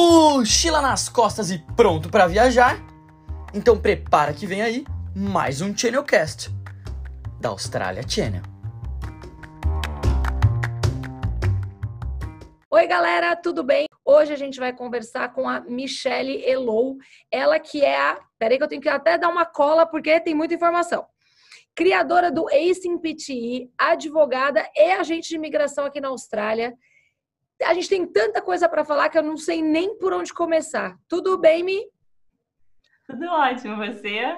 [0.00, 2.78] mochila nas costas e pronto para viajar?
[3.52, 4.84] Então prepara que vem aí
[5.14, 6.50] mais um Channelcast
[7.38, 8.42] da Austrália Channel.
[12.70, 13.86] Oi, galera, tudo bem?
[14.02, 16.96] Hoje a gente vai conversar com a Michelle Elou,
[17.30, 18.18] ela que é a.
[18.38, 21.04] Peraí, que eu tenho que até dar uma cola porque tem muita informação.
[21.74, 26.74] Criadora do Acing PTI, advogada e agente de imigração aqui na Austrália.
[27.62, 30.96] A gente tem tanta coisa para falar que eu não sei nem por onde começar.
[31.08, 31.80] Tudo bem, Mi?
[33.06, 34.36] Tudo ótimo, você?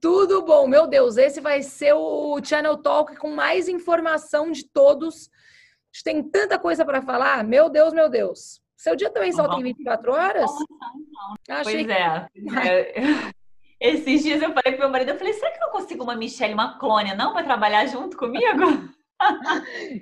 [0.00, 1.16] Tudo bom, meu Deus.
[1.16, 5.28] Esse vai ser o Channel Talk com mais informação de todos.
[5.28, 7.42] A gente tem tanta coisa para falar.
[7.42, 8.60] Meu Deus, meu Deus.
[8.76, 10.50] Seu dia também só tem 24 horas?
[11.48, 12.28] Não, Achei pois é.
[13.80, 16.14] Esses dias eu falei pro meu marido, eu falei, será que eu não consigo uma
[16.14, 18.44] Michelle, uma clone, não, para trabalhar junto comigo?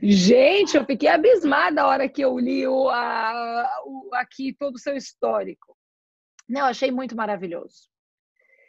[0.02, 4.78] Gente, eu fiquei abismada a hora que eu li o, a, o, aqui todo o
[4.78, 5.76] seu histórico.
[6.48, 7.88] Não, achei muito maravilhoso.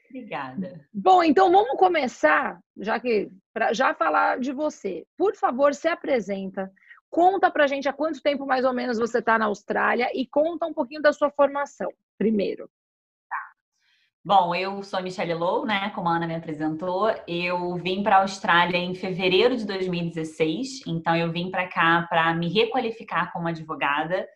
[0.09, 0.85] Obrigada.
[0.93, 5.05] Bom, então vamos começar, já que para já falar de você.
[5.17, 6.71] Por favor, se apresenta.
[7.09, 10.65] Conta pra gente há quanto tempo mais ou menos você está na Austrália e conta
[10.65, 12.69] um pouquinho da sua formação, primeiro.
[14.23, 15.89] Bom, eu sou a Michelle Low, né?
[15.95, 17.09] Como a Ana me apresentou.
[17.27, 22.31] Eu vim para a Austrália em fevereiro de 2016, então eu vim para cá para
[22.35, 24.27] me requalificar como advogada.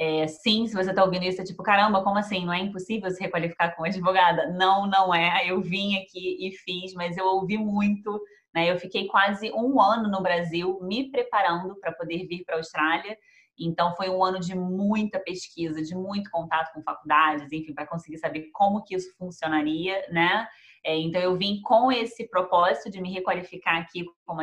[0.00, 2.46] É, sim, se você está ouvindo isso, é tipo, caramba, como assim?
[2.46, 4.50] Não é impossível se requalificar como advogada?
[4.50, 5.46] Não, não é.
[5.46, 8.18] Eu vim aqui e fiz, mas eu ouvi muito.
[8.54, 8.70] Né?
[8.70, 13.14] Eu fiquei quase um ano no Brasil me preparando para poder vir para a Austrália.
[13.58, 18.18] Então foi um ano de muita pesquisa, de muito contato com faculdades, enfim, para conseguir
[18.18, 20.46] saber como que isso funcionaria, né?
[20.84, 24.42] É, então eu vim com esse propósito de me requalificar aqui como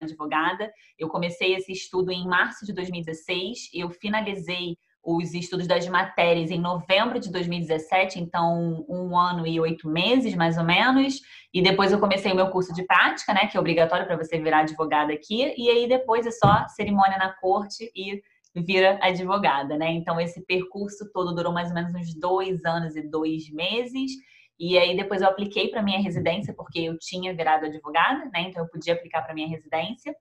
[0.00, 0.72] advogada.
[0.98, 6.60] Eu comecei esse estudo em março de 2016, eu finalizei os estudos das matérias em
[6.60, 11.20] novembro de 2017, então um ano e oito meses, mais ou menos.
[11.52, 14.38] E depois eu comecei o meu curso de prática, né, que é obrigatório para você
[14.38, 15.54] virar advogada aqui.
[15.56, 18.22] E aí depois é só cerimônia na corte e
[18.54, 19.90] vira advogada, né?
[19.92, 24.12] Então esse percurso todo durou mais ou menos uns dois anos e dois meses.
[24.60, 28.42] E aí depois eu apliquei para minha residência porque eu tinha virado advogada, né?
[28.42, 30.14] Então eu podia aplicar para minha residência.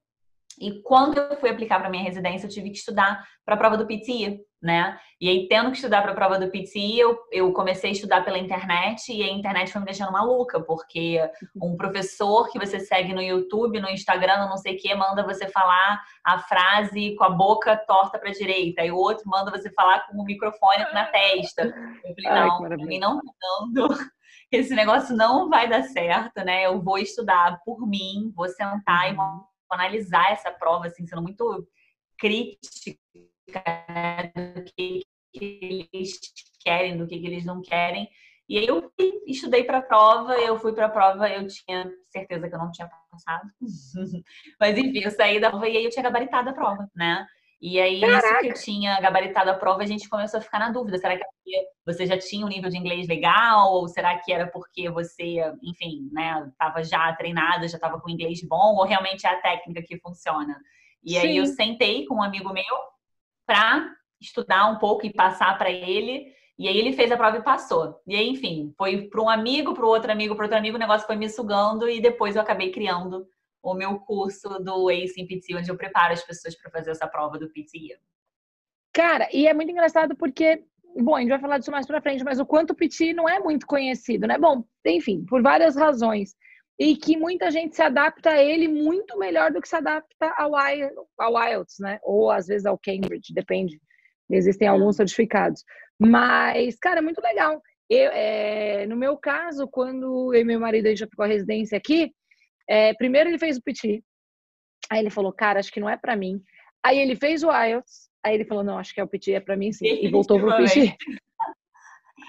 [0.59, 3.77] E quando eu fui aplicar para minha residência, eu tive que estudar para a prova
[3.77, 4.99] do PTI, né?
[5.19, 8.23] E aí, tendo que estudar para a prova do PTI, eu, eu comecei a estudar
[8.23, 11.19] pela internet e a internet foi me deixando maluca, porque
[11.55, 15.47] um professor que você segue no YouTube, no Instagram, não sei o que, manda você
[15.47, 19.71] falar a frase com a boca torta para a direita, e o outro manda você
[19.71, 21.63] falar com o microfone na testa.
[21.63, 23.87] Eu falei, Ai, não, mim não tá dando.
[24.51, 26.65] Esse negócio não vai dar certo, né?
[26.65, 31.21] Eu vou estudar por mim, vou sentar e vou uhum analisar essa prova, assim, sendo
[31.21, 31.67] muito
[32.17, 32.99] crítica
[33.53, 36.19] né, do que, que, eles
[36.63, 38.09] querem, do que, que eles não querem.
[38.47, 38.91] E aí eu
[39.25, 42.71] estudei para a prova, eu fui para a prova, eu tinha certeza que eu não
[42.71, 43.49] tinha passado.
[44.59, 47.25] Mas enfim, eu saí da prova e aí eu tinha gabaritado a prova, né?
[47.61, 48.27] E aí, Caraca.
[48.27, 50.97] isso que eu tinha gabaritado a prova, a gente começou a ficar na dúvida.
[50.97, 51.23] Será que
[51.85, 53.73] você já tinha um nível de inglês legal?
[53.73, 58.41] Ou será que era porque você, enfim, né, estava já treinada, já estava com inglês
[58.43, 58.75] bom?
[58.77, 60.59] Ou realmente é a técnica que funciona?
[61.03, 61.19] E Sim.
[61.19, 62.63] aí eu sentei com um amigo meu
[63.45, 66.33] para estudar um pouco e passar para ele.
[66.57, 67.99] E aí ele fez a prova e passou.
[68.05, 71.07] E aí, enfim, foi para um amigo, para outro amigo, para outro amigo, o negócio
[71.07, 73.27] foi me sugando e depois eu acabei criando
[73.63, 77.07] o meu curso do ACE em PT, onde eu preparo as pessoas para fazer essa
[77.07, 77.97] prova do PT.
[78.93, 80.63] Cara, e é muito engraçado porque,
[80.97, 83.29] bom, a gente vai falar disso mais para frente, mas o quanto o PT não
[83.29, 84.37] é muito conhecido, né?
[84.37, 86.35] Bom, enfim, por várias razões.
[86.79, 90.53] E que muita gente se adapta a ele muito melhor do que se adapta ao,
[91.19, 91.99] ao IELTS, né?
[92.03, 93.79] Ou às vezes ao Cambridge, depende.
[94.29, 94.71] Existem é.
[94.71, 95.63] alguns certificados.
[95.99, 97.61] Mas, cara, é muito legal.
[97.89, 101.27] Eu, é, no meu caso, quando eu e meu marido a gente já ficou a
[101.27, 102.11] residência aqui,
[102.67, 104.01] é, primeiro ele fez o PT.
[104.89, 106.41] Aí ele falou, cara, acho que não é para mim.
[106.83, 108.09] Aí ele fez o IELTS.
[108.23, 109.85] Aí ele falou, não, acho que é o PT, é para mim sim.
[109.85, 110.95] E voltou pro PT.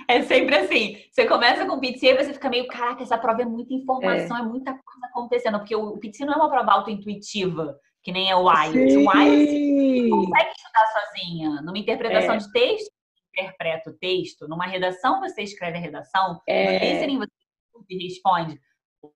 [0.08, 0.96] É sempre assim.
[1.10, 4.36] Você começa com o PT e você fica meio, caraca, essa prova é muita informação,
[4.36, 5.58] é, é muita coisa acontecendo.
[5.58, 8.96] Porque o, PT não é uma prova auto-intuitiva, que nem é o IELTS.
[8.96, 11.50] O IELTS consegue estudar sozinha.
[11.62, 12.38] Numa interpretação é.
[12.38, 14.48] de texto, você interpreta o texto.
[14.48, 16.40] Numa redação, você escreve a redação.
[16.46, 16.78] É.
[16.78, 18.60] No listening, você responde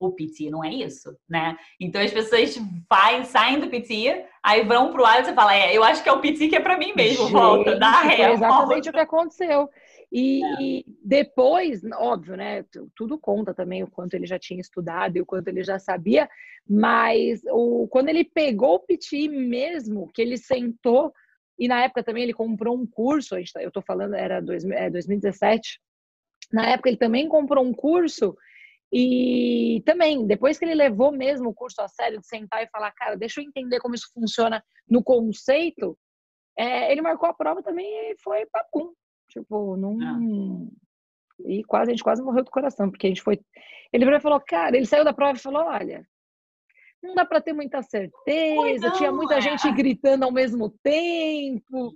[0.01, 1.57] o PT, não é isso, né?
[1.81, 2.59] Então as pessoas
[2.91, 6.09] vai, saem do PT, aí vão pro lado e você fala, é, eu acho que
[6.09, 8.23] é o PT que é para mim mesmo, Gente, volta, dá ré.
[8.23, 8.91] É exatamente volta.
[8.91, 9.71] o que aconteceu.
[10.13, 10.63] E, é.
[10.63, 12.65] e, depois, óbvio, né?
[12.95, 16.29] Tudo conta também o quanto ele já tinha estudado e o quanto ele já sabia,
[16.69, 21.13] mas o, quando ele pegou o PT mesmo, que ele sentou
[21.59, 24.91] E na época também ele comprou um curso, tá, eu estou falando, era dois, é,
[24.91, 25.81] 2017.
[26.53, 28.37] Na época ele também comprou um curso
[28.93, 32.93] e também, depois que ele levou mesmo o curso a sério, de sentar e falar,
[32.93, 35.99] cara, deixa eu entender como isso funciona no conceito,
[36.57, 38.93] é, ele marcou a prova também e foi papum.
[39.29, 39.99] Tipo, não.
[40.03, 40.19] Ah.
[41.47, 43.41] E quase, a gente quase morreu do coração, porque a gente foi.
[43.93, 46.07] Ele falou, cara, ele saiu da prova e falou: olha,
[47.03, 49.41] não dá para ter muita certeza, não, tinha muita é.
[49.41, 51.93] gente gritando ao mesmo tempo.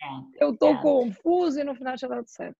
[0.00, 0.80] É, eu tô é.
[0.80, 2.56] confuso e no final tinha dado certo.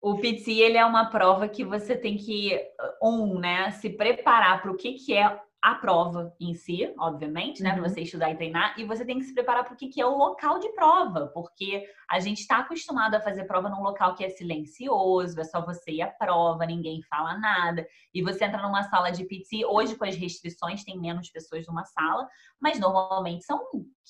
[0.00, 2.56] O PT ele é uma prova que você tem que
[3.02, 7.70] um, né, se preparar para o que que é a prova em si, obviamente, né?
[7.70, 7.80] Uhum.
[7.80, 10.00] Para você estudar e treinar, e você tem que se preparar para o que, que
[10.00, 14.14] é o local de prova, porque a gente está acostumado a fazer prova num local
[14.14, 17.86] que é silencioso, é só você e a prova, ninguém fala nada.
[18.14, 21.84] E você entra numa sala de PT, hoje com as restrições tem menos pessoas numa
[21.84, 22.26] sala,
[22.60, 23.60] mas normalmente são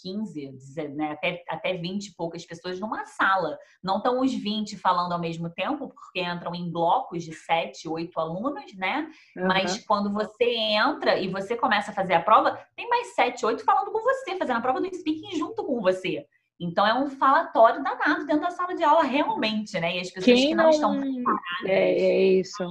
[0.00, 0.52] 15,
[0.94, 3.58] né, até, até 20 e poucas pessoas numa sala.
[3.82, 8.20] Não estão os 20 falando ao mesmo tempo, porque entram em blocos de 7, 8
[8.20, 9.10] alunos, né?
[9.36, 9.48] Uhum.
[9.48, 13.64] Mas quando você entra e você começa a fazer a prova, tem mais 7, 8
[13.64, 16.24] falando com você, fazendo a prova do speaking junto com você.
[16.60, 19.96] Então é um falatório danado dentro da sala de aula, realmente, né?
[19.96, 21.64] E as pessoas Quem que não, não estão preparadas.
[21.64, 22.70] É, é isso.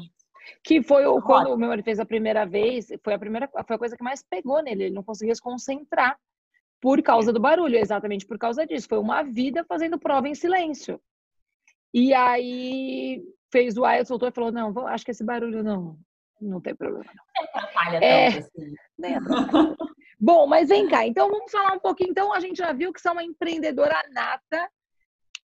[0.64, 3.76] Que foi o, quando o meu marido fez a primeira vez, foi a primeira, foi
[3.76, 4.86] a coisa que mais pegou nele.
[4.86, 6.18] Ele não conseguia se concentrar
[6.82, 8.88] por causa do barulho, exatamente por causa disso.
[8.90, 11.00] Foi uma vida fazendo prova em silêncio.
[11.94, 15.98] E aí fez o IELTS, soltou e falou: Não, acho que esse barulho não,
[16.42, 17.06] não tem problema.
[17.06, 18.76] Não atrapalha é, tanto assim.
[19.16, 19.78] Atrapalha.
[20.20, 21.06] Bom, mas vem cá.
[21.06, 22.10] Então vamos falar um pouquinho.
[22.10, 24.70] Então a gente já viu que você é uma empreendedora nata,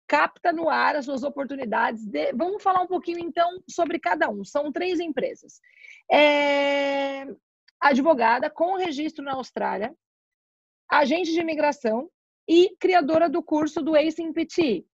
[0.06, 2.04] capta no ar as suas oportunidades.
[2.04, 2.32] De...
[2.32, 4.44] Vamos falar um pouquinho então sobre cada um.
[4.44, 5.60] São três empresas.
[6.10, 7.26] É...
[7.80, 9.94] Advogada com registro na Austrália,
[10.90, 12.10] agente de imigração
[12.46, 14.84] e criadora do curso do Ace PT.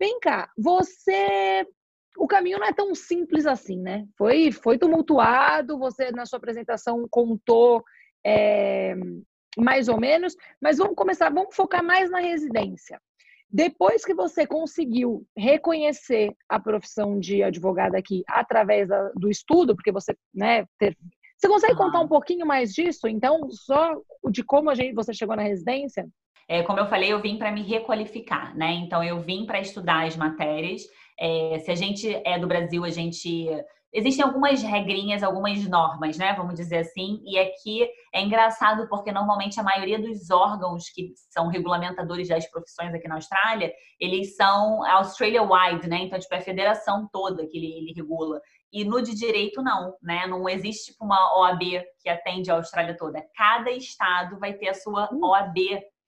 [0.00, 1.64] Vem cá, você
[2.16, 4.06] o caminho não é tão simples assim, né?
[4.16, 7.82] Foi, foi tumultuado, você na sua apresentação contou
[8.24, 8.94] é,
[9.56, 13.00] mais ou menos, mas vamos começar, vamos focar mais na residência.
[13.50, 20.16] Depois que você conseguiu reconhecer a profissão de advogada aqui através do estudo, porque você,
[20.34, 20.96] né, ter,
[21.36, 23.06] você consegue contar um pouquinho mais disso?
[23.06, 23.94] Então, só
[24.30, 26.08] de como a gente, você chegou na residência?
[26.48, 28.72] É, como eu falei, eu vim para me requalificar, né?
[28.72, 30.82] Então, eu vim para estudar as matérias.
[31.18, 33.46] É, se a gente é do Brasil, a gente
[33.94, 36.34] existem algumas regrinhas, algumas normas, né?
[36.34, 37.22] Vamos dizer assim.
[37.24, 42.92] E aqui é engraçado porque normalmente a maioria dos órgãos que são regulamentadores das profissões
[42.92, 45.98] aqui na Austrália, eles são Australia-wide, né?
[45.98, 48.40] Então, tipo, é a federação toda que ele, ele regula.
[48.72, 50.26] E no de direito, não, né?
[50.26, 51.60] Não existe tipo, uma OAB
[52.00, 53.24] que atende a Austrália toda.
[53.36, 55.20] Cada estado vai ter a sua hum.
[55.22, 55.56] OAB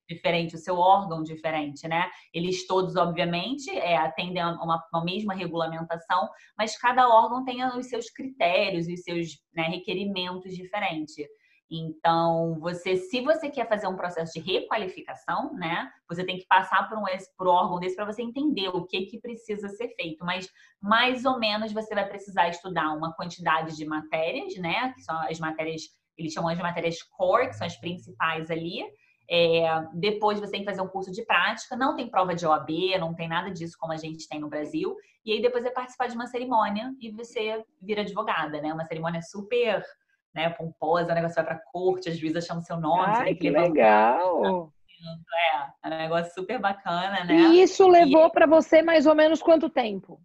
[0.07, 2.09] diferente, o seu órgão diferente, né?
[2.33, 7.87] Eles todos, obviamente, é, atendem a uma, uma, mesma regulamentação, mas cada órgão tem os
[7.87, 11.25] seus critérios os seus né, requerimentos diferentes.
[11.69, 16.87] Então, você, se você quer fazer um processo de requalificação, né, você tem que passar
[16.87, 17.03] por um
[17.37, 20.23] por órgão desse para você entender o que que precisa ser feito.
[20.23, 20.49] Mas
[20.81, 25.39] mais ou menos você vai precisar estudar uma quantidade de matérias, né, que são as
[25.39, 25.81] matérias
[26.17, 28.83] eles chamam de matérias core, que são as principais ali,
[29.29, 29.63] é,
[29.93, 33.13] depois você tem que fazer um curso de prática, não tem prova de OAB, não
[33.13, 34.95] tem nada disso como a gente tem no Brasil.
[35.25, 38.73] E aí depois é participar de uma cerimônia e você vira advogada, né?
[38.73, 39.83] Uma cerimônia super
[40.33, 43.05] né, pomposa, o negócio vai pra corte, as juízas chamam seu nome.
[43.07, 44.71] Ai, que legal!
[45.83, 47.35] É, é um negócio super bacana, né?
[47.35, 48.31] E isso levou e...
[48.31, 50.21] para você mais ou menos quanto tempo?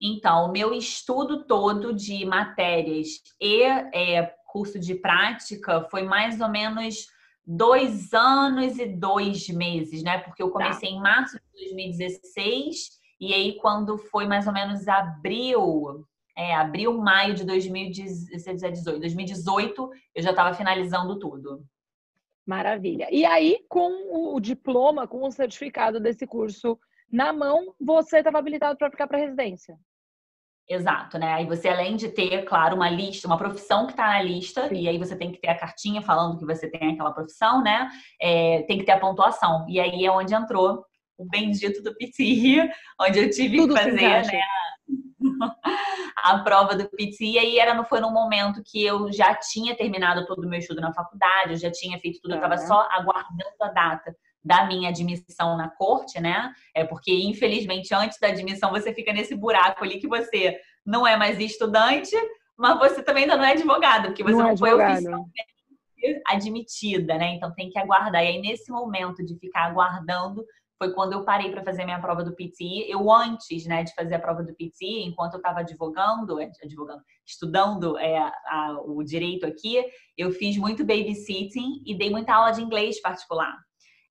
[0.00, 3.08] Então, o meu estudo todo de matérias
[3.40, 7.08] e é, curso de prática foi mais ou menos
[7.46, 10.18] dois anos e dois meses, né?
[10.18, 10.94] Porque eu comecei tá.
[10.94, 17.34] em março de 2016 e aí quando foi mais ou menos abril, é, abril, maio
[17.34, 21.64] de 2018, 2018 eu já estava finalizando tudo.
[22.46, 23.08] Maravilha.
[23.10, 26.78] E aí, com o diploma, com o certificado desse curso
[27.10, 29.78] na mão, você estava habilitado para aplicar para residência?
[30.68, 31.34] Exato, né?
[31.34, 34.76] Aí você, além de ter, claro, uma lista, uma profissão que está na lista, Sim.
[34.76, 37.88] e aí você tem que ter a cartinha falando que você tem aquela profissão, né?
[38.20, 39.66] É, tem que ter a pontuação.
[39.68, 40.82] E aí é onde entrou
[41.18, 44.40] o bendito do PT, onde eu tive Tudo que fazer, né?
[46.16, 50.26] a prova do PT, e aí era, foi num momento que eu já tinha terminado
[50.26, 53.54] todo o meu estudo na faculdade, eu já tinha feito tudo, eu estava só aguardando
[53.60, 54.14] a data
[54.44, 56.52] da minha admissão na corte, né?
[56.74, 61.16] É porque, infelizmente, antes da admissão, você fica nesse buraco ali que você não é
[61.16, 62.14] mais estudante,
[62.56, 65.54] mas você também ainda não é advogado, porque você não, não é foi oficialmente
[66.26, 67.34] admitida, né?
[67.34, 68.22] Então tem que aguardar.
[68.22, 70.44] E aí, nesse momento de ficar aguardando,
[70.76, 72.86] foi quando eu parei para fazer minha prova do PT.
[72.88, 77.02] Eu, antes né, de fazer a prova do PT, enquanto eu estava advogando, é, advogando,
[77.24, 79.82] estudando é, a, o direito aqui,
[80.16, 83.56] eu fiz muito babysitting e dei muita aula de inglês particular.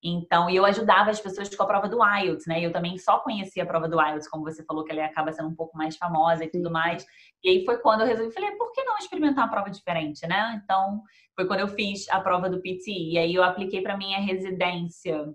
[0.04, 2.60] Então, eu ajudava as pessoas com a prova do IELTS, né?
[2.60, 5.48] Eu também só conhecia a prova do IELTS, como você falou, que ela acaba sendo
[5.48, 7.06] um pouco mais famosa e tudo mais.
[7.42, 10.62] E aí foi quando eu resolvi, falei, por que não experimentar uma prova diferente, né?
[10.62, 11.02] Então,
[11.34, 12.92] foi quando eu fiz a prova do PT.
[12.92, 15.34] E aí eu apliquei para minha residência.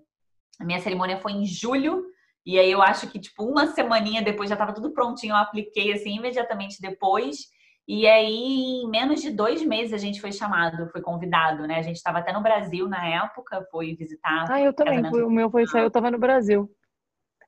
[0.60, 2.04] A minha cerimônia foi em julho.
[2.44, 5.32] E aí eu acho que, tipo, uma semaninha depois já estava tudo prontinho.
[5.32, 7.46] Eu apliquei, assim, imediatamente depois.
[7.88, 11.78] E aí, em menos de dois meses, a gente foi chamado, foi convidado, né?
[11.78, 14.45] A gente estava até no Brasil na época, foi visitar.
[14.50, 15.02] Ah, eu também.
[15.09, 16.71] Foi, o meu foi sair, eu estava no Brasil.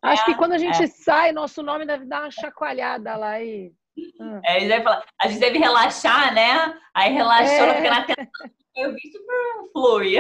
[0.03, 0.87] Acho é, que quando a gente é.
[0.87, 3.71] sai, nosso nome deve dar uma chacoalhada lá e.
[4.19, 4.41] Ah.
[4.47, 6.81] É, a, gente deve falar, a gente deve relaxar, né?
[6.95, 7.75] Aí relaxou, é.
[7.75, 8.29] fica na tela.
[8.77, 10.15] Eu vi super flui.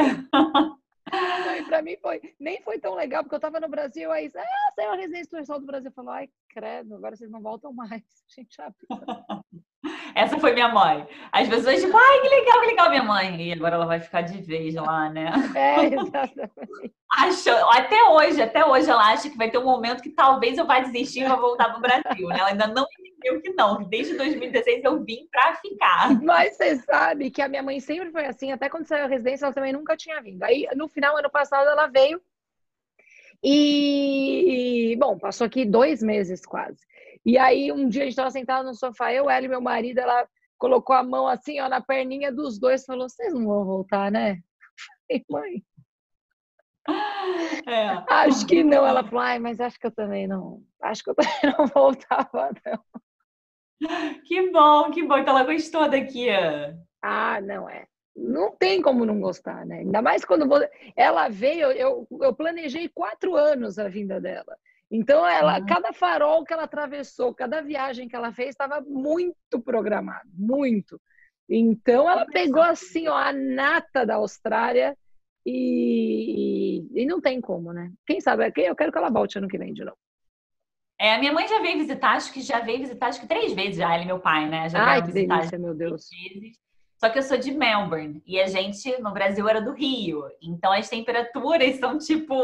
[1.58, 4.72] e pra mim foi, nem foi tão legal, porque eu tava no Brasil, aí, ah,
[4.74, 8.02] saiu a residência do pessoal do Brasil, falou, ai, credo, agora vocês não voltam mais.
[8.30, 8.70] A gente já
[10.14, 11.06] Essa foi minha mãe.
[11.32, 13.48] As pessoas, tipo, ai, que legal, que legal, minha mãe.
[13.48, 15.32] E agora ela vai ficar de vez lá, né?
[15.54, 16.94] É, exatamente.
[17.12, 20.66] Acho, até hoje, até hoje ela acha que vai ter um momento que talvez eu
[20.66, 22.36] vá desistir e vou voltar pro Brasil, né?
[22.38, 26.22] Ela ainda não entendeu que não, desde 2016 eu vim pra ficar.
[26.22, 29.46] Mas você sabe que a minha mãe sempre foi assim, até quando saiu a residência,
[29.46, 30.42] ela também nunca tinha vindo.
[30.42, 32.20] Aí, no final, ano passado, ela veio
[33.42, 36.86] e, bom, passou aqui dois meses quase.
[37.24, 39.98] E aí, um dia a gente estava sentado no sofá, eu, ela e meu marido,
[39.98, 40.26] ela
[40.58, 44.38] colocou a mão assim, ó, na perninha dos dois, falou: Vocês não vão voltar, né?
[45.08, 45.64] Falei, mãe.
[47.66, 48.04] É.
[48.08, 48.86] Acho que não.
[48.86, 50.62] Ela falou, ai, mas acho que eu também não.
[50.82, 54.20] Acho que eu também não voltava, não.
[54.24, 55.18] Que bom, que bom.
[55.18, 56.28] Então ela gostou daqui.
[57.02, 57.86] Ah, não é.
[58.16, 59.78] Não tem como não gostar, né?
[59.78, 60.60] Ainda mais quando vou...
[60.96, 64.56] ela veio, eu, eu planejei quatro anos a vinda dela.
[64.90, 65.66] Então, ela, uhum.
[65.66, 71.00] cada farol que ela atravessou, cada viagem que ela fez, estava muito programado, muito.
[71.48, 74.96] Então, ela pegou assim, ó, a nata da Austrália
[75.46, 77.92] e, e, não tem como, né?
[78.06, 78.52] Quem sabe?
[78.56, 79.96] Eu quero que ela volte ano que vem de novo.
[81.00, 83.54] É, a minha mãe já veio visitar, acho que já veio visitar, acho que três
[83.54, 84.68] vezes já, ele e meu pai, né?
[84.68, 86.08] Já Ai, que delícia, meu Deus.
[86.10, 86.58] Vezes.
[86.98, 90.22] Só que eu sou de Melbourne e a gente no Brasil era do Rio.
[90.42, 92.34] Então as temperaturas são tipo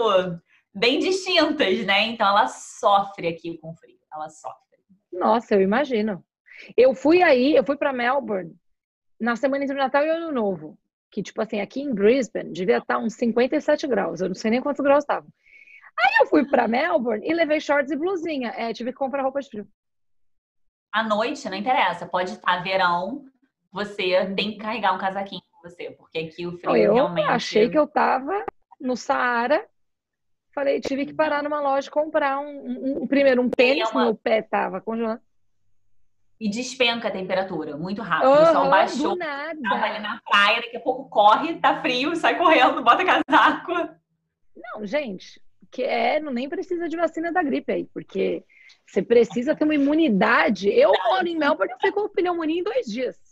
[0.77, 2.03] bem distintas, né?
[2.09, 4.61] Então ela sofre aqui com frio, ela sofre.
[5.11, 6.23] Nossa, eu imagino.
[6.77, 8.55] Eu fui aí, eu fui para Melbourne
[9.19, 10.79] na semana entre Natal e Ano Novo,
[11.11, 14.61] que tipo assim, aqui em Brisbane devia estar uns 57 graus, eu não sei nem
[14.61, 15.29] quantos graus estavam.
[15.99, 18.53] Aí eu fui para Melbourne e levei shorts e blusinha.
[18.55, 19.67] É, tive que comprar roupa de frio.
[20.93, 23.25] À noite, não interessa, pode estar verão,
[23.73, 27.27] você tem que carregar um casaquinho com você, porque aqui o frio eu realmente.
[27.27, 28.45] Eu achei que eu tava
[28.79, 29.67] no Saara
[30.57, 34.07] Falei, tive que parar numa loja comprar um, um, um primeiro um tênis, uma...
[34.07, 35.21] meu pé tava congelando.
[36.41, 38.31] E despenca a temperatura muito rápido.
[38.31, 39.19] Oh, o sol baixou.
[39.19, 43.73] Tava ali na praia, daqui a pouco corre, tá frio, sai correndo, bota casaco.
[44.57, 48.43] Não, gente, que é, não nem precisa de vacina da gripe aí, porque
[48.87, 50.71] você precisa ter uma imunidade.
[50.71, 53.26] Eu moro em Melbourne, eu fico com pneumonia em dois dias.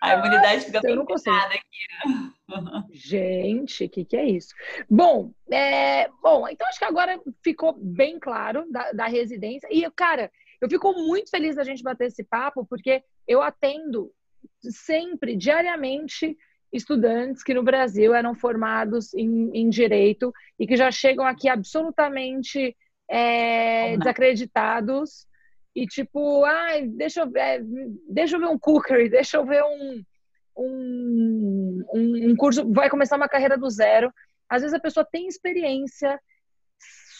[0.00, 2.92] A imunidade fica bem aqui.
[2.92, 4.52] Gente, o que, que é isso?
[4.90, 9.68] Bom, é, bom, então acho que agora ficou bem claro da, da residência.
[9.70, 14.12] E, cara, eu fico muito feliz da gente bater esse papo, porque eu atendo
[14.60, 16.36] sempre, diariamente,
[16.72, 22.76] estudantes que no Brasil eram formados em, em direito e que já chegam aqui absolutamente
[23.08, 25.26] é, desacreditados
[25.74, 27.60] e tipo, ai, deixa eu, é,
[28.08, 30.02] deixa eu ver um cookery, deixa eu ver um,
[30.56, 34.12] um, um, um curso, vai começar uma carreira do zero.
[34.48, 36.20] Às vezes a pessoa tem experiência,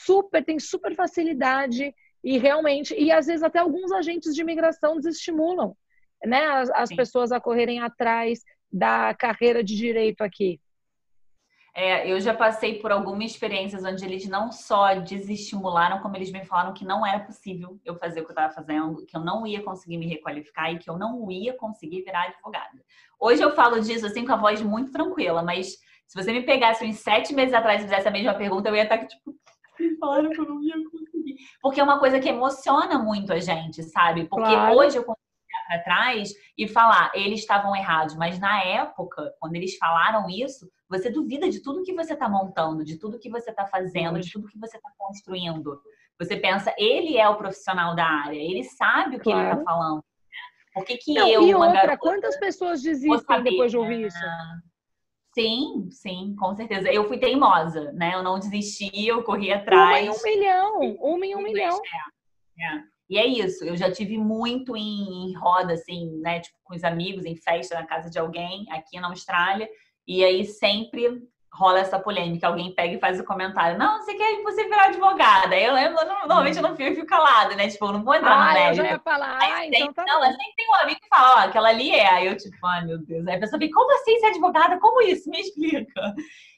[0.04, 5.74] super, tem super facilidade e realmente, e às vezes até alguns agentes de imigração desestimulam
[6.24, 8.40] né, as, as pessoas a correrem atrás
[8.70, 10.60] da carreira de direito aqui.
[11.74, 16.44] É, eu já passei por algumas experiências onde eles não só desestimularam, como eles me
[16.44, 19.46] falaram que não era possível eu fazer o que eu estava fazendo, que eu não
[19.46, 22.78] ia conseguir me requalificar e que eu não ia conseguir virar advogada.
[23.18, 26.84] Hoje eu falo disso assim com a voz muito tranquila, mas se você me pegasse
[26.84, 29.34] uns sete meses atrás e fizesse a mesma pergunta, eu ia estar tipo,
[29.80, 31.36] me falaram que eu não ia conseguir.
[31.62, 34.26] Porque é uma coisa que emociona muito a gente, sabe?
[34.26, 34.76] Porque claro.
[34.76, 35.04] hoje eu
[35.62, 40.28] consigo olhar para trás e falar, eles estavam errados, mas na época, quando eles falaram
[40.28, 44.20] isso, você duvida de tudo que você está montando, de tudo que você está fazendo,
[44.20, 45.80] de tudo que você está construindo.
[46.18, 49.40] Você pensa, ele é o profissional da área, ele sabe o que claro.
[49.40, 50.04] ele está falando.
[50.74, 54.18] Por que, que Não, eu, e outra, quantas pessoas desistem depois de ouvir isso?
[55.34, 56.90] Sim, sim, com certeza.
[56.90, 58.14] Eu fui teimosa, né?
[58.14, 59.90] Eu não desisti, eu corri atrás.
[59.90, 61.80] Uma em um milhão, uma em um milhão.
[62.58, 62.84] É, é.
[63.12, 66.40] E é isso, eu já tive muito em, em, roda, assim, né?
[66.40, 69.68] Tipo, com os amigos, em festa na casa de alguém aqui na Austrália.
[70.08, 74.42] E aí sempre rola essa polêmica, alguém pega e faz o comentário, não, você quer
[74.42, 75.54] você virar advogada.
[75.54, 77.68] Eu, eu, normalmente eu não fico, eu fico calada, né?
[77.68, 78.80] Tipo, eu não vou entrar ah, no mérito.
[78.80, 81.34] Eu já ia falar, ah, então tá Não, eu sempre tenho um amigo que fala,
[81.34, 82.10] ó, aquela ali é.
[82.14, 83.28] Aí eu, tipo, ai meu Deus.
[83.28, 84.80] Aí a pessoa fica, como assim ser advogada?
[84.80, 85.28] Como isso?
[85.28, 86.14] Me explica.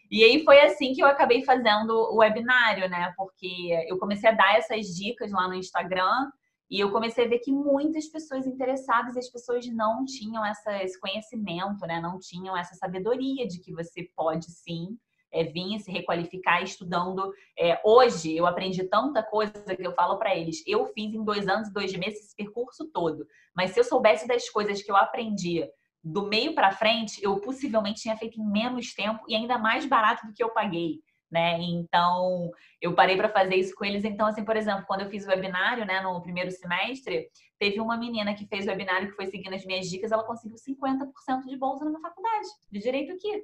[0.09, 3.13] E aí foi assim que eu acabei fazendo o webinário, né?
[3.17, 6.31] Porque eu comecei a dar essas dicas lá no Instagram
[6.71, 10.99] e eu comecei a ver que muitas pessoas interessadas, as pessoas não tinham essa, esse
[10.99, 12.01] conhecimento, né?
[12.01, 14.99] Não tinham essa sabedoria de que você pode sim
[15.31, 17.33] é, vir se requalificar estudando.
[17.59, 20.63] É, hoje eu aprendi tanta coisa que eu falo para eles.
[20.67, 23.27] Eu fiz em dois anos e dois meses esse percurso todo.
[23.55, 25.69] Mas se eu soubesse das coisas que eu aprendi
[26.03, 30.27] do meio para frente, eu possivelmente tinha feito em menos tempo e ainda mais barato
[30.27, 31.01] do que eu paguei
[31.35, 31.59] né?
[31.61, 34.05] Então, eu parei para fazer isso com eles.
[34.05, 37.97] Então, assim, por exemplo, quando eu fiz o webinário, né, no primeiro semestre, teve uma
[37.97, 41.57] menina que fez o webinário que foi seguindo as minhas dicas, ela conseguiu 50% de
[41.57, 43.43] bolsa na faculdade, de direito aqui,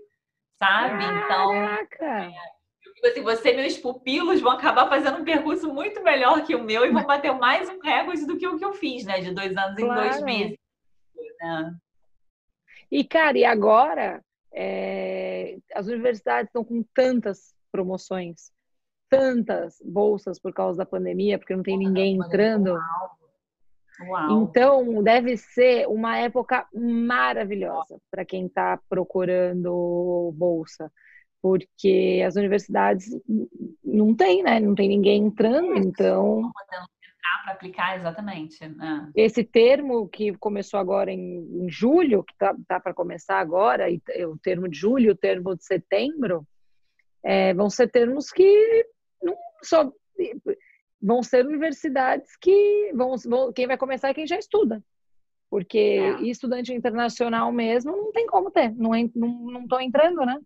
[0.55, 1.03] sabe?
[1.03, 2.33] Então, Caraca.
[2.97, 6.87] então, assim, você meus pupilos vão acabar fazendo um percurso muito melhor que o meu
[6.87, 9.21] e vão bater mais um recorde do que o que eu fiz, né?
[9.21, 10.01] De dois anos claro.
[10.01, 10.59] em dois meses.
[11.41, 11.75] Né?
[12.89, 18.51] E, cara, e agora é, as universidades estão com tantas promoções,
[19.09, 22.79] tantas bolsas por causa da pandemia, porque não tem ninguém entrando.
[24.03, 24.43] Uau.
[24.43, 30.91] Então, deve ser uma época maravilhosa para quem está procurando bolsa,
[31.43, 33.09] porque as universidades
[33.85, 34.61] não tem, né?
[34.61, 36.51] Não tem ninguém entrando, então.
[37.45, 38.63] para aplicar exatamente.
[38.65, 38.69] É.
[39.15, 44.01] Esse termo que começou agora em, em julho, que tá, tá para começar agora, e,
[44.25, 46.47] o termo de julho, o termo de setembro,
[47.25, 48.87] é, vão ser termos que
[49.23, 49.93] não só
[51.01, 54.83] vão ser universidades que vão, vão quem vai começar é quem já estuda
[55.49, 56.23] porque é.
[56.23, 60.39] estudante internacional mesmo não tem como ter não não não entrando né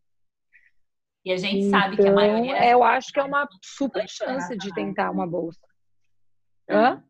[1.25, 4.09] e a gente então, sabe que a então, maioria eu acho que é uma super
[4.09, 5.67] chance de tentar uma bolsa
[6.69, 6.75] é.
[6.75, 7.05] Hã?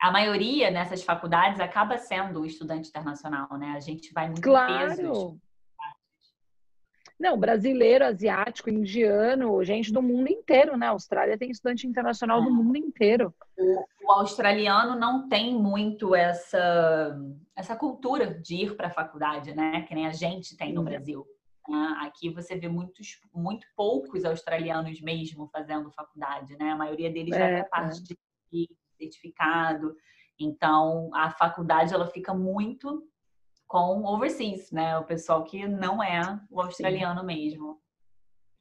[0.00, 4.96] a maioria nessas faculdades acaba sendo estudante internacional né a gente vai muito claro.
[4.96, 5.40] peso
[7.20, 10.86] não, brasileiro, asiático, indiano, gente do mundo inteiro, né?
[10.86, 12.50] A Austrália tem estudante internacional do é.
[12.50, 13.34] mundo inteiro.
[13.58, 17.14] O, o, australiano não tem muito essa,
[17.54, 19.82] essa cultura de ir para a faculdade, né?
[19.82, 21.26] Que nem a gente tem no Brasil.
[21.68, 21.96] Né?
[22.00, 26.70] Aqui você vê muitos, muito poucos australianos mesmo fazendo faculdade, né?
[26.70, 28.16] A maioria deles já é, é parte é.
[28.50, 29.94] de certificado.
[30.38, 33.06] Então, a faculdade ela fica muito
[33.70, 34.98] com overseas, né?
[34.98, 37.26] O pessoal que não é o australiano Sim.
[37.26, 37.80] mesmo.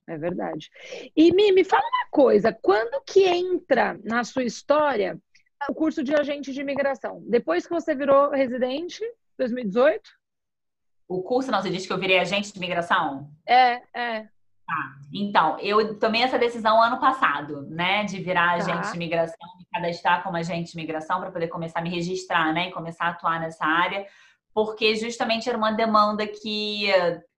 [0.08, 0.70] É verdade.
[1.16, 5.20] E me, me fala uma coisa, quando que entra na sua história
[5.68, 7.24] o curso de agente de imigração?
[7.28, 9.04] Depois que você virou residente,
[9.40, 10.12] 2018?
[11.08, 13.32] O curso, não, você disse que eu virei agente de imigração?
[13.48, 14.22] É, é.
[14.22, 14.96] Tá.
[15.12, 18.64] Então, eu tomei essa decisão ano passado, né, de virar tá.
[18.64, 22.54] agente de imigração, me cadastrar como agente de imigração para poder começar a me registrar,
[22.54, 24.06] né, e começar a atuar nessa área
[24.60, 26.88] porque justamente era uma demanda que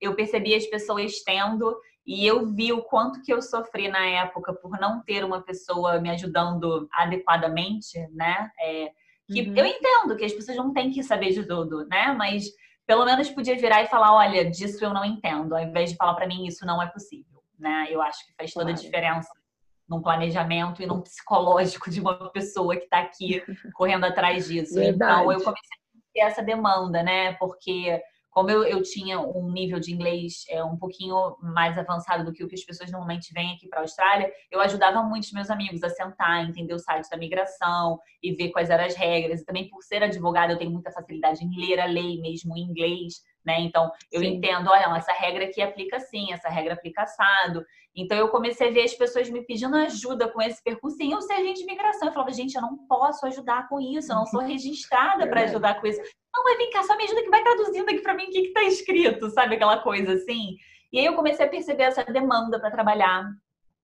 [0.00, 1.72] eu percebia as pessoas tendo
[2.04, 6.00] e eu vi o quanto que eu sofri na época por não ter uma pessoa
[6.00, 8.50] me ajudando adequadamente, né?
[8.60, 8.90] É,
[9.28, 9.54] que uhum.
[9.54, 12.12] eu entendo que as pessoas não têm que saber de tudo, né?
[12.12, 12.46] Mas
[12.84, 16.14] pelo menos podia virar e falar, olha, disso eu não entendo, ao invés de falar
[16.14, 17.86] para mim isso não é possível, né?
[17.88, 19.30] Eu acho que faz toda a diferença
[19.88, 24.74] num planejamento e num psicológico de uma pessoa que está aqui correndo atrás disso.
[24.74, 25.20] Verdade.
[25.20, 25.81] Então eu comecei
[26.20, 27.34] essa demanda, né?
[27.34, 28.00] Porque
[28.32, 32.42] como eu, eu tinha um nível de inglês é, um pouquinho mais avançado do que
[32.42, 35.50] o que as pessoas normalmente vêm aqui para a Austrália, eu ajudava muito os meus
[35.50, 39.42] amigos a sentar, entender o site da migração e ver quais eram as regras.
[39.42, 42.62] E também por ser advogada, eu tenho muita facilidade em ler a lei mesmo em
[42.62, 43.60] inglês, né?
[43.60, 44.34] Então, eu Sim.
[44.34, 47.64] entendo, olha, essa regra aqui aplica assim, essa regra aplica assado.
[47.94, 51.20] Então, eu comecei a ver as pessoas me pedindo ajuda com esse percurso sem eu
[51.20, 52.08] ser agente de migração.
[52.08, 55.80] Eu falava, gente, eu não posso ajudar com isso, eu não sou registrada para ajudar
[55.80, 56.00] com isso.
[56.34, 58.38] Não, mas vem cá, só me ajuda que vai traduzindo aqui para mim o que
[58.38, 59.56] está escrito, sabe?
[59.56, 60.56] Aquela coisa assim.
[60.92, 63.26] E aí eu comecei a perceber essa demanda para trabalhar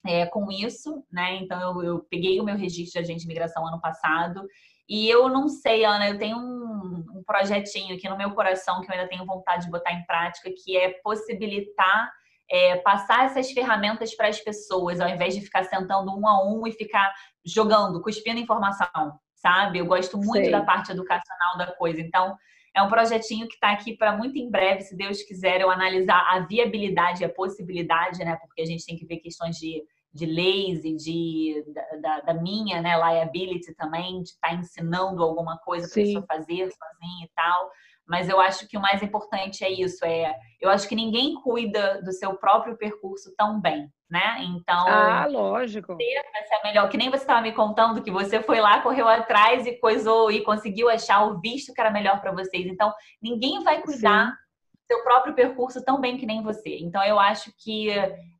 [0.07, 1.37] é, com isso, né?
[1.37, 4.47] Então, eu, eu peguei o meu registro de agente de migração ano passado
[4.88, 8.90] e eu não sei, Ana, eu tenho um, um, projetinho aqui no meu coração que
[8.90, 12.11] eu ainda tenho vontade de botar em prática, que é possibilitar
[12.51, 16.66] é, passar essas ferramentas para as pessoas, ao invés de ficar sentando um a um
[16.66, 17.12] e ficar
[17.44, 19.79] jogando, cuspindo informação, sabe?
[19.79, 20.51] Eu gosto muito sei.
[20.51, 22.01] da parte educacional da coisa.
[22.01, 22.37] Então,
[22.74, 26.20] é um projetinho que está aqui para muito em breve, se Deus quiser, eu analisar
[26.31, 28.37] a viabilidade e a possibilidade, né?
[28.40, 29.83] Porque a gente tem que ver questões de,
[30.19, 31.65] de leis e de,
[32.01, 36.27] da, da minha né, liability também, de estar tá ensinando alguma coisa para a pessoa
[36.27, 37.71] fazer sozinha e tal.
[38.07, 42.01] Mas eu acho que o mais importante é isso, é eu acho que ninguém cuida
[42.03, 44.43] do seu próprio percurso tão bem, né?
[44.45, 45.95] Então, ah, lógico.
[46.33, 49.67] Vai ser melhor, que nem você estava me contando que você foi lá, correu atrás
[49.67, 52.67] e coisou e conseguiu achar o visto que era melhor para vocês.
[52.67, 54.48] Então, ninguém vai cuidar Sim.
[54.90, 56.79] Seu próprio percurso tão bem que nem você.
[56.79, 57.90] Então, eu acho que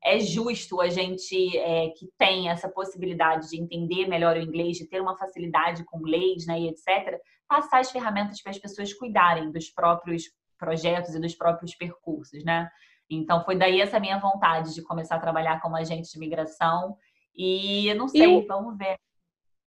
[0.03, 4.89] é justo a gente é, que tem essa possibilidade de entender melhor o inglês, de
[4.89, 9.51] ter uma facilidade com leis, né, e etc passar as ferramentas para as pessoas cuidarem
[9.51, 10.25] dos próprios
[10.59, 12.71] projetos e dos próprios percursos, né?
[13.09, 16.97] Então foi daí essa minha vontade de começar a trabalhar como agente de migração
[17.35, 18.99] e não sei, o, vamos ver.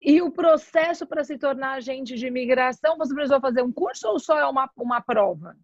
[0.02, 4.18] E o processo para se tornar agente de imigração, você precisou fazer um curso ou
[4.18, 5.56] só é uma, uma prova?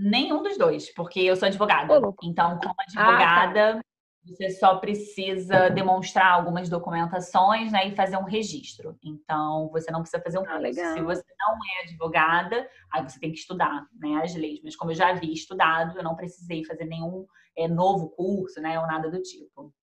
[0.00, 1.92] Nenhum dos dois, porque eu sou advogada.
[2.22, 3.80] Então, como advogada, ah, tá.
[4.24, 8.96] Você só precisa demonstrar algumas documentações né, e fazer um registro.
[9.02, 10.80] Então, você não precisa fazer um ah, curso.
[10.80, 14.60] Ah, Se você não é advogada, aí você tem que estudar né, as leis.
[14.62, 18.78] Mas como eu já havia estudado, eu não precisei fazer nenhum é, novo curso, né?
[18.78, 19.74] Ou nada do tipo.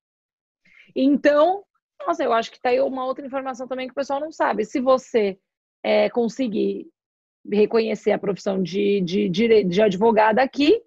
[0.95, 1.63] Então,
[2.06, 4.63] nossa, eu acho que tá aí uma outra informação também que o pessoal não sabe.
[4.63, 5.38] Se você
[5.84, 6.88] é, conseguir
[7.51, 10.81] reconhecer a profissão de, de, de, de advogada aqui,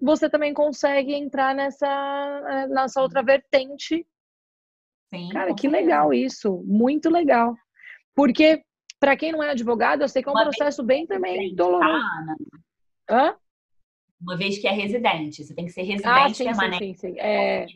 [0.00, 4.06] você também consegue entrar nessa, eh, nessa outra vertente.
[5.10, 7.54] Sim, Cara, que legal isso, muito legal.
[8.14, 8.62] Porque,
[9.00, 12.04] para quem não é advogado, eu sei que é um Uma processo bem também doloroso.
[13.06, 13.36] Tá, Hã?
[14.20, 16.94] Uma vez que é residente, você tem que ser ah, residente ah, sim, permanente sim,
[16.94, 17.20] sim, sim.
[17.20, 17.66] É...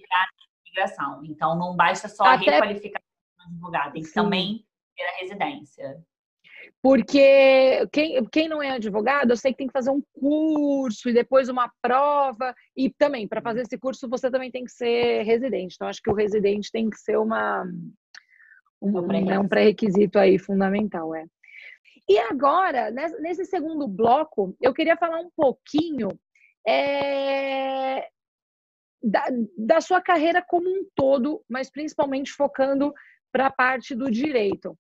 [1.25, 2.51] Então, não basta só Até...
[2.51, 3.03] requalificar
[3.47, 4.65] advogado, tem que também
[4.97, 6.05] ter a residência.
[6.83, 11.15] Porque quem, quem não é advogado, eu sei que tem que fazer um curso e
[11.15, 12.53] depois uma prova.
[12.77, 15.77] E também, para fazer esse curso, você também tem que ser residente.
[15.77, 17.65] Então, acho que o residente tem que ser uma,
[18.83, 21.15] um, um, um pré-requisito aí fundamental.
[21.15, 21.25] É.
[22.09, 26.09] E agora, nesse segundo bloco, eu queria falar um pouquinho
[26.67, 28.09] é,
[29.01, 29.25] da,
[29.57, 32.93] da sua carreira como um todo, mas principalmente focando
[33.31, 34.77] para a parte do direito.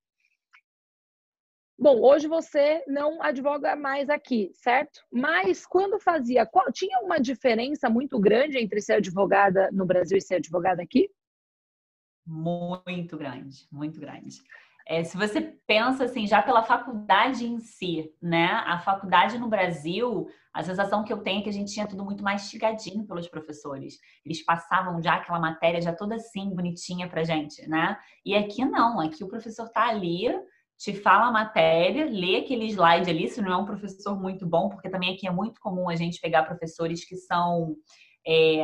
[1.83, 5.01] Bom, hoje você não advoga mais aqui, certo?
[5.11, 10.21] Mas quando fazia, qual, tinha uma diferença muito grande entre ser advogada no Brasil e
[10.21, 11.11] ser advogada aqui?
[12.25, 14.37] Muito grande, muito grande.
[14.87, 18.47] É, se você pensa assim, já pela faculdade em si, né?
[18.65, 22.05] A faculdade no Brasil, a sensação que eu tenho é que a gente tinha tudo
[22.05, 23.99] muito mastigadinho pelos professores.
[24.25, 27.99] Eles passavam já aquela matéria já toda assim, bonitinha pra gente, né?
[28.25, 30.29] E aqui não, aqui o professor tá ali
[30.79, 34.69] te fala a matéria, lê aquele slide ali, se não é um professor muito bom,
[34.69, 37.77] porque também aqui é muito comum a gente pegar professores que são
[38.27, 38.63] é,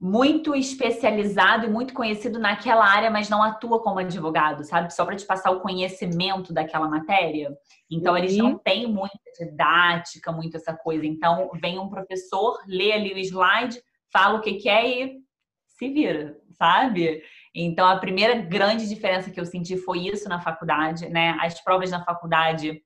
[0.00, 4.92] muito especializado e muito conhecido naquela área, mas não atua como advogado, sabe?
[4.92, 7.56] Só para te passar o conhecimento daquela matéria.
[7.90, 8.18] Então, uhum.
[8.18, 11.06] eles não têm muita didática, muito essa coisa.
[11.06, 13.80] Então, vem um professor, lê ali o slide,
[14.12, 15.18] fala o que quer e
[15.66, 17.22] se vira, sabe?
[17.58, 21.38] Então, a primeira grande diferença que eu senti foi isso na faculdade, né?
[21.40, 22.82] As provas na faculdade,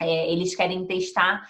[0.00, 1.42] é, eles querem testar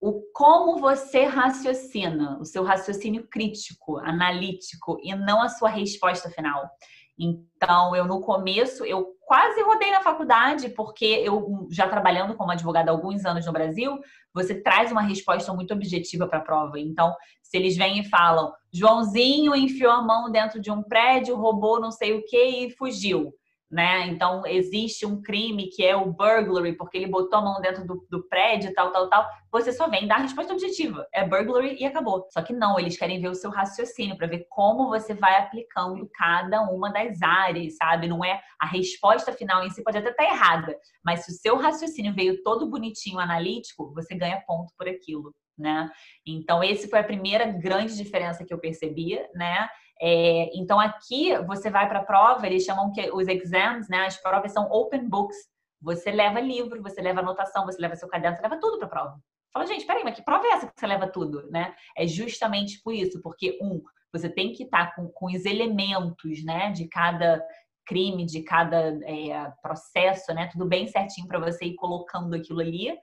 [0.00, 6.70] o como você raciocina, o seu raciocínio crítico, analítico, e não a sua resposta final.
[7.18, 12.90] Então, eu no começo, eu quase rodei na faculdade, porque eu já trabalhando como advogada
[12.90, 13.98] há alguns anos no Brasil,
[14.32, 16.78] você traz uma resposta muito objetiva para a prova.
[16.78, 17.12] Então,
[17.42, 21.90] se eles vêm e falam, Joãozinho enfiou a mão dentro de um prédio, roubou não
[21.90, 23.32] sei o que e fugiu
[23.70, 24.08] né?
[24.08, 28.04] Então existe um crime que é o burglary, porque ele botou a mão dentro do,
[28.10, 29.26] do prédio, tal, tal, tal.
[29.52, 31.06] Você só vem dar a resposta objetiva.
[31.14, 32.26] É burglary e acabou.
[32.30, 36.10] Só que não, eles querem ver o seu raciocínio para ver como você vai aplicando
[36.14, 38.08] cada uma das áreas, sabe?
[38.08, 41.56] Não é a resposta final em si pode até estar errada, mas se o seu
[41.56, 45.32] raciocínio veio todo bonitinho, analítico, você ganha ponto por aquilo.
[45.60, 45.90] Né?
[46.26, 49.68] Então, esse foi a primeira grande diferença que eu percebia, né?
[50.02, 54.06] É, então aqui você vai para a prova, eles chamam que os exams, né?
[54.06, 55.36] As provas são open books.
[55.82, 58.90] Você leva livro, você leva anotação, você leva seu caderno, você leva tudo para a
[58.90, 59.20] prova.
[59.52, 61.74] Fala, gente, peraí, mas que prova é essa que você leva tudo, né?
[61.94, 66.42] É justamente por isso, porque um, você tem que estar tá com, com os elementos,
[66.44, 67.44] né, de cada
[67.84, 70.48] crime, de cada é, processo, né?
[70.50, 72.96] Tudo bem certinho para você ir colocando aquilo ali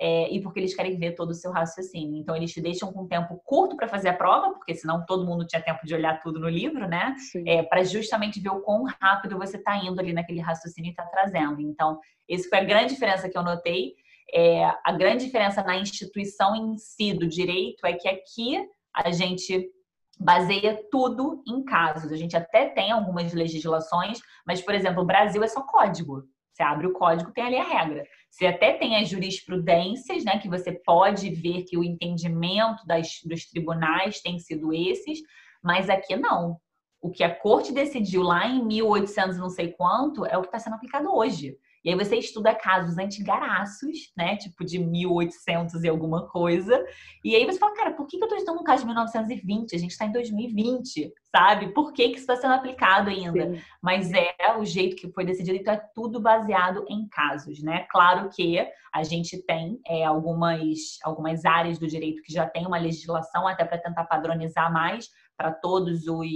[0.00, 2.16] é, e porque eles querem ver todo o seu raciocínio.
[2.16, 5.46] Então, eles te deixam com tempo curto para fazer a prova, porque senão todo mundo
[5.46, 7.14] tinha tempo de olhar tudo no livro, né?
[7.46, 11.04] É, para justamente ver o quão rápido você está indo ali naquele raciocínio e está
[11.06, 11.60] trazendo.
[11.60, 13.94] Então, essa foi a grande diferença que eu notei.
[14.32, 18.56] é, a grande diferença na instituição em si do direito é que aqui
[18.92, 19.70] a gente
[20.18, 22.10] baseia tudo em casos.
[22.10, 26.24] A gente até tem algumas legislações, mas, por exemplo, o Brasil é só código.
[26.52, 28.04] Você abre o código, tem ali a regra.
[28.34, 33.46] Você até tem as jurisprudências, né, que você pode ver que o entendimento das, dos
[33.46, 35.20] tribunais tem sido esses,
[35.62, 36.58] mas aqui não.
[37.00, 40.58] O que a corte decidiu lá em 1800 não sei quanto é o que está
[40.58, 41.56] sendo aplicado hoje.
[41.84, 44.36] E aí você estuda casos antigaraços, né?
[44.36, 46.82] Tipo de 1800 e alguma coisa.
[47.22, 49.74] E aí você fala, cara, por que eu tô estudando um caso de 1920?
[49.74, 51.68] A gente está em 2020, sabe?
[51.74, 53.54] Por que, que isso está sendo aplicado ainda?
[53.54, 53.60] Sim.
[53.82, 57.86] Mas é o jeito que foi decidido, então é tudo baseado em casos, né?
[57.90, 62.78] Claro que a gente tem é, algumas, algumas áreas do direito que já tem uma
[62.78, 66.26] legislação até para tentar padronizar mais para todos os.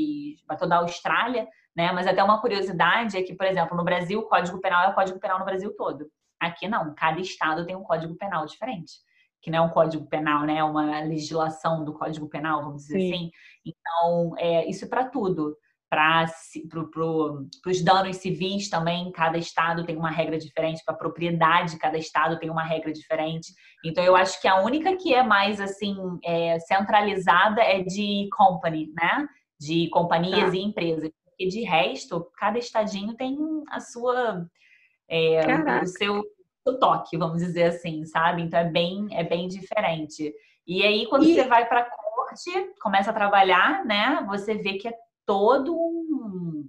[0.46, 1.92] para toda a Austrália, né?
[1.92, 4.94] Mas até uma curiosidade é que, por exemplo, no Brasil, o Código Penal é o
[4.94, 6.08] Código Penal no Brasil todo.
[6.40, 8.94] Aqui não, cada estado tem um Código Penal diferente.
[9.40, 10.56] Que não é um Código Penal, né?
[10.56, 13.12] É uma legislação do Código Penal, vamos dizer Sim.
[13.12, 13.30] assim.
[13.64, 15.56] Então, é, isso é para tudo.
[15.88, 16.26] Para
[16.68, 20.82] pro, pro, os danos civis também, cada estado tem uma regra diferente.
[20.84, 23.52] Para a propriedade, cada estado tem uma regra diferente.
[23.84, 28.92] Então, eu acho que a única que é mais assim é, centralizada é de company,
[29.00, 29.28] né?
[29.60, 30.56] De companhias tá.
[30.56, 33.38] e empresas porque de resto, cada estadinho tem
[33.70, 34.44] a sua.
[35.08, 35.40] É,
[35.82, 36.24] o seu,
[36.66, 38.42] seu, toque, vamos dizer assim, sabe?
[38.42, 40.34] Então é bem, é bem diferente.
[40.66, 41.34] E aí, quando e...
[41.34, 42.50] você vai para a corte,
[42.82, 44.22] começa a trabalhar, né?
[44.28, 46.68] Você vê que é todo um,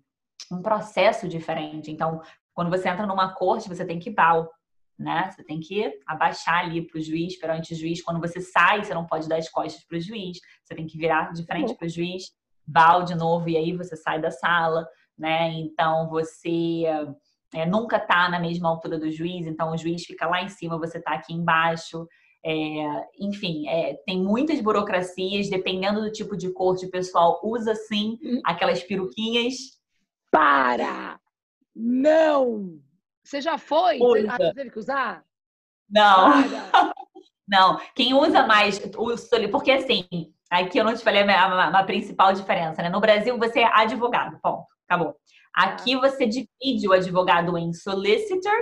[0.51, 1.91] um processo diferente.
[1.91, 2.21] Então,
[2.53, 4.49] quando você entra numa corte, você tem que bal,
[4.97, 5.31] né?
[5.31, 8.01] Você tem que abaixar ali para o juiz, perante o juiz.
[8.01, 10.39] Quando você sai, você não pode dar as costas para o juiz.
[10.63, 12.38] Você tem que virar de frente para o juiz
[12.69, 15.51] bal de novo e aí você sai da sala, né?
[15.53, 16.83] Então você
[17.53, 20.77] é, nunca está na mesma altura do juiz, então o juiz fica lá em cima,
[20.77, 22.07] você está aqui embaixo.
[22.45, 22.51] É,
[23.19, 28.41] enfim, é, tem muitas burocracias, dependendo do tipo de corte, o pessoal usa sim hum.
[28.45, 29.55] aquelas peruquinhas.
[30.31, 31.19] Para!
[31.75, 32.79] Não!
[33.23, 33.97] Você já foi?
[33.97, 35.23] Você ah, teve que usar?
[35.89, 36.29] Não.
[37.47, 37.81] Não.
[37.95, 38.79] Quem usa mais,
[39.51, 40.05] porque assim,
[40.49, 42.89] Aqui eu não te falei a, a, a, principal diferença, né?
[42.89, 45.15] No Brasil você é advogado, ponto, acabou.
[45.53, 48.59] Aqui você divide o advogado em solicitor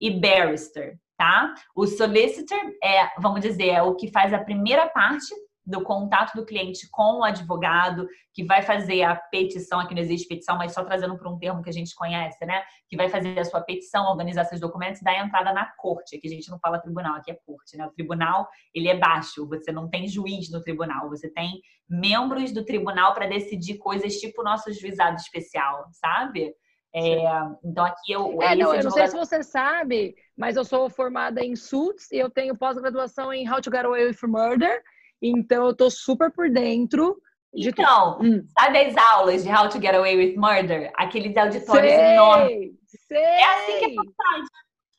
[0.00, 1.54] e barrister, tá?
[1.74, 5.32] O solicitor é, vamos dizer, é o que faz a primeira parte
[5.68, 10.26] do contato do cliente com o advogado, que vai fazer a petição, aqui não existe
[10.26, 12.62] petição, mas só trazendo para um termo que a gente conhece, né?
[12.88, 16.16] Que vai fazer a sua petição, organizar seus documentos e dar a entrada na corte.
[16.16, 17.86] Aqui a gente não fala tribunal, aqui é corte, né?
[17.86, 22.64] O tribunal, ele é baixo, você não tem juiz no tribunal, você tem membros do
[22.64, 26.54] tribunal para decidir coisas tipo o nosso juizado especial, sabe?
[26.94, 27.24] É,
[27.62, 28.40] então aqui eu.
[28.40, 32.16] É, não, eu não sei se você sabe, mas eu sou formada em Suits e
[32.16, 34.82] eu tenho pós-graduação em How to Get Away with Murder.
[35.20, 37.20] Então eu tô super por dentro.
[37.52, 38.46] De então, hum.
[38.58, 40.92] sabe as aulas de How to Get Away with Murder?
[40.94, 42.72] Aqueles auditórios sei, enormes.
[43.08, 43.18] Sei.
[43.18, 44.48] É assim que é faculdade.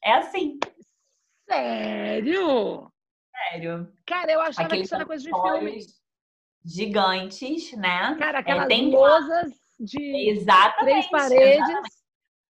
[0.04, 0.60] É assim.
[1.48, 2.92] Sério?
[3.32, 3.92] Sério.
[4.06, 5.80] Cara, eu achava Aqueles que isso era coisa de filme.
[6.66, 8.16] Gigantes, né?
[8.18, 8.92] Cara, é, aquelas é, tem...
[8.92, 11.60] lousas de exatamente, três paredes.
[11.60, 11.99] Exatamente.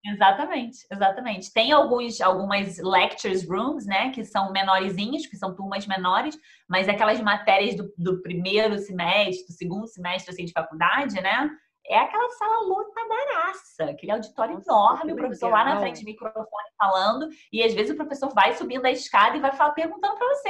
[0.09, 1.53] Exatamente, exatamente.
[1.53, 7.19] Tem alguns, algumas lectures rooms, né, que são menorzinhos, que são turmas menores, mas aquelas
[7.19, 11.49] matérias do, do primeiro semestre, do segundo semestre assim, de faculdade, né,
[11.85, 15.65] é aquela sala lotadaraça, aquele auditório Nossa, enorme, o professor legal.
[15.65, 19.35] lá na frente do microfone falando, e às vezes o professor vai subindo a escada
[19.35, 20.49] e vai falar, perguntando para você,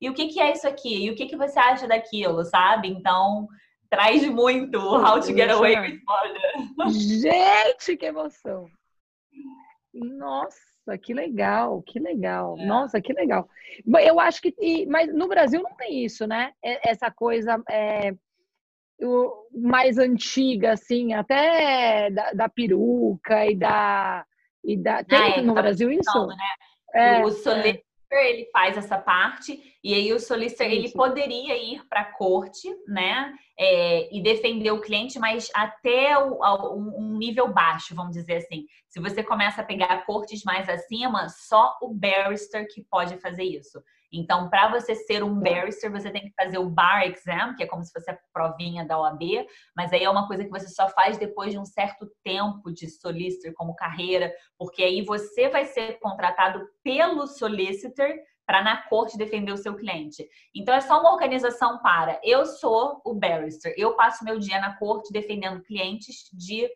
[0.00, 1.04] e o que, que é isso aqui?
[1.06, 2.88] E o que, que você acha daquilo, sabe?
[2.88, 3.48] Então,
[3.88, 6.92] traz muito How to Get Away with Murder.
[6.92, 8.68] Gente, que emoção!
[9.96, 12.56] Nossa, que legal, que legal.
[12.58, 12.66] É.
[12.66, 13.48] Nossa, que legal.
[14.00, 14.86] Eu acho que.
[14.86, 16.52] Mas no Brasil não tem isso, né?
[16.62, 18.14] Essa coisa é,
[19.52, 24.24] mais antiga, assim, até da, da peruca e da.
[24.64, 25.04] E da...
[25.04, 26.26] Tem ah, é, no Brasil isso?
[26.26, 26.36] Né?
[26.94, 28.30] É, o solicitor, é.
[28.30, 33.32] ele faz essa parte, e aí o solicitor, ele poderia ir para a corte, né?
[33.58, 36.38] é, e defender o cliente, mas até o,
[36.74, 38.66] um nível baixo, vamos dizer assim.
[38.88, 43.82] Se você começa a pegar cortes mais acima, só o barrister que pode fazer isso.
[44.12, 47.66] Então, para você ser um barrister, você tem que fazer o bar exam, que é
[47.66, 50.88] como se fosse a provinha da OAB, mas aí é uma coisa que você só
[50.90, 55.98] faz depois de um certo tempo de solicitor como carreira, porque aí você vai ser
[55.98, 58.10] contratado pelo solicitor
[58.46, 60.26] para na corte defender o seu cliente.
[60.54, 62.20] Então é só uma organização para.
[62.22, 66.70] Eu sou o barrister, eu passo meu dia na corte defendendo clientes de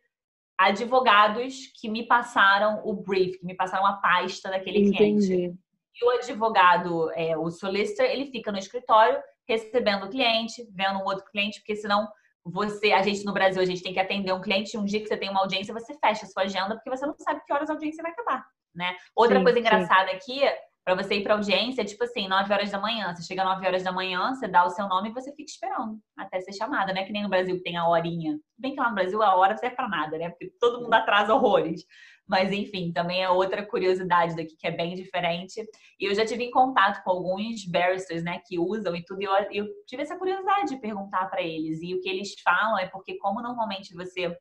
[0.58, 5.26] advogados que me passaram o brief, que me passaram a pasta daquele Entendi.
[5.26, 5.58] cliente.
[5.94, 11.04] E o advogado, é, o solicitor, ele fica no escritório recebendo o cliente, vendo um
[11.04, 12.08] outro cliente, porque senão
[12.44, 15.06] você, a gente no Brasil, a gente tem que atender um cliente, um dia que
[15.06, 17.68] você tem uma audiência, você fecha a sua agenda, porque você não sabe que horas
[17.68, 18.96] a audiência vai acabar, né?
[19.14, 20.16] Outra sim, coisa engraçada sim.
[20.16, 20.40] aqui,
[20.84, 23.82] para você ir para audiência, tipo assim, 9 horas da manhã, você chega 9 horas
[23.82, 27.04] da manhã, você dá o seu nome e você fica esperando até ser chamada, né?
[27.04, 28.38] Que nem no Brasil que tem a horinha.
[28.58, 30.30] Bem que lá no Brasil a hora não serve para nada, né?
[30.30, 31.84] Porque todo mundo atrasa horrores.
[32.26, 35.60] Mas, enfim, também é outra curiosidade daqui que é bem diferente.
[35.98, 39.24] E eu já tive em contato com alguns barristers, né, que usam e tudo, e
[39.24, 41.82] eu, eu tive essa curiosidade de perguntar para eles.
[41.82, 44.36] E o que eles falam é porque, como normalmente você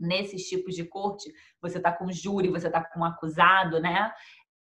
[0.00, 4.10] nesses tipos de corte, você está com júri, você está com um acusado, né?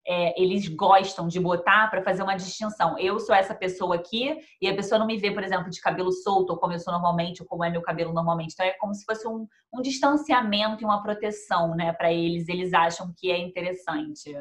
[0.09, 2.99] É, eles gostam de botar para fazer uma distinção.
[2.99, 6.11] Eu sou essa pessoa aqui e a pessoa não me vê, por exemplo, de cabelo
[6.11, 8.55] solto, ou como eu sou normalmente, ou como é meu cabelo normalmente.
[8.55, 12.49] Então é como se fosse um, um distanciamento e uma proteção, né, para eles.
[12.49, 14.35] Eles acham que é interessante.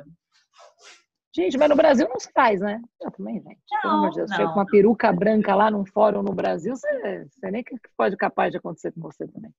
[1.35, 2.81] Gente, mas no Brasil não se faz, né?
[3.01, 3.59] Eu também, gente.
[3.71, 6.75] Não, Pelo amor de Deus, chega com uma peruca branca lá num fórum no Brasil,
[6.75, 9.51] você, você nem que pode capaz de acontecer com você também.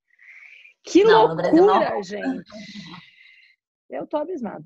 [0.82, 2.50] Que não, loucura, gente.
[3.90, 4.64] Eu tô abismado.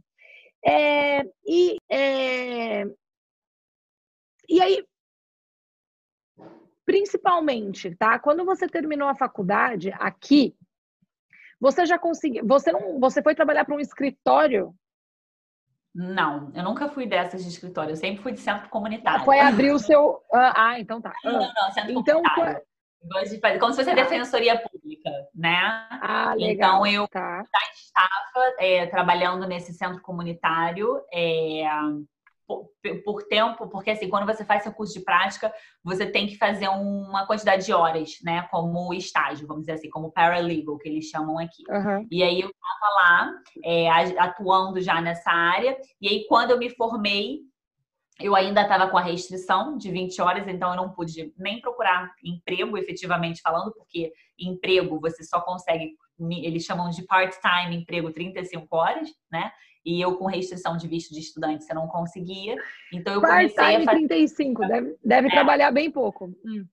[0.65, 2.85] É, e, é,
[4.49, 4.85] e aí,
[6.85, 8.19] principalmente, tá?
[8.19, 10.55] Quando você terminou a faculdade aqui,
[11.61, 12.47] você já conseguiu.
[12.47, 14.75] Você não, você foi trabalhar para um escritório?
[15.95, 17.93] Não, eu nunca fui dessas de escritório.
[17.93, 19.25] Eu sempre fui de centro comunitário.
[19.25, 20.23] Foi abrir o seu.
[20.33, 21.13] Ah, ah então tá.
[21.23, 22.63] Não, não, centro então, comunitário.
[23.59, 25.59] Como se fosse a defensoria pública, né?
[25.91, 26.87] Ah, legal.
[26.87, 27.43] Então eu tá.
[27.43, 31.65] já estava é, trabalhando nesse centro comunitário é,
[32.47, 32.71] por,
[33.05, 36.69] por, tempo, porque assim, quando você faz seu curso de prática, você tem que fazer
[36.69, 38.43] uma quantidade de horas, né?
[38.51, 41.65] Como estágio, vamos dizer assim, como paralegal, que eles chamam aqui.
[41.69, 42.07] Uhum.
[42.11, 43.33] E aí eu estava lá,
[43.65, 47.41] é, atuando já nessa área, e aí quando eu me formei,
[48.21, 52.13] eu ainda estava com a restrição de 20 horas, então eu não pude nem procurar
[52.23, 59.09] emprego, efetivamente falando, porque emprego você só consegue, eles chamam de part-time emprego 35 horas,
[59.31, 59.51] né?
[59.85, 62.57] E eu com restrição de visto de estudante, você não conseguia.
[62.93, 64.07] Então eu comecei a fazer...
[64.07, 65.31] 35, deve, deve é.
[65.31, 66.27] trabalhar bem pouco.
[66.45, 66.65] Hum.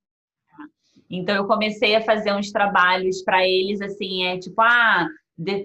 [1.10, 5.08] Então eu comecei a fazer uns trabalhos para eles, assim, é tipo, ah,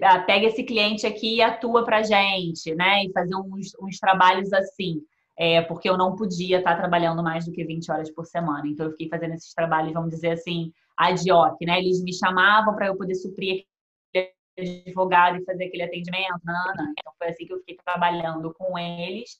[0.01, 3.03] ah, pega esse cliente aqui e atua pra gente, né?
[3.03, 5.03] E fazer uns, uns trabalhos assim
[5.37, 8.67] é, porque eu não podia estar trabalhando mais do que 20 horas por semana.
[8.67, 11.79] Então, eu fiquei fazendo esses trabalhos, vamos dizer assim, ad hoc, né?
[11.79, 13.65] Eles me chamavam para eu poder suprir
[14.09, 16.39] aquele advogado e fazer aquele atendimento.
[16.43, 16.91] Não, não.
[16.91, 19.39] Então, foi assim que eu fiquei trabalhando com eles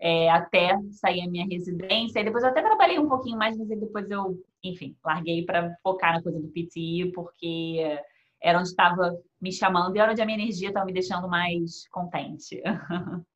[0.00, 2.20] é, até sair a minha residência.
[2.20, 6.14] E depois eu até trabalhei um pouquinho mais, mas depois eu, enfim, larguei para focar
[6.14, 7.98] na coisa do PTI, porque
[8.42, 11.88] era onde estava me chamando e era onde a minha energia estava me deixando mais
[11.88, 12.62] contente.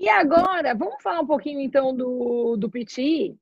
[0.00, 3.38] E agora, vamos falar um pouquinho então do, do PTI?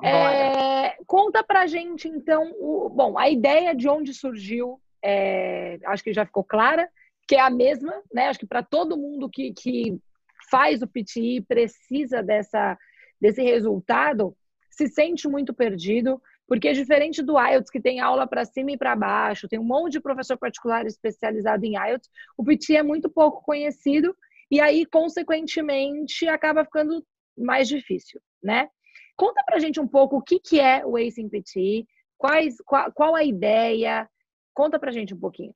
[0.00, 6.12] É, conta pra gente então, o, bom, a ideia de onde surgiu, é, acho que
[6.12, 6.88] já ficou clara,
[7.26, 8.28] que é a mesma, né?
[8.28, 10.00] Acho que para todo mundo que, que
[10.48, 12.78] faz o PTI precisa dessa,
[13.20, 14.36] desse resultado,
[14.70, 18.76] se sente muito perdido, porque é diferente do IELTS, que tem aula para cima e
[18.76, 23.08] para baixo, tem um monte de professor particular especializado em IELTS, o PT é muito
[23.08, 24.16] pouco conhecido
[24.50, 27.06] e aí, consequentemente, acaba ficando
[27.38, 28.68] mais difícil, né?
[29.16, 31.86] Conta pra gente um pouco o que, que é o Ace PT,
[32.18, 34.10] quais, qual, qual a ideia,
[34.52, 35.54] conta pra gente um pouquinho.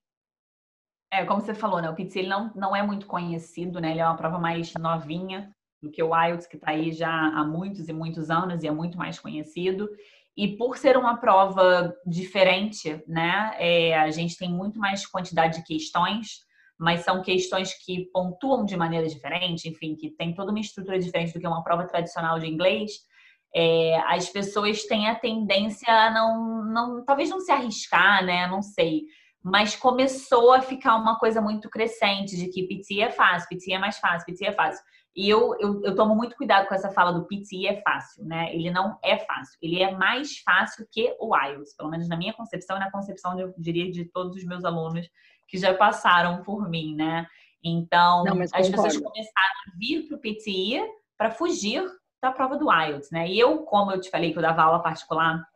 [1.12, 1.90] É, como você falou, né?
[1.90, 3.90] O PT ele não, não é muito conhecido, né?
[3.90, 5.52] Ele é uma prova mais novinha
[5.82, 8.70] do que o IELTS, que está aí já há muitos e muitos anos e é
[8.70, 9.90] muito mais conhecido.
[10.36, 13.54] E por ser uma prova diferente, né?
[13.58, 16.44] É, a gente tem muito mais quantidade de questões
[16.76, 21.32] mas são questões que pontuam de maneira diferente, enfim, que tem toda uma estrutura diferente
[21.32, 22.90] do que uma prova tradicional de inglês,
[23.54, 28.48] é, as pessoas têm a tendência a não, não, talvez não se arriscar, né?
[28.48, 29.02] Não sei.
[29.42, 33.78] Mas começou a ficar uma coisa muito crescente de que PT é fácil, PT é
[33.78, 34.82] mais fácil, PT é fácil.
[35.14, 38.52] E eu, eu, eu, tomo muito cuidado com essa fala do PT é fácil, né?
[38.52, 39.56] Ele não é fácil.
[39.62, 43.38] Ele é mais fácil que o IELTS, pelo menos na minha concepção e na concepção,
[43.38, 45.08] eu diria, de todos os meus alunos
[45.46, 47.26] que já passaram por mim, né?
[47.62, 50.82] Então, Não, as pessoas começaram a vir para o PTI
[51.16, 51.84] para fugir
[52.20, 53.28] da prova do IELTS, né?
[53.28, 55.46] E eu, como eu te falei que eu dava aula particular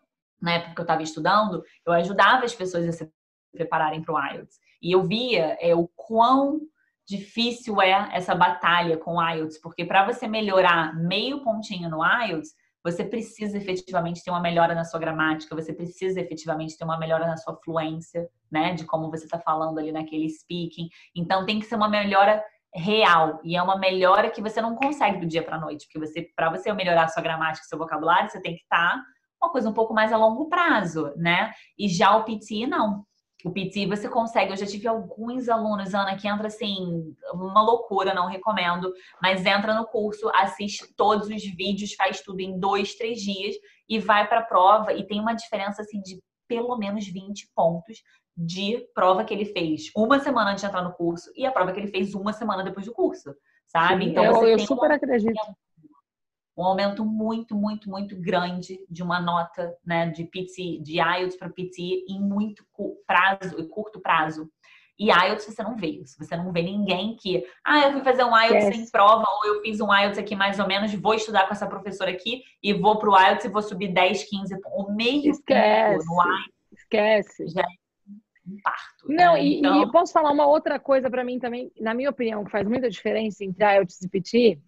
[0.41, 3.13] na época que eu estava estudando, eu ajudava as pessoas a se
[3.53, 4.61] prepararem para o IELTS.
[4.81, 6.61] E eu via é, o quão
[7.09, 12.51] difícil é essa batalha com o IELTS, porque para você melhorar meio pontinho no IELTS,
[12.85, 17.27] você precisa efetivamente ter uma melhora na sua gramática, você precisa efetivamente ter uma melhora
[17.27, 18.75] na sua fluência, né?
[18.75, 20.89] De como você está falando ali naquele speaking.
[21.15, 22.43] Então tem que ser uma melhora
[22.75, 26.31] real e é uma melhora que você não consegue do dia para noite, porque você
[26.37, 29.05] para você melhorar a sua gramática, seu vocabulário, você tem que estar tá
[29.43, 31.53] uma coisa um pouco mais a longo prazo, né?
[31.79, 33.05] E já o PT não.
[33.45, 34.53] O PT você consegue.
[34.53, 39.74] Eu já tive alguns alunos, Ana, que entra assim, uma loucura, não recomendo, mas entra
[39.74, 43.55] no curso, assiste todos os vídeos, faz tudo em dois, três dias
[43.89, 48.03] e vai para a prova e tem uma diferença assim de pelo menos 20 pontos
[48.36, 51.72] de prova que ele fez uma semana antes de entrar no curso e a prova
[51.72, 53.34] que ele fez uma semana depois do curso,
[53.66, 54.05] sabe?
[54.05, 55.39] Sim, então eu, eu super acredito
[56.59, 61.49] um aumento muito, muito, muito grande de uma nota né, de PT, de IELTS para
[61.49, 62.65] PT em muito
[63.07, 64.51] prazo, curto prazo.
[64.99, 66.17] E IELTS você não vê isso.
[66.19, 68.77] Você não vê ninguém que, ah, eu fui fazer um IELTS yes.
[68.77, 71.69] sem prova, ou eu fiz um IELTS aqui mais ou menos, vou estudar com essa
[71.69, 76.05] professora aqui e vou para o IELTS e vou subir 10, 15, o meio Esquece.
[76.05, 76.53] no IELTS.
[76.73, 77.47] Esquece.
[77.47, 77.65] Já é
[78.45, 79.07] um parto.
[79.07, 79.45] Não, né?
[79.45, 79.81] e, então...
[79.81, 82.91] e posso falar uma outra coisa para mim também, na minha opinião, que faz muita
[82.91, 84.59] diferença entre IELTS e PT?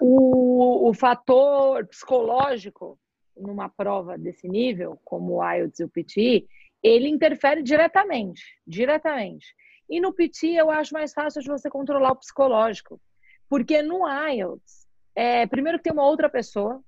[0.00, 2.98] O, o fator psicológico
[3.36, 6.46] numa prova desse nível, como o IELTS e o PT,
[6.82, 9.46] ele interfere diretamente, diretamente.
[9.88, 13.00] E no PT eu acho mais fácil de você controlar o psicológico,
[13.48, 16.82] porque no IELTS, é, primeiro que tem uma outra pessoa,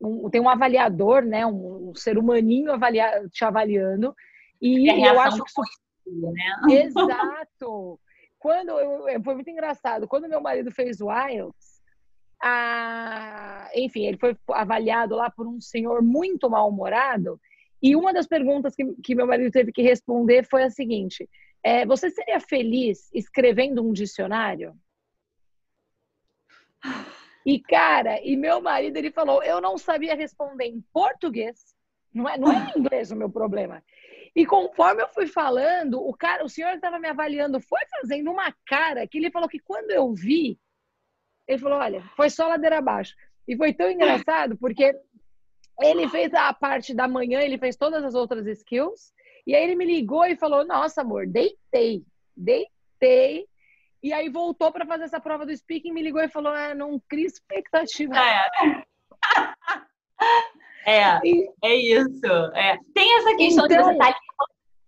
[0.00, 4.14] um, tem um avaliador, né, um, um ser humaninho avalia, te avaliando,
[4.60, 5.62] e eu acho que isso...
[6.32, 6.82] né?
[6.84, 8.00] Exato.
[8.38, 11.69] Quando eu, foi muito engraçado, quando meu marido fez o IELTS,
[12.42, 17.40] a, enfim, ele foi avaliado lá por um senhor muito mal-humorado.
[17.82, 21.28] E uma das perguntas que, que meu marido teve que responder foi a seguinte:
[21.62, 24.74] é, Você seria feliz escrevendo um dicionário?
[27.44, 31.74] E cara, e meu marido ele falou: Eu não sabia responder em português,
[32.12, 33.82] não é, não é em inglês o meu problema.
[34.34, 38.30] E conforme eu fui falando, o cara, o senhor que estava me avaliando foi fazendo
[38.30, 40.58] uma cara que ele falou que quando eu vi,
[41.50, 43.14] ele falou: olha, foi só ladeira abaixo.
[43.46, 44.94] E foi tão engraçado porque
[45.80, 49.12] ele fez a parte da manhã, ele fez todas as outras skills.
[49.44, 52.04] E aí ele me ligou e falou: Nossa, amor, deitei,
[52.36, 53.48] deitei.
[54.02, 57.00] E aí voltou para fazer essa prova do speaking, me ligou e falou: Ah, não
[57.08, 58.14] cria expectativa.
[58.16, 58.84] É,
[60.86, 61.20] é,
[61.64, 62.26] é isso.
[62.54, 62.78] É.
[62.94, 64.20] Tem essa questão então, de você estar tá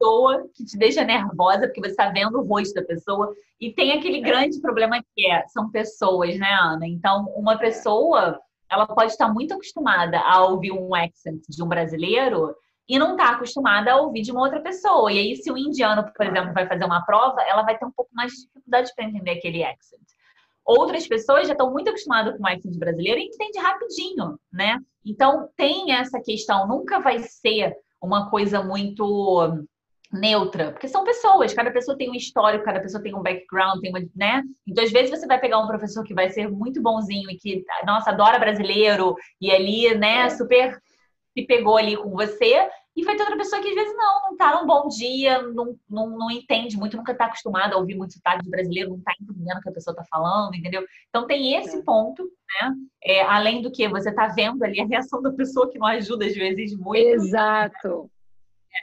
[0.02, 3.32] pessoa que te deixa nervosa, porque você está vendo o rosto da pessoa.
[3.60, 6.86] E tem aquele grande problema que é, são pessoas, né, Ana?
[6.86, 12.54] Então, uma pessoa, ela pode estar muito acostumada a ouvir um accent de um brasileiro
[12.88, 15.12] e não está acostumada a ouvir de uma outra pessoa.
[15.12, 17.92] E aí, se o indiano, por exemplo, vai fazer uma prova, ela vai ter um
[17.92, 20.02] pouco mais de dificuldade para entender aquele accent.
[20.64, 24.78] Outras pessoas já estão muito acostumadas com o accent brasileiro e entende rapidinho, né?
[25.04, 29.64] Então, tem essa questão, nunca vai ser uma coisa muito
[30.12, 33.90] neutra, porque são pessoas, cada pessoa tem um histórico, cada pessoa tem um background, tem
[33.90, 34.42] uma, né?
[34.66, 37.64] Então, às vezes você vai pegar um professor que vai ser muito bonzinho e que,
[37.86, 40.78] nossa, adora brasileiro e ali, né, super
[41.34, 44.36] se pegou ali com você, e vai ter outra pessoa que às vezes não, não
[44.36, 48.12] tá num bom dia, não, não, não entende muito, nunca tá acostumada a ouvir muito
[48.12, 50.84] sotaque de brasileiro, não tá entendendo o que a pessoa tá falando, entendeu?
[51.08, 51.82] Então tem esse é.
[51.82, 52.74] ponto, né?
[53.02, 56.26] É, além do que você tá vendo ali a reação da pessoa que não ajuda
[56.26, 56.98] às vezes muito.
[56.98, 58.10] Exato.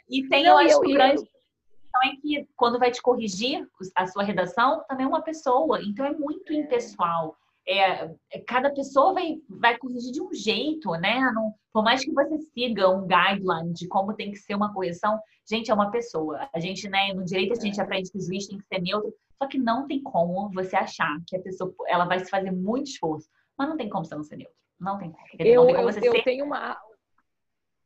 [0.10, 3.68] E tem, não, eu acho, eu, o grande questão é que quando vai te corrigir
[3.96, 5.82] a sua redação, também é uma pessoa.
[5.82, 7.36] Então é muito impessoal.
[7.68, 11.20] É, é, cada pessoa vai, vai corrigir de um jeito, né?
[11.34, 15.20] Não, por mais que você siga um guideline de como tem que ser uma correção,
[15.48, 16.50] gente, é uma pessoa.
[16.54, 19.14] A gente, né, no direito a gente aprende que o juiz tem que ser neutro,
[19.38, 22.88] só que não tem como você achar que a pessoa ela vai se fazer muito
[22.88, 24.56] esforço, mas não tem como você não ser neutro.
[24.80, 25.26] Não tem como.
[25.38, 26.24] Eu, tem como eu, eu ser...
[26.24, 26.78] tenho uma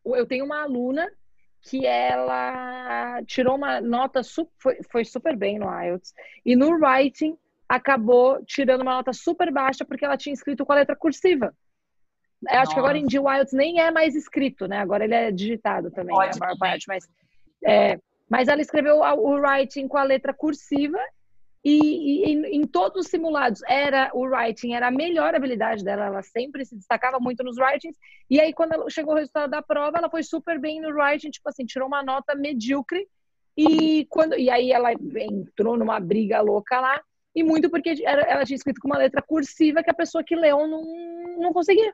[0.06, 1.10] eu tenho uma aluna
[1.64, 4.22] que ela tirou uma nota,
[4.60, 6.14] foi, foi super bem no IELTS.
[6.46, 7.38] E no writing,
[7.68, 11.56] acabou tirando uma nota super baixa porque ela tinha escrito com a letra cursiva.
[12.50, 14.80] Eu acho que agora em o IELTS nem é mais escrito, né?
[14.80, 16.32] Agora ele é digitado também, né?
[16.36, 16.86] a maior parte.
[16.90, 17.08] Mas,
[17.66, 17.98] é,
[18.30, 21.00] mas ela escreveu o writing com a letra cursiva
[21.64, 26.06] e, e em, em, todos os simulados era o writing era a melhor habilidade dela,
[26.06, 27.96] ela sempre se destacava muito nos writings.
[28.30, 31.48] E aí quando chegou o resultado da prova, ela foi super bem no writing, tipo
[31.48, 33.08] assim, tirou uma nota medíocre.
[33.56, 37.02] E quando e aí ela entrou numa briga louca lá,
[37.36, 40.68] e muito porque ela tinha escrito com uma letra cursiva que a pessoa que leu
[40.68, 40.84] não,
[41.38, 41.94] não conseguia.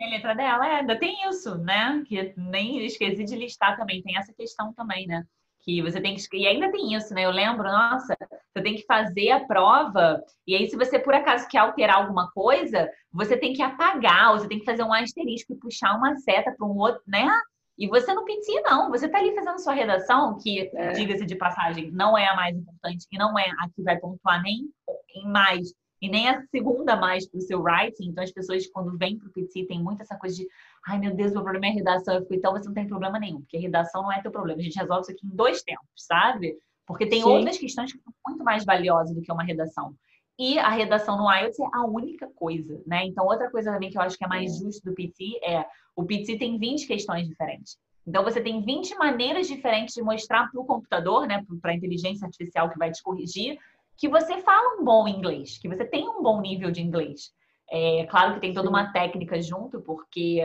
[0.00, 2.02] A letra dela, é, ainda tem isso, né?
[2.06, 5.24] Que nem esqueci de listar também, tem essa questão também, né?
[5.64, 6.22] Que você tem que.
[6.36, 7.24] E ainda tem isso, né?
[7.24, 8.16] Eu lembro, nossa,
[8.52, 12.30] você tem que fazer a prova, e aí, se você por acaso quer alterar alguma
[12.30, 16.16] coisa, você tem que apagar, ou você tem que fazer um asterisco e puxar uma
[16.16, 17.28] seta para um outro, né?
[17.76, 18.90] E você não pensia, não.
[18.90, 20.92] Você está ali fazendo sua redação, que, é.
[20.92, 24.42] diga-se de passagem, não é a mais importante e não é a que vai pontuar
[24.42, 24.68] nem
[25.14, 28.10] em mais e nem a segunda mais para o seu writing.
[28.10, 30.46] Então, as pessoas, quando vêm para o PT, tem muito essa coisa de
[30.86, 32.14] ai meu Deus, meu problema é redação.
[32.14, 34.60] Eu fico, então você não tem problema nenhum, porque redação não é teu problema.
[34.60, 36.56] A gente resolve isso aqui em dois tempos, sabe?
[36.86, 37.28] Porque tem Sim.
[37.28, 39.94] outras questões que são muito mais valiosas do que uma redação.
[40.38, 43.04] E a redação no IELTS é a única coisa, né?
[43.06, 45.64] Então, outra coisa também que eu acho que é mais justo do PT é
[45.94, 47.78] o PT tem 20 questões diferentes.
[48.06, 52.26] Então, você tem 20 maneiras diferentes de mostrar para o computador, né, para a inteligência
[52.26, 53.58] artificial que vai te corrigir,
[53.96, 57.32] que você fala um bom inglês, que você tem um bom nível de inglês.
[57.70, 60.42] É claro que tem toda uma técnica junto, porque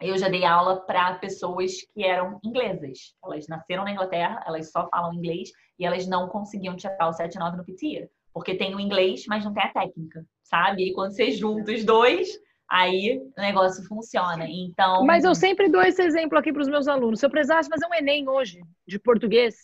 [0.00, 3.14] eu já dei aula para pessoas que eram inglesas.
[3.24, 7.56] Elas nasceram na Inglaterra, elas só falam inglês e elas não conseguiam tirar o 7-9
[7.56, 8.10] no PT.
[8.32, 10.88] Porque tem o inglês, mas não tem a técnica, sabe?
[10.88, 12.28] E quando você junta os dois,
[12.68, 14.46] aí o negócio funciona.
[14.48, 15.04] Então.
[15.04, 17.20] Mas eu sempre dou esse exemplo aqui para os meus alunos.
[17.20, 19.54] Se eu precisasse fazer um Enem hoje de português,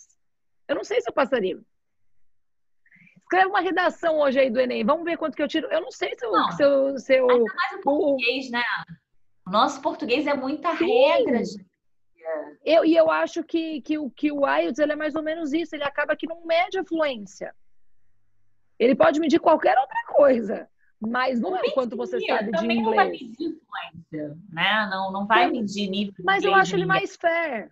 [0.67, 1.59] eu não sei se eu passaria.
[3.17, 4.83] Escreve uma redação hoje aí do Enem.
[4.83, 5.67] Vamos ver quanto que eu tiro.
[5.71, 6.31] Eu não sei se eu.
[6.31, 8.63] Não, se eu, se eu ainda mais o português, né?
[9.49, 10.85] O nosso português é muita Sim.
[10.85, 11.65] regra, gente.
[12.63, 15.75] Eu, e eu acho que, que, que o IELTS ele é mais ou menos isso.
[15.75, 17.55] Ele acaba que não mede a fluência.
[18.77, 20.69] Ele pode medir qualquer outra coisa,
[20.99, 22.85] mas não é o quanto você sabe de inglês.
[22.85, 24.87] Não vai medir influência, né?
[24.91, 26.13] Não, não vai medir nível.
[26.23, 27.71] Mas eu acho ele mais fair.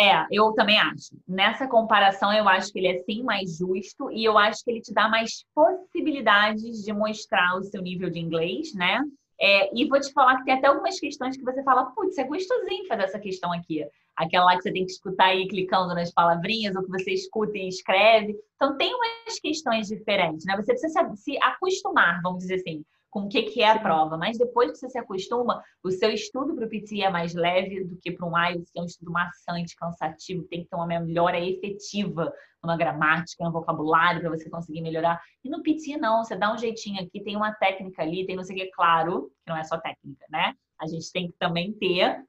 [0.00, 1.14] É, eu também acho.
[1.28, 4.80] Nessa comparação, eu acho que ele é sim mais justo e eu acho que ele
[4.80, 9.02] te dá mais possibilidades de mostrar o seu nível de inglês, né?
[9.40, 12.24] É, e vou te falar que tem até algumas questões que você fala, putz, é
[12.24, 13.84] gostosinho fazer essa questão aqui.
[14.16, 17.58] Aquela lá que você tem que escutar aí clicando nas palavrinhas, ou que você escuta
[17.58, 18.36] e escreve.
[18.56, 20.54] Então, tem umas questões diferentes, né?
[20.56, 24.16] Você precisa se acostumar, vamos dizer assim, com o que, que é a prova.
[24.16, 27.84] Mas depois que você se acostuma, o seu estudo para o PT é mais leve
[27.84, 30.84] do que para um IELTS, que é um estudo maçante, cansativo, tem que ter uma
[30.84, 35.22] melhora efetiva numa gramática, no vocabulário, para você conseguir melhorar.
[35.44, 38.42] E no PT, não, você dá um jeitinho aqui, tem uma técnica ali, tem não
[38.42, 40.52] sei o que, claro, que não é só técnica, né?
[40.80, 42.20] A gente tem que também ter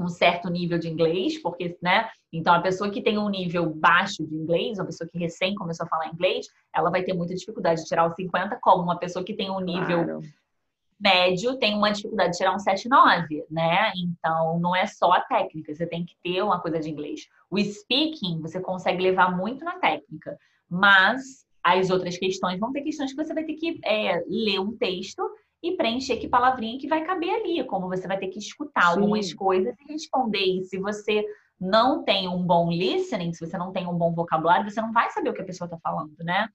[0.00, 2.08] um certo nível de inglês, porque, né?
[2.32, 5.84] Então, a pessoa que tem um nível baixo de inglês, uma pessoa que recém começou
[5.84, 9.24] a falar inglês, ela vai ter muita dificuldade de tirar o 50, como uma pessoa
[9.24, 10.22] que tem um nível claro.
[10.98, 13.92] médio tem uma dificuldade de tirar um 7,9, né?
[13.96, 17.28] Então, não é só a técnica, você tem que ter uma coisa de inglês.
[17.50, 20.38] O speaking, você consegue levar muito na técnica,
[20.68, 24.74] mas as outras questões vão ter questões que você vai ter que é, ler um
[24.76, 25.22] texto
[25.62, 29.00] e preencher que palavrinha que vai caber ali, como você vai ter que escutar Sim.
[29.00, 30.60] algumas coisas e responder.
[30.60, 31.24] E se você
[31.60, 35.10] não tem um bom listening, se você não tem um bom vocabulário, você não vai
[35.10, 36.48] saber o que a pessoa está falando, né?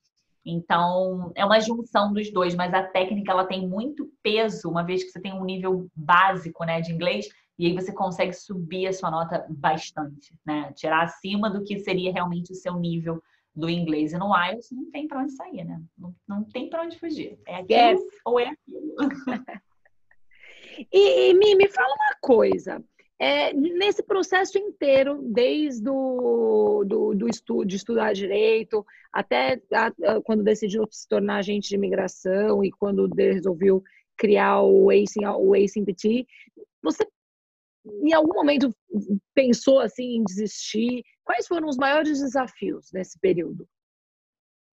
[0.44, 5.04] Então, é uma junção dos dois, mas a técnica ela tem muito peso, uma vez
[5.04, 7.28] que você tem um nível básico, né, de inglês,
[7.58, 10.72] e aí você consegue subir a sua nota bastante, né?
[10.74, 13.22] Tirar acima do que seria realmente o seu nível
[13.56, 15.82] do inglês e no IELTS, não tem para onde sair, né?
[15.98, 17.40] Não, não tem para onde fugir.
[17.48, 18.02] É aquilo yes.
[18.26, 18.96] ou é aquilo.
[20.92, 22.84] e, e me, me fala uma coisa.
[23.18, 30.22] É, nesse processo inteiro, desde o do, do estudo, de estudar direito, até a, a,
[30.22, 33.82] quando decidiu se tornar agente de imigração e quando resolveu
[34.18, 36.28] criar o ACE, o ACE PT,
[36.84, 37.08] você
[37.86, 38.70] em algum momento
[39.34, 41.04] pensou assim em desistir?
[41.24, 43.68] Quais foram os maiores desafios nesse período?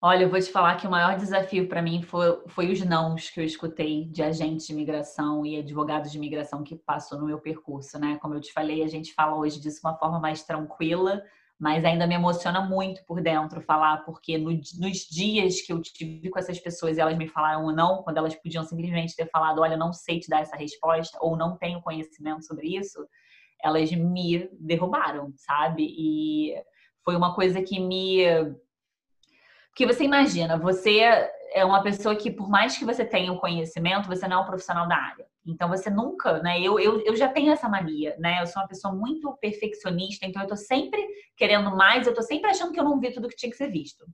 [0.05, 3.31] Olha, eu vou te falar que o maior desafio para mim foi, foi os nãos
[3.31, 7.39] que eu escutei de agentes de imigração e advogados de imigração que passou no meu
[7.39, 8.19] percurso, né?
[8.21, 11.23] Como eu te falei, a gente fala hoje disso de uma forma mais tranquila,
[11.63, 16.29] mas ainda me emociona muito por dentro falar, porque no, nos dias que eu tive
[16.29, 19.61] com essas pessoas e elas me falaram ou não, quando elas podiam simplesmente ter falado,
[19.61, 23.07] olha, não sei te dar essa resposta, ou não tenho conhecimento sobre isso,
[23.63, 25.87] elas me derrubaram, sabe?
[25.97, 26.53] E
[27.05, 28.25] foi uma coisa que me.
[29.69, 33.39] Porque você imagina, você é uma pessoa que, por mais que você tenha o um
[33.39, 35.27] conhecimento, você não é um profissional da área.
[35.47, 36.61] Então você nunca, né?
[36.61, 38.41] Eu, eu, eu já tenho essa mania, né?
[38.41, 41.05] Eu sou uma pessoa muito perfeccionista, então eu tô sempre
[41.37, 43.71] querendo mais, eu tô sempre achando que eu não vi tudo que tinha que ser
[43.71, 44.05] visto.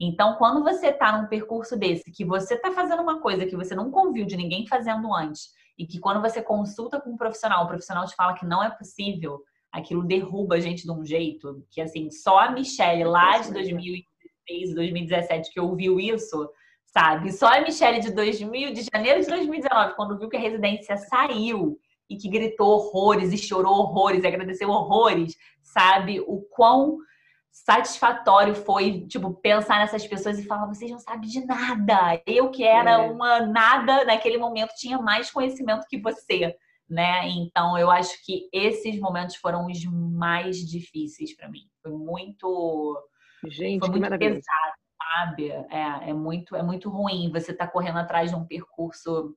[0.00, 3.74] Então, quando você tá num percurso desse, que você tá fazendo uma coisa que você
[3.74, 7.68] nunca ouviu de ninguém fazendo antes, e que quando você consulta com um profissional, o
[7.68, 9.40] profissional te fala que não é possível,
[9.70, 14.74] aquilo derruba a gente de um jeito que, assim, só a Michelle lá de 2016,
[14.74, 16.50] 2017 que ouviu isso,
[16.92, 17.32] sabe?
[17.32, 21.78] Só a Michelle de 2000, de janeiro de 2019, quando viu que a residência saiu
[22.08, 26.20] e que gritou horrores e chorou horrores e agradeceu horrores, sabe?
[26.20, 26.98] O quão
[27.50, 32.22] satisfatório foi, tipo, pensar nessas pessoas e falar, vocês não sabem de nada.
[32.26, 33.10] Eu que era é.
[33.10, 36.54] uma nada naquele momento tinha mais conhecimento que você,
[36.88, 37.26] né?
[37.28, 41.62] Então, eu acho que esses momentos foram os mais difíceis para mim.
[41.82, 43.08] Foi muito
[43.44, 44.81] Gente, foi muito pesado
[45.12, 45.50] sabe?
[45.50, 49.36] É, é muito, é muito ruim você tá correndo atrás de um percurso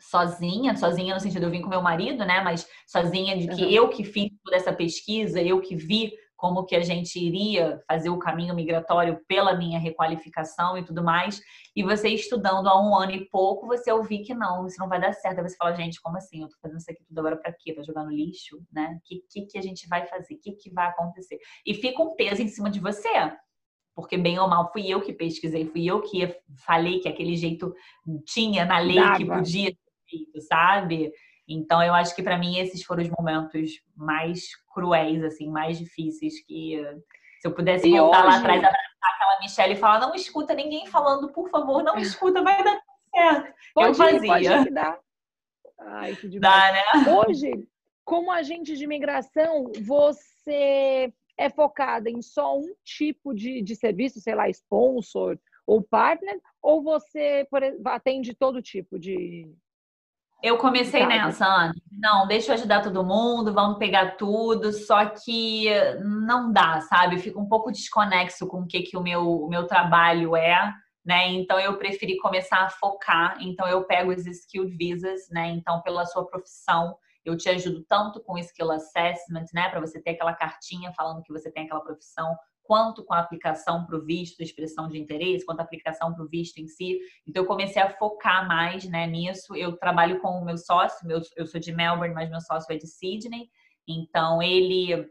[0.00, 2.40] sozinha, sozinha no sentido eu vim com meu marido, né?
[2.40, 3.70] Mas sozinha de que uhum.
[3.70, 8.08] eu que fiz toda essa pesquisa, eu que vi como que a gente iria fazer
[8.08, 11.38] o caminho migratório pela minha requalificação e tudo mais.
[11.76, 14.98] E você estudando há um ano e pouco, você ouvir que não, isso não vai
[14.98, 15.38] dar certo.
[15.38, 16.40] Aí você fala, gente, como assim?
[16.40, 17.74] Eu tô fazendo isso aqui tudo agora para quê?
[17.74, 18.96] Pra jogar no lixo, né?
[18.96, 20.32] O que, que, que a gente vai fazer?
[20.32, 21.38] O que, que vai acontecer?
[21.66, 23.10] E fica um peso em cima de você.
[23.94, 26.34] Porque, bem ou mal, fui eu que pesquisei, fui eu que
[26.64, 27.74] falei que aquele jeito
[28.24, 29.16] tinha na lei Dava.
[29.16, 29.78] que podia ser
[30.08, 31.12] feito, sabe?
[31.46, 36.44] Então, eu acho que para mim esses foram os momentos mais cruéis, assim, mais difíceis
[36.44, 36.80] que
[37.40, 38.28] se eu pudesse e voltar hoje...
[38.28, 42.42] lá atrás, abraçar aquela Michelle e falar, não escuta ninguém falando, por favor, não escuta,
[42.42, 42.80] vai dar
[43.14, 43.54] certo.
[43.74, 44.58] Pode eu fazia.
[44.58, 44.98] Pode dar.
[45.80, 46.40] Ai, que demais.
[46.40, 47.16] Dá, né?
[47.16, 47.50] Hoje,
[48.04, 54.34] como agente de imigração, você é focada em só um tipo de, de serviço, sei
[54.34, 57.46] lá, sponsor ou partner, ou você
[57.86, 59.48] atende todo tipo de,
[60.42, 61.74] eu comecei nessa, Ana.
[61.92, 65.68] Não, deixa eu ajudar todo mundo, vamos pegar tudo, só que
[66.02, 67.18] não dá, sabe?
[67.18, 70.72] Fica um pouco desconexo com o que, que o meu, o meu trabalho é,
[71.04, 71.28] né?
[71.28, 73.36] Então eu preferi começar a focar.
[73.40, 75.50] Então eu pego os skilled visas, né?
[75.50, 79.68] Então, pela sua profissão, eu te ajudo tanto com skill assessment, né?
[79.68, 83.84] Para você ter aquela cartinha falando que você tem aquela profissão, quanto com a aplicação
[83.84, 86.98] para o visto, expressão de interesse, quanto a aplicação para o visto em si.
[87.26, 89.56] Então, eu comecei a focar mais né, nisso.
[89.56, 92.76] Eu trabalho com o meu sócio, meu, eu sou de Melbourne, mas meu sócio é
[92.76, 93.50] de Sydney.
[93.88, 95.10] Então, ele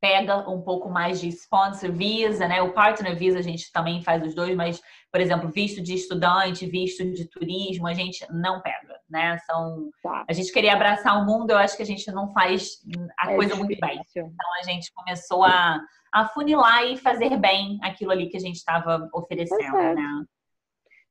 [0.00, 2.62] pega um pouco mais de sponsor visa, né?
[2.62, 4.80] O partner visa a gente também faz os dois, mas,
[5.10, 9.38] por exemplo, visto de estudante, visto de turismo, a gente não pega, né?
[9.38, 10.24] São tá.
[10.28, 12.80] a gente queria abraçar o mundo, eu acho que a gente não faz
[13.18, 13.64] a é coisa difícil.
[13.64, 14.00] muito bem.
[14.10, 15.80] Então a gente começou a
[16.12, 20.24] afunilar e fazer bem aquilo ali que a gente estava oferecendo, é né?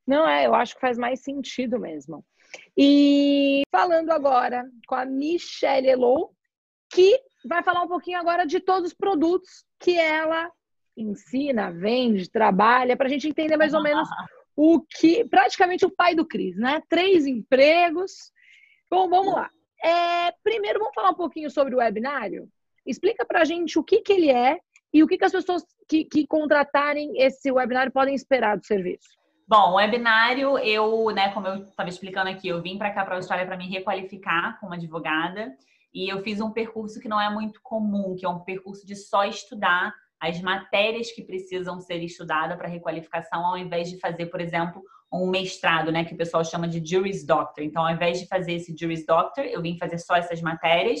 [0.06, 2.24] Não, é, eu acho que faz mais sentido mesmo.
[2.76, 6.32] E falando agora com a Michelle Elou,
[6.90, 10.50] que vai falar um pouquinho agora de todos os produtos que ela
[10.96, 14.08] ensina, vende, trabalha, para a gente entender mais ou menos
[14.56, 15.24] o que.
[15.24, 16.82] Praticamente o pai do Cris, né?
[16.88, 18.32] Três empregos.
[18.90, 19.50] Bom, vamos lá.
[19.84, 22.48] É, primeiro, vamos falar um pouquinho sobre o webinário?
[22.84, 24.58] Explica para a gente o que, que ele é
[24.92, 29.08] e o que, que as pessoas que, que contratarem esse webinário podem esperar do serviço.
[29.46, 33.14] Bom, o webinário, eu, né, como eu estava explicando aqui, eu vim para cá para
[33.14, 35.54] a Austrália para me requalificar como advogada
[35.94, 38.96] e eu fiz um percurso que não é muito comum, que é um percurso de
[38.96, 44.40] só estudar as matérias que precisam ser estudadas para requalificação, ao invés de fazer, por
[44.40, 47.62] exemplo, um mestrado, né, que o pessoal chama de Juris Doctor.
[47.62, 51.00] Então, ao invés de fazer esse Juris Doctor, eu vim fazer só essas matérias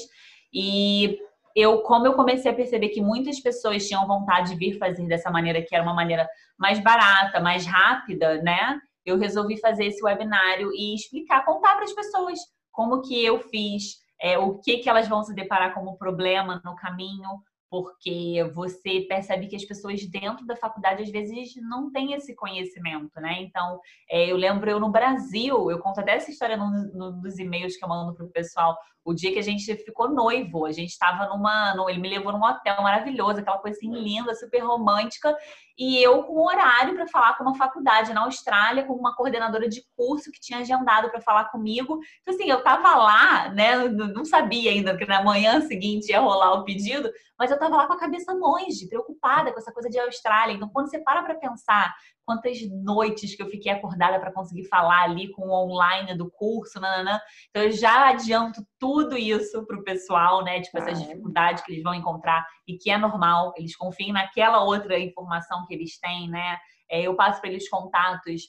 [0.52, 1.18] e
[1.54, 5.30] eu, como eu comecei a perceber que muitas pessoas tinham vontade de vir fazer dessa
[5.30, 8.78] maneira, que era uma maneira mais barata, mais rápida, né?
[9.04, 12.38] Eu resolvi fazer esse webinário e explicar, contar para as pessoas
[12.70, 16.76] como que eu fiz, é, o que que elas vão se deparar como problema no
[16.76, 17.30] caminho,
[17.70, 23.20] porque você percebe que as pessoas dentro da faculdade às vezes não têm esse conhecimento,
[23.20, 23.42] né?
[23.42, 27.38] Então, é, eu lembro eu no Brasil, eu conto até essa história num, num dos
[27.38, 30.90] e-mails que eu mando pro pessoal, o dia que a gente ficou noivo, a gente
[30.90, 35.32] estava numa, no, ele me levou num hotel maravilhoso, aquela coisa assim linda, super romântica,
[35.78, 39.84] e eu com horário para falar com uma faculdade na Austrália, com uma coordenadora de
[39.96, 42.00] curso que tinha agendado para falar comigo.
[42.22, 43.86] Então, assim, eu tava lá, né?
[43.86, 47.08] Não sabia ainda que na manhã seguinte ia rolar o pedido,
[47.38, 50.54] mas eu tava lá com a cabeça longe, preocupada com essa coisa de Austrália.
[50.54, 51.94] Então, quando você para para pensar
[52.26, 56.80] quantas noites que eu fiquei acordada para conseguir falar ali com o online do curso,
[56.80, 57.20] nananã.
[57.48, 60.60] Então eu já adianto tudo isso para o pessoal, né?
[60.60, 64.98] Tipo, essas dificuldades que eles vão encontrar e que é normal, eles confiem naquela outra
[64.98, 66.58] informação que eles têm, né?
[66.90, 68.42] É, eu passo para eles contatos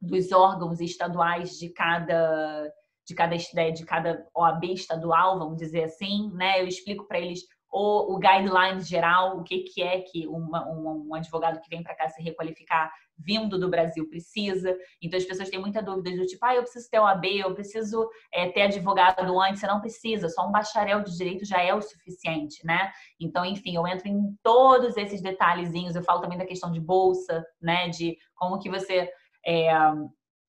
[0.00, 2.70] dos órgãos estaduais de cada
[3.06, 6.60] de cada de cada OAB estadual, vamos dizer assim, né?
[6.60, 7.40] Eu explico para eles
[7.76, 11.82] o, o guidelines geral, o que, que é que uma, um, um advogado que vem
[11.82, 14.78] para cá se requalificar vindo do Brasil precisa.
[15.02, 18.08] Então as pessoas têm muita dúvida do tipo, ah, eu preciso ter OAB, eu preciso
[18.32, 19.58] é, ter advogado antes.
[19.58, 22.92] Você não precisa, só um bacharel de direito já é o suficiente, né?
[23.18, 25.96] Então, enfim, eu entro em todos esses detalhezinhos.
[25.96, 27.88] Eu falo também da questão de bolsa, né?
[27.88, 29.10] De como que você
[29.44, 29.72] é,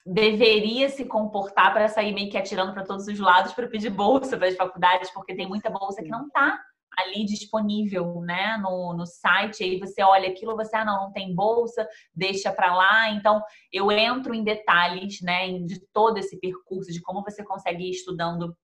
[0.05, 4.37] deveria se comportar para sair meio que atirando para todos os lados para pedir bolsa
[4.37, 6.59] para as faculdades, porque tem muita bolsa que não está
[6.97, 11.33] ali disponível, né, no, no site, aí você olha aquilo, você, ah, não, não tem
[11.33, 13.09] bolsa, deixa para lá.
[13.11, 13.41] Então,
[13.71, 18.55] eu entro em detalhes, né, de todo esse percurso, de como você consegue ir estudando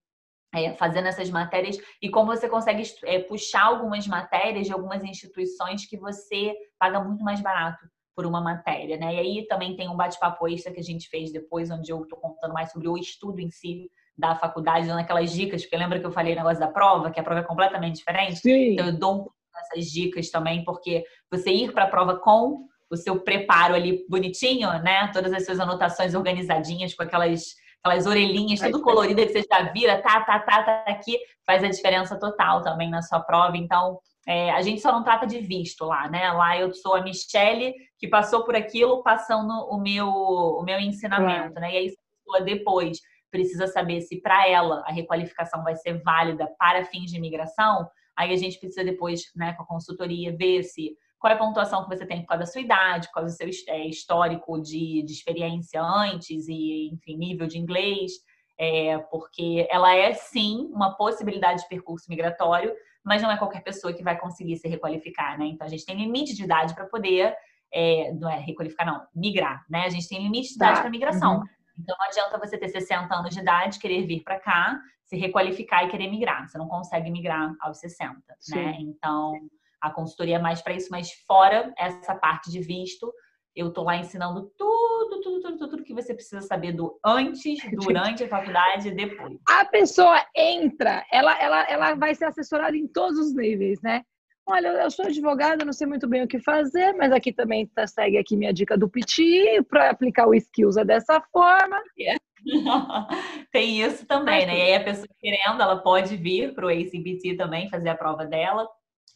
[0.54, 5.86] é, fazendo essas matérias e como você consegue é, puxar algumas matérias de algumas instituições
[5.86, 9.16] que você paga muito mais barato por uma matéria, né?
[9.16, 12.20] E aí também tem um bate-papo extra que a gente fez depois, onde eu estou
[12.20, 13.90] contando mais sobre o estudo em si
[14.22, 17.20] da faculdade, dando aquelas dicas, porque lembra que eu falei o negócio da prova, que
[17.20, 18.40] a prova é completamente diferente?
[18.40, 18.74] Sim.
[18.74, 19.28] Então eu dou um
[19.62, 24.72] essas dicas também, porque você ir para a prova com o seu preparo ali bonitinho,
[24.82, 25.12] né?
[25.14, 30.00] Todas as suas anotações organizadinhas com aquelas aquelas orelhinhas tudo colorida que você já vira,
[30.02, 33.58] tá, tá, tá, tá aqui, faz a diferença total também na sua prova.
[33.58, 36.32] Então, é, a gente só não trata de visto lá, né?
[36.32, 41.60] Lá eu sou a Michelle que passou por aquilo passando o meu, o meu ensinamento,
[41.60, 41.74] né?
[41.74, 41.92] E aí,
[42.32, 43.00] pessoa depois
[43.32, 48.34] precisa saber se para ela a requalificação vai ser válida para fins de imigração, aí
[48.34, 51.96] a gente precisa depois, né, com a consultoria, ver se qual é a pontuação que
[51.96, 55.14] você tem por causa da sua idade, por causa do seu é, histórico de, de
[55.14, 58.14] experiência antes e, enfim, nível de inglês,
[58.60, 62.74] é, porque ela é sim uma possibilidade de percurso migratório,
[63.04, 65.46] mas não é qualquer pessoa que vai conseguir se requalificar, né?
[65.46, 67.36] Então a gente tem limite de idade para poder,
[67.72, 69.86] é, não é requalificar, não, migrar, né?
[69.86, 70.82] A gente tem limite de idade tá.
[70.82, 71.38] para migração.
[71.38, 71.46] Uhum.
[71.82, 75.86] Então não adianta você ter 60 anos de idade, querer vir para cá, se requalificar
[75.86, 76.48] e querer migrar.
[76.48, 78.36] Você não consegue migrar aos 60, né?
[78.40, 78.56] Sim.
[78.56, 78.78] né?
[78.80, 79.34] Então
[79.82, 83.12] a consultoria é mais para isso, mas fora essa parte de visto,
[83.56, 88.24] eu tô lá ensinando tudo, tudo, tudo, tudo, que você precisa saber do antes, durante
[88.24, 89.38] a faculdade e depois.
[89.50, 94.04] A pessoa entra, ela, ela, ela vai ser assessorada em todos os níveis, né?
[94.52, 97.88] Olha, eu sou advogada, não sei muito bem o que fazer, mas aqui também tá,
[97.88, 101.82] segue aqui minha dica do Piti para aplicar o skills é dessa forma.
[101.97, 102.20] Yeah.
[103.49, 104.58] Tem isso também, né?
[104.58, 108.26] E aí a pessoa querendo, ela pode vir para o ACBT também fazer a prova
[108.26, 108.68] dela.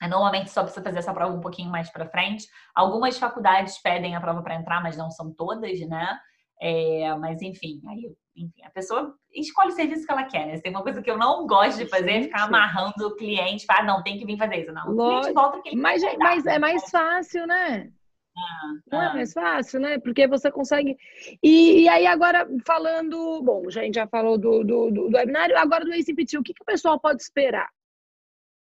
[0.04, 2.48] Normalmente só precisa fazer essa prova um pouquinho mais para frente.
[2.74, 6.18] Algumas faculdades pedem a prova para entrar, mas não são todas, né?
[6.62, 10.60] É, mas enfim, aí enfim, a pessoa escolhe o serviço que ela quer, né?
[10.60, 13.80] Tem uma coisa que eu não gosto de fazer, é ficar amarrando o cliente para
[13.80, 14.74] ah, não, tem que vir fazer isso.
[14.74, 17.90] Não, o cliente volta que ele mas, é, mas é mais fácil, né?
[18.38, 19.14] Ah, não é ah.
[19.14, 19.98] mais fácil, né?
[20.00, 20.98] Porque você consegue.
[21.42, 23.42] E, e, aí, agora, falando.
[23.42, 26.54] Bom, a gente já falou do, do, do, do webinário, agora do ACPT, o que,
[26.54, 27.70] que o pessoal pode esperar?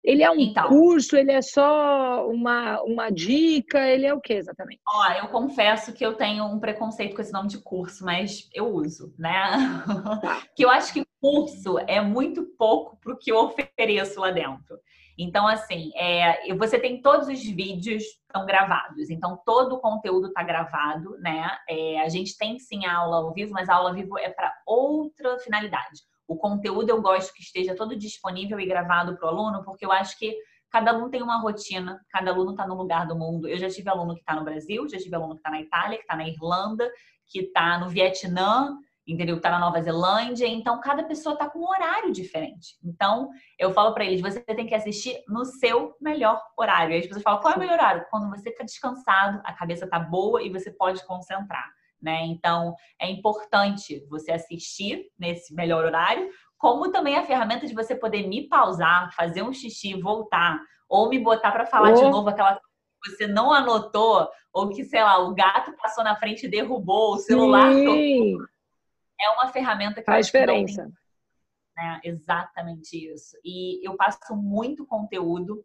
[0.06, 4.34] Ele é um então, curso, ele é só uma, uma dica, ele é o que
[4.34, 4.80] exatamente?
[4.88, 8.68] Ó, eu confesso que eu tenho um preconceito com esse nome de curso, mas eu
[8.68, 9.84] uso, né?
[10.22, 10.44] Tá.
[10.56, 14.80] que eu acho que curso é muito pouco para o que eu ofereço lá dentro.
[15.18, 20.44] Então, assim, é, você tem todos os vídeos estão gravados, então todo o conteúdo está
[20.44, 21.50] gravado, né?
[21.70, 24.30] É, a gente tem sim a aula ao vivo, mas a aula ao vivo é
[24.30, 26.02] para outra finalidade.
[26.28, 29.92] O conteúdo eu gosto que esteja todo disponível e gravado para o aluno, porque eu
[29.92, 30.36] acho que
[30.72, 33.48] cada aluno tem uma rotina, cada aluno está no lugar do mundo.
[33.48, 35.98] Eu já tive aluno que está no Brasil, já tive aluno que está na Itália,
[35.98, 36.92] que está na Irlanda,
[37.28, 38.76] que está no Vietnã,
[39.08, 39.38] entendeu?
[39.38, 40.48] Está na Nova Zelândia.
[40.48, 42.76] Então, cada pessoa está com um horário diferente.
[42.84, 46.94] Então, eu falo para eles: você tem que assistir no seu melhor horário.
[46.94, 48.06] E as pessoas falam: qual é o melhor horário?
[48.10, 51.70] Quando você está descansado, a cabeça está boa e você pode concentrar
[52.02, 52.24] né?
[52.26, 58.28] Então, é importante você assistir nesse melhor horário, como também a ferramenta de você poder
[58.28, 61.96] me pausar, fazer um xixi, voltar, ou me botar para falar oh.
[61.96, 62.56] de novo aquela
[63.04, 67.14] que você não anotou, ou que, sei lá, o gato passou na frente e derrubou,
[67.14, 68.38] o celular Sim.
[69.20, 70.84] É uma ferramenta que faz diferença.
[70.84, 70.94] Tem,
[71.76, 72.00] né?
[72.04, 73.38] Exatamente isso.
[73.44, 75.64] E eu passo muito conteúdo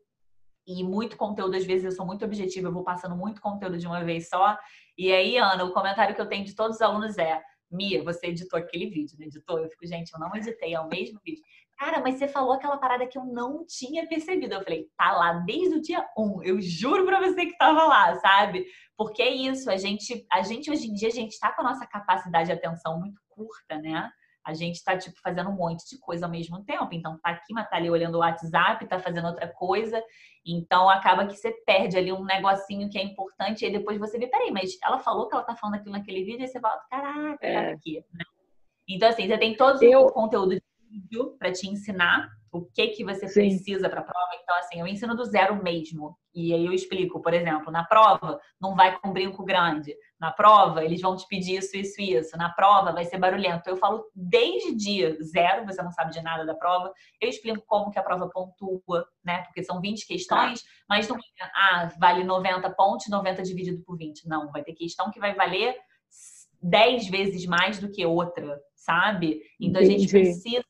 [0.78, 3.86] e muito conteúdo, às vezes eu sou muito objetiva, eu vou passando muito conteúdo de
[3.86, 4.56] uma vez só.
[4.96, 8.28] E aí, Ana, o comentário que eu tenho de todos os alunos é: Mia, você
[8.28, 9.58] editou aquele vídeo, não editou?
[9.58, 11.42] Eu fico, gente, eu não editei, é o mesmo vídeo.
[11.78, 14.52] Cara, mas você falou aquela parada que eu não tinha percebido.
[14.52, 16.42] Eu falei, tá lá desde o dia 1.
[16.42, 18.66] Eu juro pra você que tava lá, sabe?
[18.94, 21.70] Porque é isso, a gente, a gente hoje em dia, a gente tá com a
[21.70, 24.10] nossa capacidade de atenção muito curta, né?
[24.44, 26.88] A gente está tipo fazendo um monte de coisa ao mesmo tempo.
[26.92, 30.02] Então tá aqui, mas tá ali olhando o WhatsApp, tá fazendo outra coisa.
[30.44, 34.18] Então acaba que você perde ali um negocinho que é importante e aí depois você
[34.18, 36.80] vê, peraí, mas ela falou que ela tá falando aquilo naquele vídeo e você fala,
[36.90, 37.72] caraca, é.
[37.72, 38.04] aqui.
[38.12, 38.24] Né?
[38.88, 40.06] Então assim, você tem todo Eu...
[40.06, 43.40] o conteúdo de vídeo para te ensinar o que que você Sim.
[43.40, 44.30] precisa para a prova.
[44.42, 46.16] Então, assim, eu ensino do zero mesmo.
[46.34, 49.94] E aí eu explico, por exemplo, na prova não vai com brinco grande.
[50.18, 52.36] Na prova, eles vão te pedir isso, isso, isso.
[52.36, 53.68] Na prova vai ser barulhento.
[53.68, 56.92] Eu falo desde dia zero, você não sabe de nada da prova.
[57.20, 59.42] Eu explico como que a prova pontua, né?
[59.42, 61.16] Porque são 20 questões, mas não
[61.54, 64.28] ah, vale 90 pontos, 90 dividido por 20.
[64.28, 65.76] Não, vai ter questão que vai valer
[66.62, 69.40] 10 vezes mais do que outra, sabe?
[69.60, 69.94] Então Entendi.
[69.94, 70.64] a gente precisa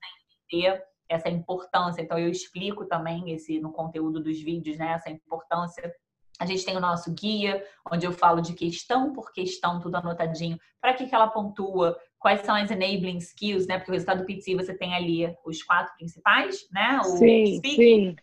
[0.51, 2.01] entender essa importância.
[2.01, 4.93] Então, eu explico também esse no conteúdo dos vídeos, né?
[4.93, 5.93] Essa importância.
[6.39, 10.59] A gente tem o nosso guia, onde eu falo de questão por questão, tudo anotadinho,
[10.81, 13.77] para que, que ela pontua, quais são as enabling skills, né?
[13.77, 17.01] Porque o resultado do PT você tem ali os quatro principais, né?
[17.01, 18.17] O sim, speaking, sim.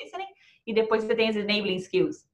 [0.00, 0.28] listening,
[0.66, 2.24] e depois você tem as enabling skills.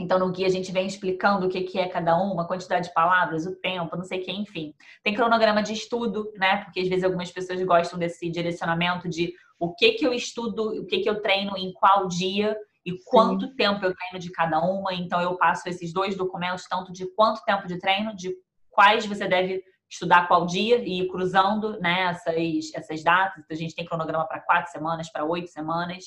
[0.00, 2.88] Então, no guia a gente vem explicando o que, que é cada uma, a quantidade
[2.88, 4.74] de palavras, o tempo, não sei o que, enfim.
[5.02, 6.64] Tem cronograma de estudo, né?
[6.64, 10.86] Porque às vezes algumas pessoas gostam desse direcionamento de o que, que eu estudo, o
[10.86, 13.56] que, que eu treino em qual dia e quanto Sim.
[13.56, 14.94] tempo eu treino de cada uma.
[14.94, 18.34] Então, eu passo esses dois documentos, tanto de quanto tempo de treino, de
[18.70, 23.42] quais você deve estudar qual dia e ir cruzando né, essas, essas datas.
[23.44, 26.06] Então, a gente tem cronograma para quatro semanas, para oito semanas.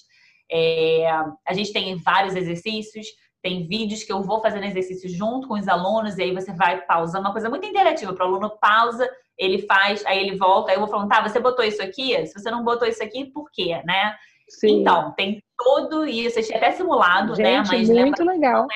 [0.51, 1.07] É,
[1.47, 3.07] a gente tem vários exercícios,
[3.43, 6.81] tem vídeos que eu vou fazendo exercícios junto com os alunos, e aí você vai
[6.81, 10.77] pausando, uma coisa muito interativa para o aluno pausa, ele faz, aí ele volta, aí
[10.77, 12.25] eu vou falando, tá, você botou isso aqui?
[12.25, 14.15] Se você não botou isso aqui, por quê, né?
[14.47, 14.79] Sim.
[14.79, 17.63] Então, tem tudo isso, é até simulado, né?
[17.65, 17.77] Gente, né?
[17.77, 18.67] Mas muito lembra, legal.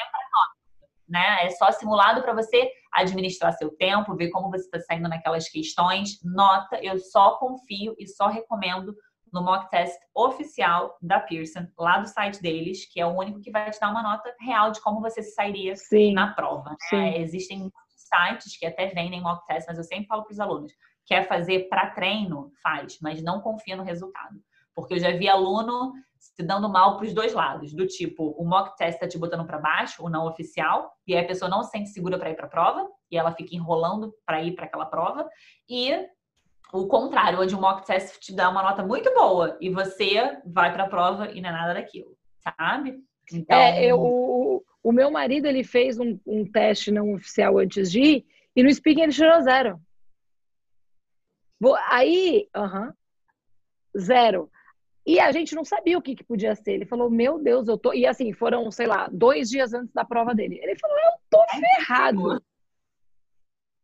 [1.08, 1.46] né?
[1.46, 6.20] É só simulado para você administrar seu tempo, ver como você está saindo naquelas questões.
[6.24, 8.94] Nota, eu só confio e só recomendo
[9.32, 13.52] no mock test oficial da Pearson, lá do site deles, que é o único que
[13.52, 16.14] vai te dar uma nota real de como você se sairia Sim.
[16.14, 16.76] na prova.
[16.92, 17.20] Né?
[17.20, 20.72] Existem muitos sites que até vendem mock test, mas eu sempre falo para os alunos:
[21.06, 22.52] quer fazer para treino?
[22.62, 24.36] Faz, mas não confia no resultado.
[24.76, 28.46] Porque eu já vi aluno se dando mal para os dois lados, do tipo, o
[28.46, 31.64] mock test está te botando para baixo, o não oficial, e aí a pessoa não
[31.64, 34.66] se sente segura para ir para a prova, e ela fica enrolando para ir para
[34.66, 35.28] aquela prova,
[35.70, 35.94] e
[36.74, 40.72] o contrário, onde o mock test te dá uma nota muito boa e você vai
[40.72, 43.00] para a prova e não é nada daquilo, sabe?
[43.32, 43.58] Então...
[43.58, 48.02] É, eu, o, o meu marido ele fez um, um, teste não oficial antes de
[48.02, 49.80] ir e no speaking ele tirou zero.
[51.90, 52.94] Aí, uh -huh,
[53.98, 54.50] zero.
[55.06, 56.74] E a gente não sabia o que, que podia ser.
[56.74, 57.94] Ele falou, meu Deus, eu tô.
[57.94, 60.60] E assim, foram, sei lá, dois dias antes da prova dele.
[60.62, 62.44] Ele falou, eu tô ferrado.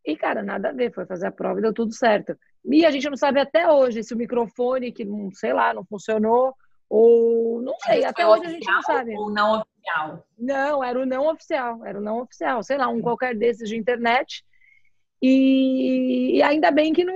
[0.06, 2.38] E, cara, nada a ver, foi fazer a prova e deu tudo certo.
[2.66, 5.84] E a gente não sabe até hoje se o microfone, que não sei lá, não
[5.84, 6.54] funcionou,
[6.90, 9.16] ou não sei, até hoje a gente não sabe.
[9.18, 10.28] Ou não oficial?
[10.38, 13.76] Não, era o não oficial, era o não oficial, sei lá, um qualquer desses de
[13.76, 14.44] internet.
[15.22, 17.16] E, e ainda bem que não,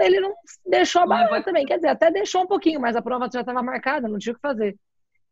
[0.00, 0.32] ele não
[0.66, 1.66] deixou abalar também.
[1.66, 4.36] Quer dizer, até deixou um pouquinho, mas a prova já estava marcada, não tinha o
[4.36, 4.76] que fazer.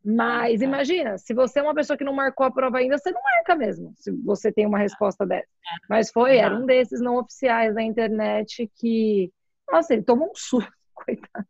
[0.05, 3.22] Mas imagina, se você é uma pessoa que não marcou a prova ainda, você não
[3.22, 5.46] marca mesmo, se você tem uma resposta dessa.
[5.88, 9.30] Mas foi, era um desses não oficiais da internet que.
[9.72, 11.46] Nossa, ele tomou um susto, coitado.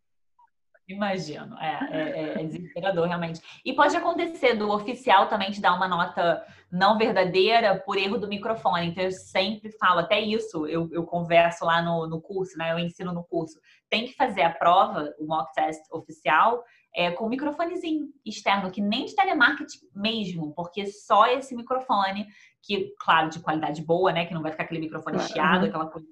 [0.91, 3.41] Imagino, é, é, é, desesperador realmente.
[3.63, 8.27] E pode acontecer do oficial também te dar uma nota não verdadeira por erro do
[8.27, 8.87] microfone.
[8.87, 12.73] Então eu sempre falo, até isso eu, eu converso lá no, no curso, né?
[12.73, 13.59] Eu ensino no curso.
[13.89, 16.63] Tem que fazer a prova, o mock test oficial,
[16.93, 22.27] é, com um microfonezinho externo, que nem de telemarketing mesmo, porque só esse microfone,
[22.61, 24.25] que, claro, de qualidade boa, né?
[24.25, 26.07] Que não vai ficar aquele microfone chiado, aquela coisa.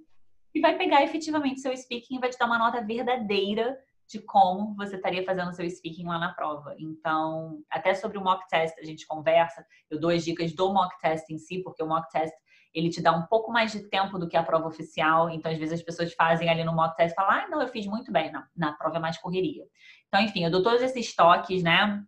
[0.60, 4.76] E vai pegar efetivamente seu speaking e vai te dar uma nota verdadeira de como
[4.76, 6.76] você estaria fazendo seu speaking lá na prova.
[6.78, 9.66] Então, até sobre o mock test a gente conversa.
[9.90, 12.34] Eu dou as dicas do mock test em si, porque o mock test
[12.74, 15.30] ele te dá um pouco mais de tempo do que a prova oficial.
[15.30, 17.70] Então, às vezes as pessoas fazem ali no mock test e falam: "Ah, não, eu
[17.70, 18.30] fiz muito bem".
[18.34, 19.64] Não, na prova é mais correria.
[20.10, 22.04] Então, enfim, eu dou todos esses toques, né?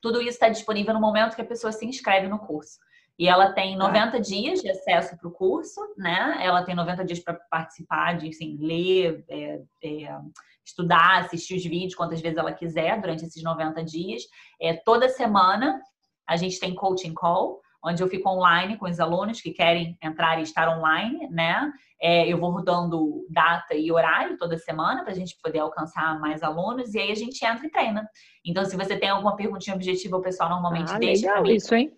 [0.00, 2.78] Tudo isso está disponível no momento que a pessoa se inscreve no curso.
[3.18, 4.18] E ela tem 90 tá.
[4.18, 6.38] dias de acesso para o curso, né?
[6.40, 10.18] Ela tem 90 dias para participar, de assim, ler, é, é,
[10.64, 14.22] estudar, assistir os vídeos quantas vezes ela quiser durante esses 90 dias.
[14.60, 15.80] É, toda semana
[16.28, 20.38] a gente tem coaching call, onde eu fico online com os alunos que querem entrar
[20.38, 21.72] e estar online, né?
[22.02, 26.42] É, eu vou rodando data e horário toda semana para a gente poder alcançar mais
[26.42, 28.06] alunos e aí a gente entra e treina.
[28.44, 31.26] Então, se você tem alguma perguntinha objetiva, o pessoal normalmente ah, deixa.
[31.26, 31.96] Legal isso, hein?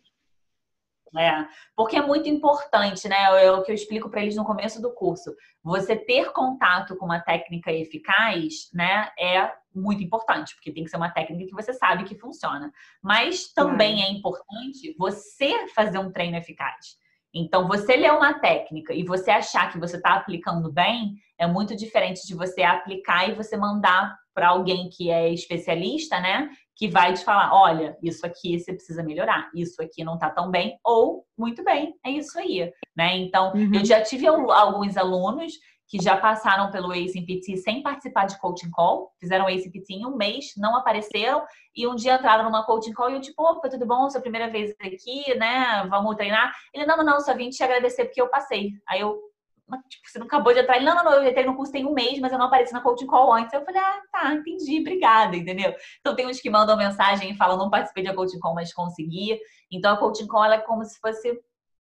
[1.17, 3.17] É, porque é muito importante, né?
[3.43, 5.35] É o que eu explico para eles no começo do curso.
[5.63, 10.97] Você ter contato com uma técnica eficaz, né, é muito importante, porque tem que ser
[10.97, 12.73] uma técnica que você sabe que funciona.
[13.03, 16.99] Mas também é, é importante você fazer um treino eficaz.
[17.35, 21.77] Então, você ler uma técnica e você achar que você está aplicando bem é muito
[21.77, 26.51] diferente de você aplicar e você mandar para alguém que é especialista, né?
[26.79, 30.49] Que vai te falar, olha, isso aqui você precisa melhorar, isso aqui não tá tão
[30.49, 33.17] bem, ou muito bem, é isso aí, né?
[33.17, 33.75] Então, uhum.
[33.75, 35.55] eu já tive alguns alunos
[35.89, 40.07] que já passaram pelo Ace PT sem participar de coaching call, fizeram Ace PT em
[40.07, 41.43] um mês, não apareceram,
[41.75, 44.09] e um dia entraram numa coaching call e eu, tipo, opa, tudo bom?
[44.09, 45.85] Sua primeira vez aqui, né?
[45.89, 46.53] Vamos treinar?
[46.75, 48.71] Ele, não, não, não, só vim te agradecer porque eu passei.
[48.87, 49.19] Aí eu,
[49.89, 50.77] tipo, você não acabou de entrar.
[50.77, 52.73] Ele, não, não, não, eu entrei no curso tem um mês, mas eu não apareci
[52.73, 53.53] na coaching call antes.
[53.53, 55.75] Eu falei, ah, tá, entendi, obrigada, entendeu?
[56.01, 59.39] Então tem uns que mandam mensagem e falam, não participei da coaching call, mas consegui.
[59.71, 61.39] Então a coaching call é como se fosse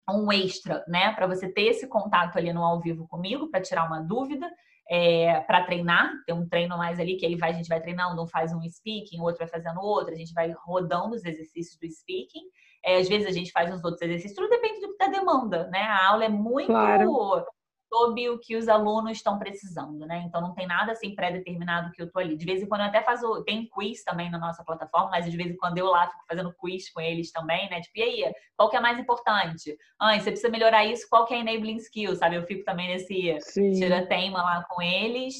[0.09, 1.13] um extra, né?
[1.13, 4.49] Para você ter esse contato ali no ao vivo comigo, para tirar uma dúvida.
[4.93, 8.21] É, para treinar, tem um treino mais ali que aí vai, a gente vai treinando,
[8.21, 11.77] um faz um speaking, o outro vai fazendo outro, a gente vai rodando os exercícios
[11.79, 12.41] do speaking
[12.83, 15.79] É, às vezes a gente faz uns outros exercícios, tudo depende da demanda, né?
[15.79, 17.45] A aula é muito claro
[17.91, 20.23] sobre o que os alunos estão precisando, né?
[20.25, 22.37] Então não tem nada assim pré-determinado que eu tô ali.
[22.37, 25.35] De vez em quando eu até faço, tem quiz também na nossa plataforma, mas de
[25.35, 27.81] vez em quando eu lá fico fazendo quiz com eles também, né?
[27.81, 29.77] Tipo, e aí, qual que é mais importante?
[29.99, 32.37] Ah, você precisa melhorar isso, qual que é a enabling skill, sabe?
[32.37, 33.37] Eu fico também nesse
[33.77, 35.35] tira-tema lá com eles.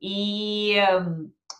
[0.00, 0.76] E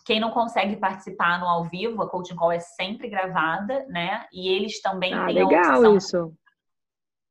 [0.05, 4.25] quem não consegue participar no ao vivo, a coaching call é sempre gravada, né?
[4.31, 6.33] E eles também ah, têm legal a opção isso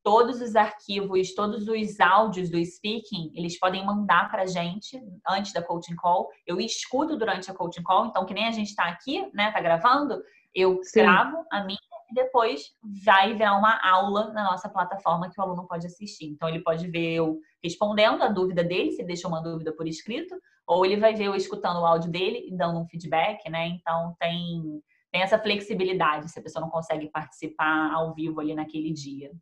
[0.07, 5.53] todos os arquivos, todos os áudios do speaking, eles podem mandar para a gente antes
[5.53, 6.31] da coaching call.
[6.47, 9.61] Eu escuto durante a coaching call, então que nem a gente está aqui, né, tá
[9.61, 10.23] gravando,
[10.55, 11.01] eu Sim.
[11.01, 11.77] gravo a minha
[12.09, 12.73] e depois
[13.05, 16.27] vai virar uma aula na nossa plataforma que o aluno pode assistir.
[16.27, 20.37] Então ele pode ver eu respondendo a dúvida dele, se deixou uma dúvida por escrito,
[20.69, 23.67] ou ele vai ver eu escutando o áudio dele e dando um feedback, né?
[23.67, 24.81] Então tem
[25.11, 29.33] tem essa flexibilidade se a pessoa não consegue participar ao vivo ali naquele dia.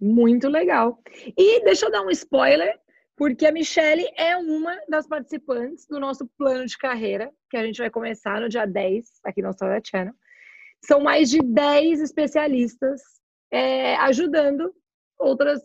[0.00, 0.98] Muito legal.
[1.36, 2.78] E deixa eu dar um spoiler,
[3.16, 7.78] porque a Michelle é uma das participantes do nosso plano de carreira, que a gente
[7.78, 10.14] vai começar no dia 10, aqui no Austrália Channel.
[10.84, 13.00] São mais de 10 especialistas
[13.50, 14.72] é, ajudando
[15.18, 15.62] outras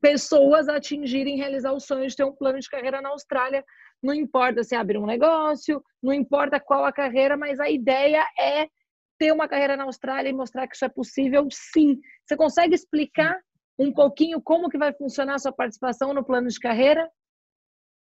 [0.00, 3.64] pessoas a atingirem, realizar o sonho de ter um plano de carreira na Austrália.
[4.02, 8.68] Não importa se abrir um negócio, não importa qual a carreira, mas a ideia é
[9.18, 11.98] ter uma carreira na Austrália e mostrar que isso é possível, sim.
[12.26, 13.40] Você consegue explicar
[13.78, 17.10] um pouquinho como que vai funcionar a sua participação no plano de carreira?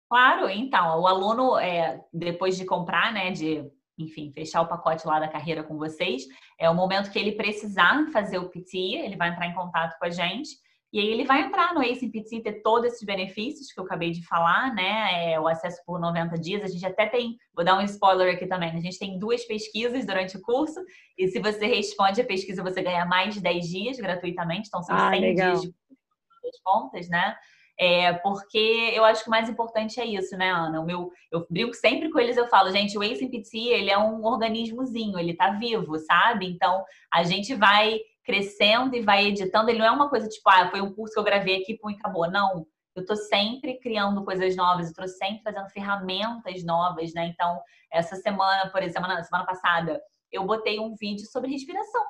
[0.09, 5.19] Claro, então, o aluno, é, depois de comprar, né, de, enfim, fechar o pacote lá
[5.19, 6.23] da carreira com vocês,
[6.57, 10.05] é o momento que ele precisar fazer o PT, ele vai entrar em contato com
[10.05, 10.49] a gente
[10.91, 13.83] e aí ele vai entrar no Ace PT e ter todos esses benefícios que eu
[13.83, 15.33] acabei de falar, né?
[15.33, 16.63] É, o acesso por 90 dias.
[16.63, 20.05] A gente até tem, vou dar um spoiler aqui também, a gente tem duas pesquisas
[20.05, 20.79] durante o curso,
[21.17, 25.09] e se você responde a pesquisa, você ganha mais 10 dias gratuitamente, então são ah,
[25.09, 25.51] 100 legal.
[25.51, 27.35] dias de pontas, né?
[27.79, 30.81] É, porque eu acho que o mais importante é isso, né, Ana?
[30.81, 34.25] O meu, eu brinco sempre com eles, eu falo, gente, o ACPT, ele é um
[34.25, 36.47] organismozinho, ele tá vivo, sabe?
[36.47, 36.83] Então,
[37.13, 39.69] a gente vai crescendo e vai editando.
[39.69, 41.93] Ele não é uma coisa tipo, ah, foi um curso que eu gravei aqui e
[41.95, 42.29] acabou.
[42.29, 42.67] Não.
[42.93, 47.27] Eu tô sempre criando coisas novas, eu tô sempre fazendo ferramentas novas, né?
[47.27, 47.61] Então,
[47.91, 50.01] essa semana, por exemplo, na semana passada,
[50.31, 52.03] eu botei um vídeo sobre respiração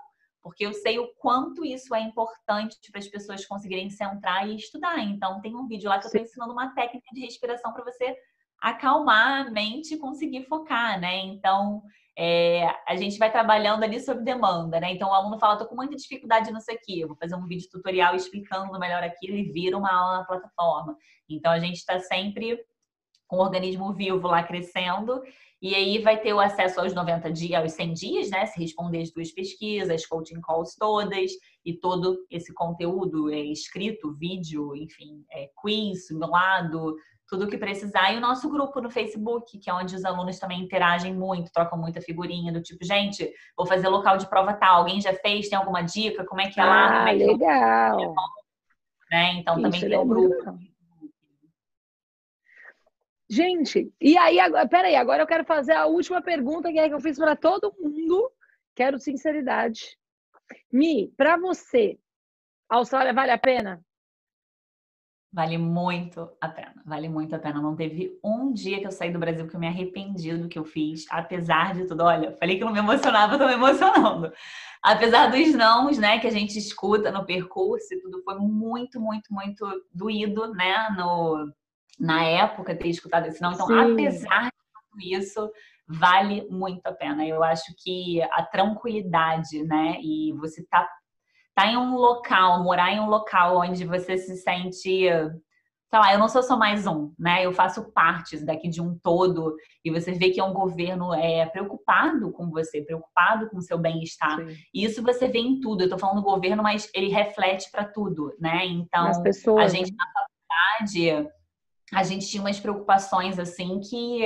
[0.47, 4.97] porque eu sei o quanto isso é importante para as pessoas conseguirem centrar e estudar.
[4.99, 8.15] Então, tem um vídeo lá que eu estou ensinando uma técnica de respiração para você
[8.61, 11.17] acalmar a mente e conseguir focar, né?
[11.17, 11.83] Então,
[12.17, 14.91] é, a gente vai trabalhando ali sob demanda, né?
[14.91, 18.15] Então, o aluno fala, tô com muita dificuldade nisso aqui, vou fazer um vídeo tutorial
[18.15, 20.97] explicando melhor aquilo e vira uma aula na plataforma.
[21.29, 22.59] Então, a gente está sempre
[23.27, 25.21] com o organismo vivo lá crescendo
[25.61, 28.45] e aí vai ter o acesso aos 90 dias, aos 100 dias, né?
[28.47, 31.31] Se responder as duas pesquisas, coaching calls todas
[31.63, 36.95] e todo esse conteúdo é escrito, vídeo, enfim, é, quiz, simulado,
[37.27, 38.13] tudo o que precisar.
[38.13, 41.77] E o nosso grupo no Facebook, que é onde os alunos também interagem muito, trocam
[41.77, 45.57] muita figurinha do tipo, gente, vou fazer local de prova tal, alguém já fez, tem
[45.57, 46.25] alguma dica?
[46.25, 47.05] Como é que é lá?
[47.05, 48.15] Ah, é legal!
[49.11, 49.33] Né?
[49.35, 50.59] Então Isso também tem o grupo.
[53.29, 56.95] Gente, e aí, agora, peraí, agora eu quero fazer a última pergunta que é que
[56.95, 58.31] eu fiz para todo mundo.
[58.73, 59.97] Quero sinceridade.
[60.71, 61.99] Mi, para você,
[62.69, 63.83] a Austrália vale a pena?
[65.37, 67.61] Vale muito a pena, vale muito a pena.
[67.61, 70.57] Não teve um dia que eu saí do Brasil que eu me arrependi do que
[70.57, 72.05] eu fiz, apesar de tudo.
[72.05, 74.33] Olha, falei que não me emocionava, tô me emocionando.
[74.81, 79.31] Apesar dos nãos, né, que a gente escuta no percurso e tudo, foi muito, muito,
[79.31, 79.63] muito
[79.93, 81.53] doído, né, no,
[81.99, 83.51] na época ter escutado esse não.
[83.51, 83.93] Então, Sim.
[83.93, 85.51] apesar de tudo isso,
[85.87, 87.23] vale muito a pena.
[87.27, 90.89] Eu acho que a tranquilidade, né, e você tá,
[91.57, 95.09] tá em um local, morar em um local onde você se sente
[95.89, 97.45] sei lá, eu não sou só mais um, né?
[97.45, 101.45] Eu faço parte daqui de um todo e você vê que é um governo é,
[101.45, 104.37] preocupado com você, preocupado com o seu bem-estar.
[104.73, 105.83] E isso você vê em tudo.
[105.83, 108.65] Eu tô falando do governo, mas ele reflete para tudo, né?
[108.65, 109.97] Então, pessoas, a gente né?
[109.97, 111.31] na faculdade
[111.93, 114.25] a gente tinha umas preocupações assim que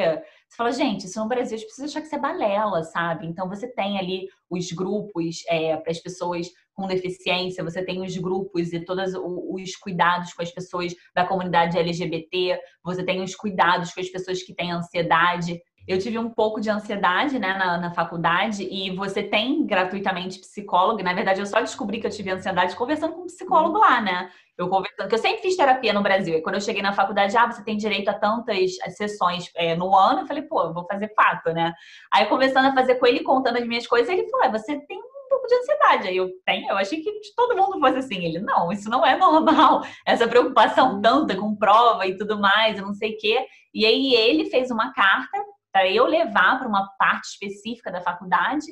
[0.51, 3.25] você fala, gente, isso no Brasil a gente precisa achar que isso é balela, sabe?
[3.25, 8.17] Então você tem ali os grupos é, para as pessoas com deficiência, você tem os
[8.17, 13.93] grupos e todos os cuidados com as pessoas da comunidade LGBT, você tem os cuidados
[13.93, 15.61] com as pessoas que têm ansiedade.
[15.87, 21.01] Eu tive um pouco de ansiedade né, na, na faculdade e você tem gratuitamente psicólogo.
[21.01, 24.29] Na verdade, eu só descobri que eu tive ansiedade conversando com um psicólogo lá, né?
[24.57, 26.37] Eu conversando, que eu sempre fiz terapia no Brasil.
[26.37, 29.95] E quando eu cheguei na faculdade, ah, você tem direito a tantas sessões é, no
[29.95, 30.21] ano.
[30.21, 31.73] Eu falei, pô, eu vou fazer fato, né?
[32.13, 35.29] Aí, começando a fazer com ele, contando as minhas coisas, ele falou, você tem um
[35.29, 36.07] pouco de ansiedade.
[36.09, 38.23] Aí eu tenho, eu achei que todo mundo fosse assim.
[38.23, 39.81] Ele, não, isso não é normal.
[40.05, 41.01] Essa preocupação uhum.
[41.01, 43.43] tanta com prova e tudo mais, eu não sei o quê.
[43.73, 48.67] E aí ele fez uma carta para eu levar para uma parte específica da faculdade,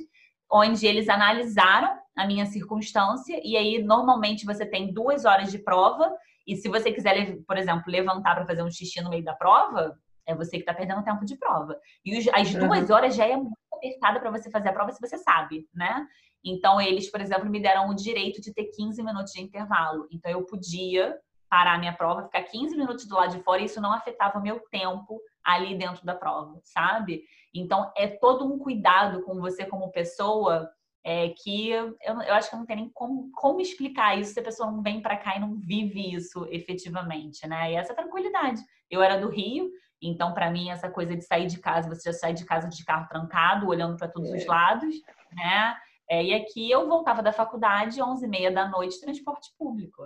[0.52, 3.40] onde eles analisaram a minha circunstância.
[3.44, 6.12] E aí, normalmente, você tem duas horas de prova.
[6.46, 9.98] E se você quiser, por exemplo, levantar para fazer um xixi no meio da prova,
[10.28, 11.78] é você que está perdendo tempo de prova.
[12.06, 12.96] E as duas uhum.
[12.96, 16.06] horas já é muito apertada para você fazer a prova se você sabe, né?
[16.44, 20.08] Então, eles, por exemplo, me deram o direito de ter 15 minutos de intervalo.
[20.12, 21.18] Então, eu podia
[21.50, 24.40] parar a minha prova, ficar 15 minutos do lado de fora e isso não afetava
[24.40, 27.24] meu tempo ali dentro da prova, sabe?
[27.54, 30.70] Então, é todo um cuidado com você como pessoa
[31.04, 34.44] é, que eu, eu acho que não tem nem como, como explicar isso se a
[34.44, 37.72] pessoa não vem para cá e não vive isso efetivamente, né?
[37.72, 38.62] E essa tranquilidade.
[38.90, 39.72] Eu era do Rio,
[40.02, 42.84] então, para mim, essa coisa de sair de casa, você já sai de casa de
[42.86, 44.38] carro trancado, olhando para todos é.
[44.38, 44.96] os lados,
[45.34, 45.76] né?
[46.10, 50.04] É, e aqui eu voltava da faculdade, 11h30 da noite, transporte público.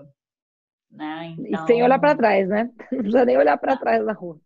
[0.93, 1.35] Né?
[1.39, 1.63] Então...
[1.63, 2.69] E sem olhar para trás, né?
[2.91, 4.39] Não precisa nem olhar para trás da rua.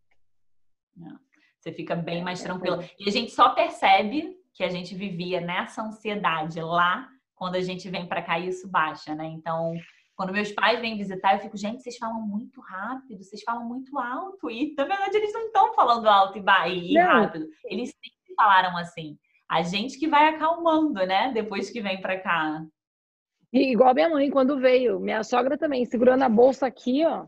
[1.60, 2.84] Você fica bem mais tranquila.
[2.98, 7.90] E a gente só percebe que a gente vivia nessa ansiedade lá quando a gente
[7.90, 9.26] vem para cá e isso baixa, né?
[9.26, 9.76] Então,
[10.16, 14.00] quando meus pais vêm visitar, eu fico, gente, vocês falam muito rápido, vocês falam muito
[14.00, 14.50] alto.
[14.50, 17.48] E, na verdade, eles não estão falando alto e, e rápido.
[17.66, 19.18] Eles sempre falaram assim.
[19.50, 21.32] A gente que vai acalmando, né?
[21.34, 22.66] Depois que vem para cá.
[23.52, 25.00] E igual a minha mãe, quando veio.
[25.00, 27.26] Minha sogra também, segurando a bolsa aqui, ó.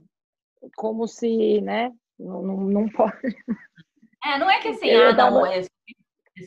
[0.76, 1.92] Como se, né?
[2.20, 3.14] Não, não, não pode.
[4.22, 5.64] É, não é que assim, ah, não, é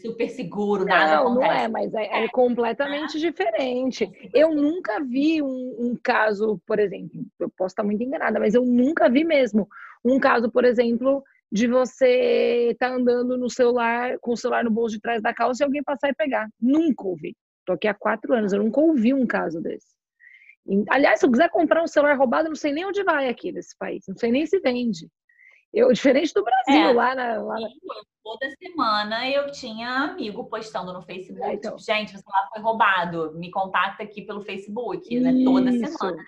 [0.02, 1.48] super seguro, nada não, acontece.
[1.48, 3.20] Não é, mas é, é completamente é.
[3.20, 4.10] diferente.
[4.34, 8.64] Eu nunca vi um, um, caso, por exemplo, eu posso estar muito enganada, mas eu
[8.64, 9.68] nunca vi mesmo
[10.04, 14.70] um caso, por exemplo, de você estar tá andando no celular, com o celular no
[14.70, 16.48] bolso de trás da calça e alguém passar e pegar.
[16.60, 17.36] Nunca ouvi.
[17.64, 19.92] Tô aqui há quatro anos, eu nunca ouvi um caso desse.
[20.90, 23.50] Aliás, se eu quiser comprar um celular roubado, eu não sei nem onde vai aqui
[23.50, 25.08] nesse país, não sei nem se vende.
[25.72, 27.42] Eu, diferente do Brasil, é, lá na.
[27.42, 27.68] Lá na...
[28.22, 31.44] Toda semana eu tinha amigo postando no Facebook.
[31.44, 31.76] É, então.
[31.76, 33.32] tipo, gente, o celular foi roubado.
[33.34, 35.32] Me contacta aqui pelo Facebook, né?
[35.44, 36.24] Toda semana.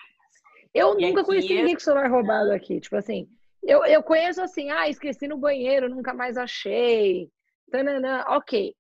[0.73, 1.27] Eu e nunca aqui...
[1.29, 2.81] conheci ninguém com celular roubado aqui.
[2.81, 3.29] Tipo assim,
[3.63, 7.31] eu, eu conheço assim, ah, esqueci no banheiro, nunca mais achei.
[7.71, 8.75] Tananã, ok.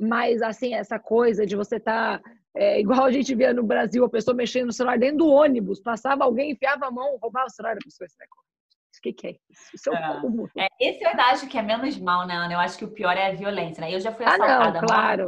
[0.00, 2.20] Mas assim, essa coisa de você estar.
[2.20, 5.28] Tá, é, igual a gente via no Brasil, a pessoa mexendo no celular dentro do
[5.28, 8.08] ônibus, passava alguém, enfiava a mão, roubava o celular da pessoa.
[8.08, 9.70] O que, que é isso?
[9.74, 10.64] Isso é, um é.
[10.64, 12.52] é, Esse eu acho que é menos mal, né, Ana?
[12.52, 13.94] Eu acho que o pior é a violência, né?
[13.94, 14.78] Eu já fui assaltada.
[14.78, 15.26] Ah, não, claro.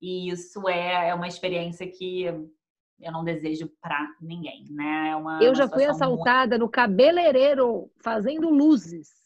[0.00, 5.10] E isso é, é uma experiência que eu não desejo para ninguém, né?
[5.10, 6.62] É uma, eu já fui assaltada muito...
[6.62, 9.23] no cabeleireiro fazendo luzes.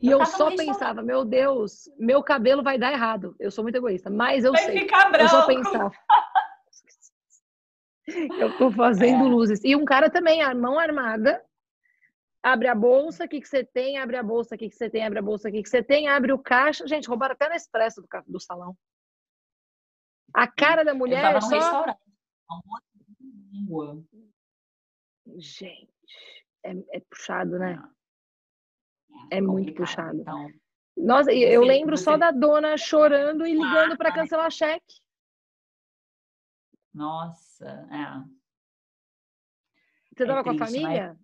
[0.00, 3.34] E eu, eu só pensava, meu Deus, meu cabelo vai dar errado.
[3.38, 4.80] Eu sou muito egoísta, mas eu vai sei.
[4.80, 5.24] Ficar branco.
[5.24, 5.92] Eu só pensava.
[8.38, 9.28] eu tô fazendo é.
[9.28, 9.60] luzes.
[9.64, 11.44] E um cara também, a mão armada,
[12.42, 14.88] abre a bolsa, o que, que você tem, abre a bolsa, o que, que você
[14.88, 16.86] tem, abre a bolsa, o que, que você tem, abre o caixa.
[16.86, 18.76] Gente, roubaram até na expresso do, do salão.
[20.32, 21.22] A cara da mulher.
[21.22, 21.56] Tava só...
[21.56, 21.98] restaurante.
[25.36, 25.92] Gente,
[26.64, 27.82] é, é, puxado, né?
[29.30, 30.20] É, é muito puxado.
[30.20, 30.48] Então,
[30.96, 32.04] Nossa, eu lembro você...
[32.04, 35.00] só da dona chorando e ligando para cancelar cheque.
[36.92, 38.38] Nossa, é.
[40.14, 41.08] Você estava é com a família?
[41.08, 41.18] Mas...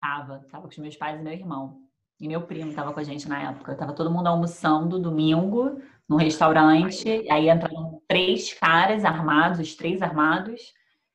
[0.00, 1.82] Tava, tava com os meus pais e meu irmão.
[2.20, 3.74] E meu primo tava com a gente na época.
[3.74, 7.08] Tava todo mundo almoçando domingo no restaurante.
[7.30, 10.72] Aí entraram três caras armados, os três armados.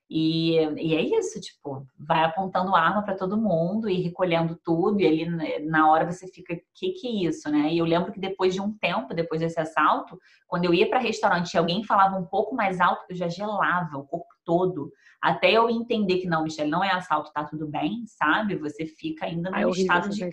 [0.09, 5.01] E, e é isso, tipo, vai apontando arma para todo mundo e recolhendo tudo.
[5.01, 7.73] E ali né, na hora você fica, que que é isso, né?
[7.73, 10.17] E eu lembro que depois de um tempo, depois desse assalto,
[10.47, 13.97] quando eu ia para restaurante e alguém falava um pouco mais alto, eu já gelava
[13.97, 14.91] o corpo todo.
[15.21, 18.55] Até eu entender que não, Michelle, não é assalto, tá tudo bem, sabe?
[18.55, 20.23] Você fica ainda no estado de.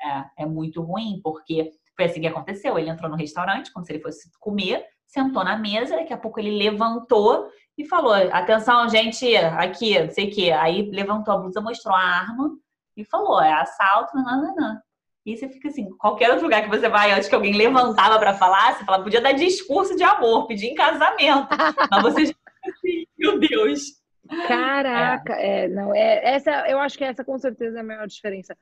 [0.00, 2.76] É, é muito ruim, porque foi assim que aconteceu.
[2.76, 6.40] Ele entrou no restaurante, como se ele fosse comer, sentou na mesa, daqui a pouco
[6.40, 7.48] ele levantou
[7.78, 10.50] e falou: Atenção, gente, aqui, não sei o quê.
[10.50, 12.50] Aí levantou a blusa, mostrou a arma
[12.96, 14.76] e falou: É assalto, não.
[15.24, 18.32] E você fica assim, qualquer outro lugar que você vai, antes que alguém levantava para
[18.32, 21.48] falar, você fala, podia dar discurso de amor, pedir em casamento.
[21.90, 22.34] Mas você já
[22.64, 23.80] assim, meu Deus.
[24.46, 25.64] Caraca, é.
[25.64, 25.68] é.
[25.68, 28.56] não, é, essa, eu acho que essa com certeza é a maior diferença.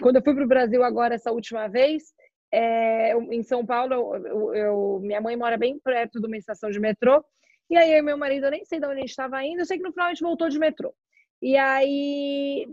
[0.00, 2.12] Quando eu fui para o Brasil agora, essa última vez,
[2.52, 6.78] é, em São Paulo, eu, eu, minha mãe mora bem perto de uma estação de
[6.78, 7.24] metrô,
[7.70, 9.66] e aí eu meu marido, eu nem sei de onde a gente estava indo, eu
[9.66, 10.94] sei que no final a gente voltou de metrô.
[11.40, 12.66] E aí,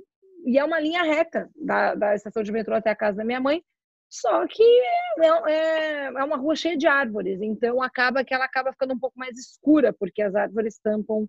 [0.45, 3.39] e é uma linha reta da, da estação de metrô até a casa da minha
[3.39, 3.63] mãe,
[4.09, 8.71] Só que é, é, é uma rua cheia de árvores, então acaba que ela acaba
[8.71, 11.27] ficando um pouco mais escura, porque as árvores tampam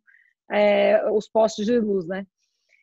[0.51, 2.27] é, os postes de luz, né?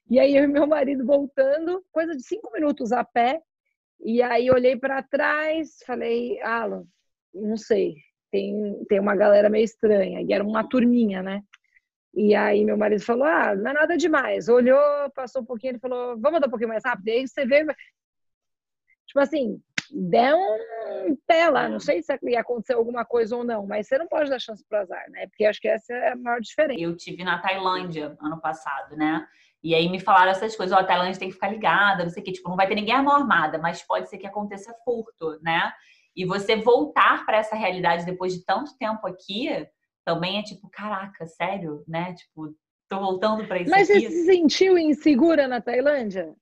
[0.09, 3.41] E aí eu e meu marido voltando, coisa de cinco minutos a pé,
[3.99, 6.85] e aí olhei para trás, falei, Alan,
[7.33, 7.95] não sei,
[8.35, 11.41] tem, tem uma galera meio estranha, e era uma turminha, né?
[12.13, 14.49] E aí meu marido falou, ah, não é nada demais.
[14.49, 17.07] Olhou, passou um pouquinho, ele falou, vamos andar um pouquinho mais rápido.
[17.07, 17.65] E aí você vê,
[19.05, 23.65] tipo assim, der um pé lá, não sei se ia acontecer alguma coisa ou não,
[23.65, 25.27] mas você não pode dar chance para azar, né?
[25.27, 26.79] Porque acho que essa é a maior diferença.
[26.79, 29.25] Eu tive na Tailândia ano passado, né?
[29.63, 32.21] E aí me falaram essas coisas, ó, a Tailândia tem que ficar ligada, não sei
[32.21, 35.71] o que, tipo, não vai ter ninguém armada, mas pode ser que aconteça furto, né?
[36.15, 39.49] E você voltar para essa realidade depois de tanto tempo aqui,
[40.05, 42.13] também é tipo, caraca, sério, né?
[42.13, 42.55] Tipo,
[42.87, 44.01] tô voltando para isso Mas aqui.
[44.01, 46.33] você se sentiu insegura na Tailândia?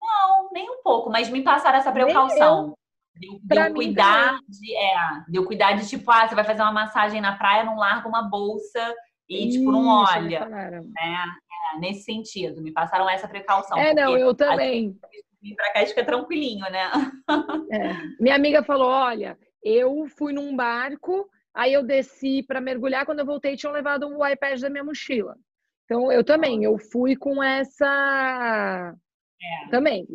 [0.00, 2.74] Não, nem um pouco, mas me passaram essa precaução.
[3.16, 4.94] Deu, deu cuidar de, é,
[5.28, 8.28] deu cuidar de tipo, ah, você vai fazer uma massagem na praia, não larga uma
[8.28, 8.94] bolsa
[9.28, 10.80] e tipo não olha, né?
[10.98, 13.78] É, nesse sentido, me passaram essa precaução.
[13.78, 14.98] É, não, eu também.
[15.44, 16.90] Vim pra cá e fica tranquilinho, né?
[17.70, 17.92] É.
[18.18, 23.26] Minha amiga falou, olha, eu fui num barco, aí eu desci para mergulhar, quando eu
[23.26, 25.36] voltei tinham levado o iPad da minha mochila.
[25.84, 28.94] Então eu também, eu fui com essa
[29.42, 30.06] é, também.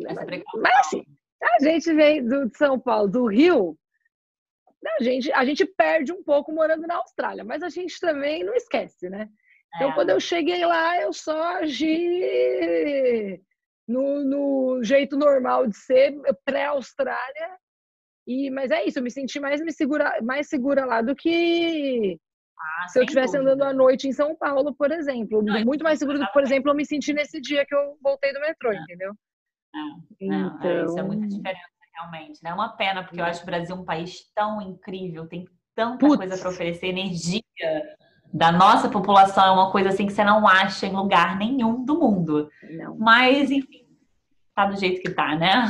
[0.56, 1.04] Mas assim,
[1.40, 3.78] a gente vem do, de São Paulo, do Rio,
[4.98, 8.54] a gente, a gente perde um pouco morando na Austrália, mas a gente também não
[8.54, 9.28] esquece, né?
[9.76, 9.94] Então, é.
[9.94, 13.40] quando eu cheguei lá, eu só agi
[13.90, 16.14] no, no jeito normal de ser,
[16.44, 17.58] pré-Austrália.
[18.26, 22.16] E, mas é isso, eu me senti mais, me segura, mais segura lá do que
[22.56, 25.42] ah, se eu estivesse andando à noite em São Paulo, por exemplo.
[25.42, 27.96] Não, muito mais seguro do que, por exemplo, eu me senti nesse dia que eu
[28.00, 28.76] voltei do metrô, é.
[28.76, 29.12] entendeu?
[29.74, 30.70] É, então...
[30.70, 32.40] É, isso é muita diferença, realmente.
[32.44, 32.50] Né?
[32.50, 36.16] É uma pena, porque eu acho o Brasil um país tão incrível, tem tanta Putz.
[36.16, 37.42] coisa para oferecer, energia
[38.32, 41.98] da nossa população é uma coisa assim que você não acha em lugar nenhum do
[41.98, 42.50] mundo.
[42.70, 42.96] Não.
[42.96, 43.86] Mas, enfim,
[44.54, 45.64] tá do jeito que tá, né?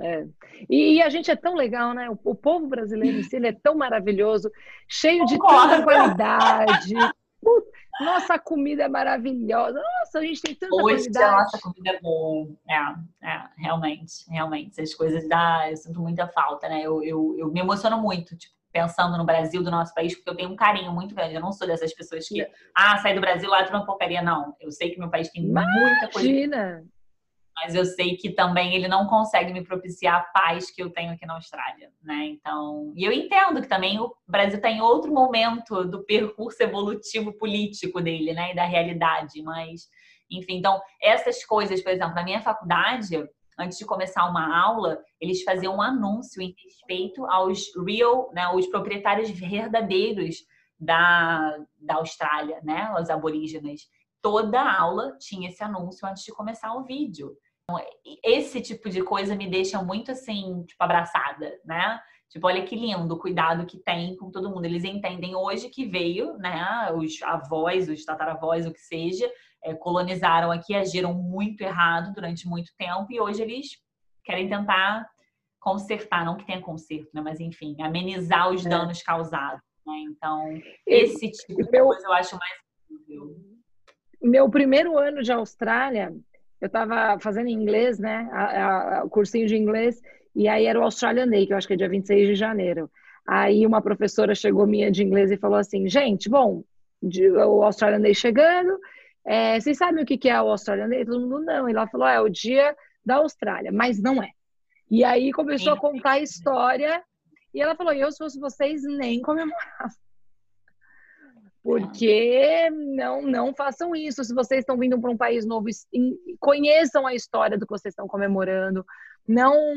[0.00, 0.26] É.
[0.68, 2.10] E, e, a gente é tão legal, né?
[2.10, 4.50] O, o povo brasileiro em si ele é tão maravilhoso,
[4.88, 6.94] cheio de tanta qualidade.
[8.00, 9.80] nossa comida é maravilhosa.
[9.80, 11.24] Nossa, a gente tem tanta Hoje qualidade.
[11.24, 12.48] a nossa comida é boa.
[12.68, 14.80] É, é, realmente, realmente.
[14.80, 16.82] Essas coisas dá, eu sinto muita falta, né?
[16.82, 20.34] Eu, eu, eu me emociono muito, tipo, pensando no Brasil, do nosso país, porque eu
[20.34, 21.36] tenho um carinho muito grande.
[21.36, 22.44] Eu não sou dessas pessoas que,
[22.74, 24.56] ah, sai do Brasil, lá tu não porcaria, não.
[24.60, 25.80] Eu sei que meu país tem Imagina.
[25.80, 26.84] muita coisa
[27.56, 31.12] mas eu sei que também ele não consegue me propiciar a paz que eu tenho
[31.12, 32.24] aqui na Austrália, né?
[32.24, 37.32] Então, e eu entendo que também o Brasil está em outro momento do percurso evolutivo
[37.32, 39.88] político dele, né, e da realidade, mas
[40.28, 43.24] enfim, então essas coisas, por exemplo, na minha faculdade,
[43.58, 48.66] antes de começar uma aula, eles faziam um anúncio em respeito aos real, né, os
[48.66, 50.36] proprietários verdadeiros
[50.78, 53.82] da, da Austrália, né, os aborígenes
[54.24, 57.36] toda aula tinha esse anúncio antes de começar o vídeo.
[57.64, 57.84] Então,
[58.24, 62.00] esse tipo de coisa me deixa muito assim, tipo, abraçada, né?
[62.30, 64.64] Tipo, olha que lindo o cuidado que tem com todo mundo.
[64.64, 66.90] Eles entendem hoje que veio, né?
[66.94, 69.30] Os avós, os tataravós, o que seja,
[69.64, 73.66] é, colonizaram aqui, agiram muito errado durante muito tempo e hoje eles
[74.24, 75.08] querem tentar
[75.58, 77.22] consertar, não que tenha conserto, né?
[77.22, 78.68] Mas enfim, amenizar os é.
[78.68, 79.62] danos causados.
[79.86, 79.94] Né?
[80.10, 82.64] Então, esse tipo de coisa eu acho mais
[84.22, 86.12] meu primeiro ano de Austrália,
[86.60, 88.26] eu estava fazendo inglês, né?
[89.04, 90.00] O cursinho de inglês,
[90.34, 92.90] e aí era o Australian Day, que eu acho que é dia 26 de janeiro.
[93.28, 96.64] Aí uma professora chegou minha de inglês e falou assim: gente, bom,
[97.02, 98.78] o Australian Day chegando,
[99.26, 101.04] é, vocês sabem o que é o Australian Day?
[101.04, 101.68] Todo mundo não.
[101.68, 104.30] E ela falou: é o dia da Austrália, mas não é.
[104.90, 107.02] E aí começou a contar a história,
[107.52, 109.94] e ela falou: eu, se fosse vocês, nem comemorava.
[111.62, 114.22] Porque não, não façam isso.
[114.22, 115.66] Se vocês estão vindo para um país novo,
[116.38, 118.84] conheçam a história do que vocês estão comemorando.
[119.26, 119.74] Não,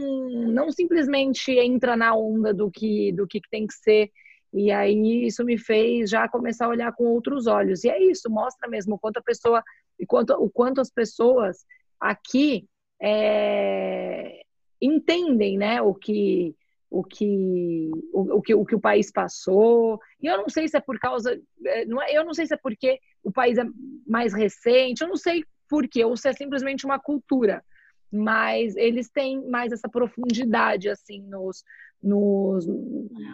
[0.50, 4.12] não simplesmente entra na onda do que, do que tem que ser.
[4.54, 7.84] E aí isso me fez já começar a olhar com outros olhos.
[7.84, 9.64] E é isso, mostra mesmo o quanto a pessoa,
[10.00, 11.66] o quanto, o quanto as pessoas
[12.00, 12.68] aqui
[13.02, 14.42] é,
[14.82, 16.56] entendem, né, o que
[16.90, 20.00] o que o, o, que o que o país passou.
[20.22, 22.54] E eu não sei se é por causa, é, não é, eu não sei se
[22.54, 23.66] é porque o país é
[24.06, 27.64] mais recente, eu não sei por quê, ou se é simplesmente uma cultura.
[28.10, 31.62] Mas eles têm mais essa profundidade assim nos
[32.02, 32.66] nos,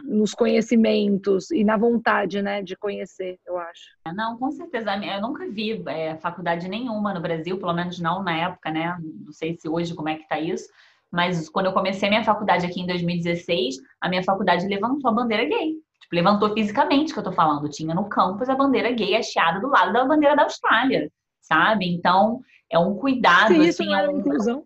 [0.06, 3.82] nos conhecimentos e na vontade, né, de conhecer, eu acho.
[4.16, 4.96] Não, com certeza.
[4.96, 8.98] Eu nunca vi é, faculdade nenhuma no Brasil, pelo menos não na época, né?
[9.26, 10.70] Não sei se hoje como é que tá isso
[11.12, 15.14] Mas quando eu comecei a minha faculdade aqui em 2016, a minha faculdade levantou a
[15.14, 15.76] bandeira gay.
[16.02, 17.70] Tipo, levantou fisicamente, que eu tô falando.
[17.70, 21.12] Tinha no campus a bandeira gay hasteada do lado da bandeira da Austrália,
[21.42, 21.86] sabe?
[21.94, 23.54] Então, é um cuidado.
[23.54, 24.20] Se isso assim, não é era um...
[24.20, 24.66] inclusão.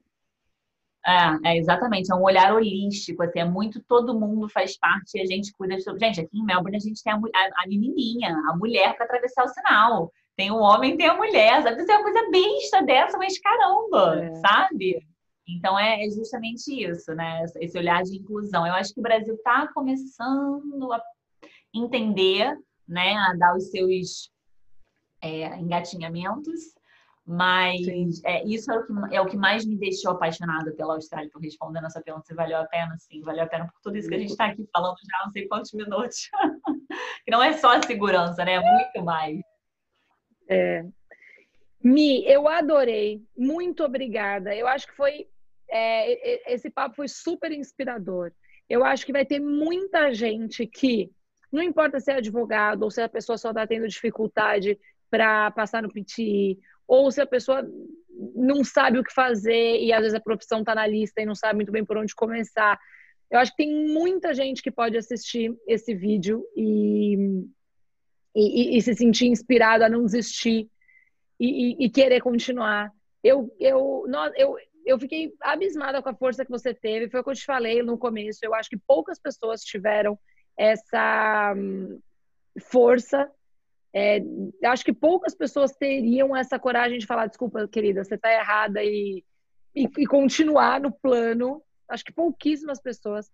[1.07, 5.21] É, é, exatamente, é um olhar holístico, assim, é muito todo mundo faz parte e
[5.21, 5.97] a gente cuida de tudo.
[5.97, 9.45] Gente, aqui em Melbourne a gente tem a, a, a menininha, a mulher para atravessar
[9.45, 10.11] o sinal.
[10.35, 11.81] Tem o homem, tem a mulher, sabe?
[11.81, 14.35] Isso é uma coisa besta dessa, mas caramba, é.
[14.35, 15.07] sabe?
[15.47, 17.45] Então é, é justamente isso, né?
[17.61, 18.67] Esse olhar de inclusão.
[18.67, 21.01] Eu acho que o Brasil está começando a
[21.73, 22.53] entender,
[22.85, 24.29] né, a dar os seus
[25.21, 26.76] é, engatinhamentos
[27.27, 31.27] mas é, isso é o, que, é o que mais me deixou apaixonada pela Austrália.
[31.27, 32.95] Estou respondendo essa pergunta se valeu a pena.
[32.97, 35.31] Sim, valeu a pena por tudo isso que a gente está aqui falando já não
[35.33, 36.29] sei quantos minutos.
[37.25, 38.53] que não é só a segurança, né?
[38.53, 39.41] É muito mais.
[40.49, 40.85] É.
[41.83, 43.21] Mi, eu adorei.
[43.37, 44.55] Muito obrigada.
[44.55, 45.27] Eu acho que foi.
[45.69, 48.31] É, esse papo foi super inspirador.
[48.69, 51.11] Eu acho que vai ter muita gente que,
[51.51, 54.79] não importa se é advogado ou se a pessoa só está tendo dificuldade
[55.09, 56.57] para passar no PT
[56.87, 57.67] ou se a pessoa
[58.35, 61.35] não sabe o que fazer e às vezes a profissão está na lista e não
[61.35, 62.79] sabe muito bem por onde começar.
[63.29, 67.15] Eu acho que tem muita gente que pode assistir esse vídeo e,
[68.35, 70.69] e, e se sentir inspirado a não desistir
[71.39, 72.91] e, e, querer continuar.
[73.23, 74.55] Eu, eu, nós, eu,
[74.85, 77.09] eu fiquei abismada com a força que você teve.
[77.09, 78.39] Foi o que eu te falei no começo.
[78.41, 80.17] Eu acho que poucas pessoas tiveram
[80.57, 81.99] essa hum,
[82.59, 83.29] força
[83.93, 84.21] é,
[84.65, 89.23] acho que poucas pessoas teriam essa coragem de falar, desculpa, querida, você está errada e,
[89.75, 91.61] e, e, continuar no plano.
[91.89, 93.31] Acho que pouquíssimas pessoas.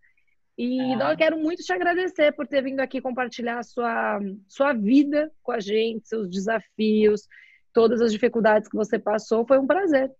[0.57, 1.11] E é.
[1.11, 5.51] eu quero muito te agradecer por ter vindo aqui compartilhar a sua, sua vida com
[5.51, 7.27] a gente, seus desafios,
[7.73, 9.45] todas as dificuldades que você passou.
[9.47, 10.11] Foi um prazer.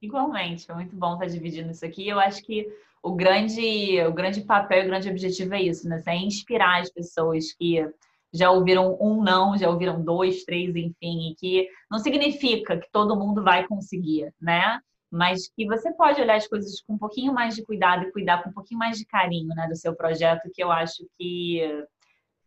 [0.00, 2.08] Igualmente, foi muito bom estar dividindo isso aqui.
[2.08, 2.66] Eu acho que
[3.02, 6.02] o grande, o grande papel, o grande objetivo é isso, né?
[6.06, 7.86] É inspirar as pessoas que
[8.32, 13.18] já ouviram um não, já ouviram dois, três, enfim, e que não significa que todo
[13.18, 14.80] mundo vai conseguir, né?
[15.10, 18.42] Mas que você pode olhar as coisas com um pouquinho mais de cuidado e cuidar
[18.42, 21.84] com um pouquinho mais de carinho, né, do seu projeto, que eu acho que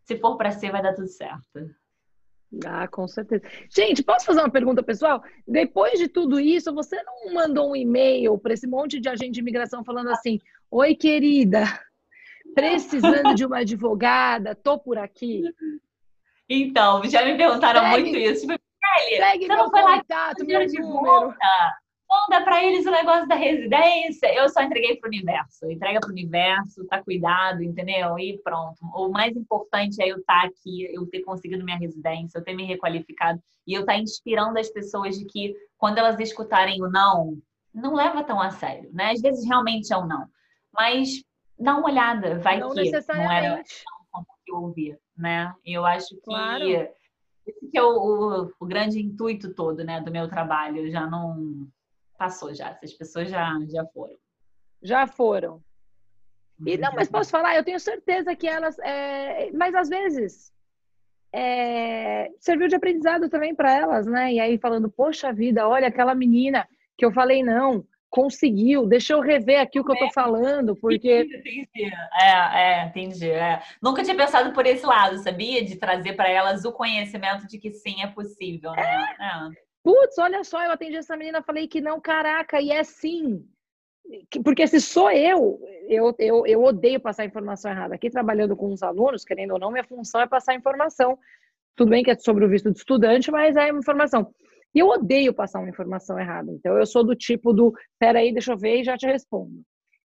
[0.05, 1.69] se for para ser vai dar tudo certo.
[2.65, 3.43] Ah, com certeza.
[3.69, 5.23] Gente, posso fazer uma pergunta pessoal?
[5.47, 9.39] Depois de tudo isso, você não mandou um e-mail para esse monte de agente de
[9.39, 10.39] imigração falando assim:
[10.69, 11.63] Oi, querida,
[12.53, 15.43] precisando de uma advogada, tô por aqui.
[16.49, 18.47] Então, já me perguntaram segue, muito isso.
[18.47, 18.59] Tipo,
[19.09, 21.03] segue você não foi lá contato, meu de número.
[21.03, 21.37] volta?
[22.09, 24.31] Manda para eles o negócio da residência.
[24.35, 25.65] Eu só entreguei para o universo.
[25.65, 28.19] Entrega para o universo, tá cuidado, entendeu?
[28.19, 28.77] E pronto.
[28.95, 32.53] O mais importante é eu estar tá aqui, eu ter conseguido minha residência, eu ter
[32.53, 36.89] me requalificado e eu estar tá inspirando as pessoas de que quando elas escutarem o
[36.89, 37.35] não,
[37.73, 39.11] não leva tão a sério, né?
[39.11, 40.27] Às vezes realmente é um não.
[40.71, 41.23] Mas
[41.59, 43.63] dá uma olhada, vai não que não era
[44.11, 45.53] como que eu ouvi, né?
[45.65, 46.63] Eu acho que claro.
[46.67, 46.93] esse
[47.69, 50.89] que é o, o, o, grande intuito todo, né, do meu trabalho.
[50.89, 51.67] Já não
[52.17, 54.15] passou já, essas pessoas já já foram.
[54.81, 55.61] Já foram.
[56.65, 60.53] E não, mas posso falar, eu tenho certeza que elas, é, mas às vezes
[61.33, 64.33] é, serviu de aprendizado também para elas, né?
[64.33, 68.85] E aí falando, poxa vida, olha aquela menina que eu falei não, conseguiu.
[68.85, 69.95] Deixa eu rever aqui o que é.
[69.95, 71.23] eu tô falando, porque.
[71.23, 71.67] Entendi.
[72.21, 73.31] É, é, entendi.
[73.31, 73.59] É.
[73.81, 75.65] Nunca tinha pensado por esse lado, sabia?
[75.65, 79.15] De trazer para elas o conhecimento de que sim, é possível, né?
[79.19, 79.63] É.
[79.83, 83.43] Putz, olha só, eu atendi essa menina, falei que não, caraca, e é sim.
[84.43, 87.95] Porque se sou eu, eu, eu, eu odeio passar informação errada.
[87.95, 91.17] Aqui trabalhando com os alunos, querendo ou não, minha função é passar informação.
[91.75, 94.31] Tudo bem que é sobre o visto de estudante, mas é informação.
[94.73, 96.51] E eu odeio passar uma informação errada.
[96.51, 99.63] Então, eu sou do tipo do, peraí, deixa eu ver e já te respondo.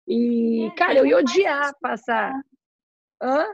[0.07, 2.34] E, é, cara, eu ia odiar passar.
[3.22, 3.45] Hã?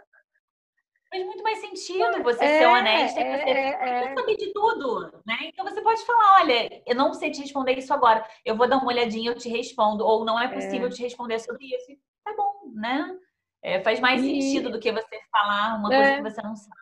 [1.10, 4.16] Faz muito mais sentido você é, ser honesta e você, é, é.
[4.16, 5.38] saber de tudo, né?
[5.44, 8.78] Então você pode falar, olha, eu não sei te responder isso agora, eu vou dar
[8.78, 10.90] uma olhadinha, eu te respondo, ou não é possível é.
[10.90, 11.92] te responder sobre isso.
[12.24, 13.16] Tá bom, né?
[13.62, 14.42] É, faz mais e...
[14.42, 16.16] sentido do que você falar uma coisa é.
[16.18, 16.82] que você não sabe.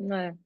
[0.00, 0.36] Não é.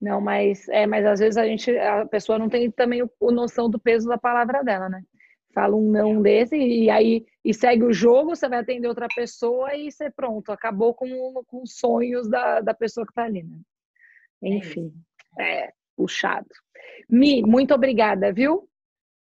[0.00, 3.30] Não, mas é, mas às vezes a gente, a pessoa não tem também o, o
[3.30, 5.02] noção do peso da palavra dela, né?
[5.52, 9.74] Fala um não desse e aí e segue o jogo, você vai atender outra pessoa
[9.74, 11.08] e você pronto, acabou com,
[11.46, 13.58] com os sonhos da, da pessoa que tá ali, né?
[14.42, 14.92] Enfim,
[15.38, 16.48] é puxado.
[17.08, 18.66] Mi, muito obrigada, viu?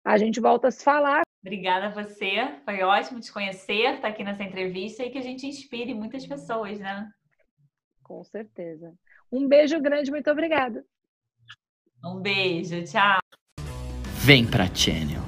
[0.06, 1.24] A gente volta a se falar.
[1.42, 5.22] Obrigada a você, foi ótimo te conhecer, estar tá aqui nessa entrevista e que a
[5.22, 7.10] gente inspire muitas pessoas, né?
[8.04, 8.94] Com certeza.
[9.32, 10.84] Um beijo grande, muito obrigada.
[12.04, 13.20] Um beijo, tchau.
[14.24, 15.22] Vem pra Channel.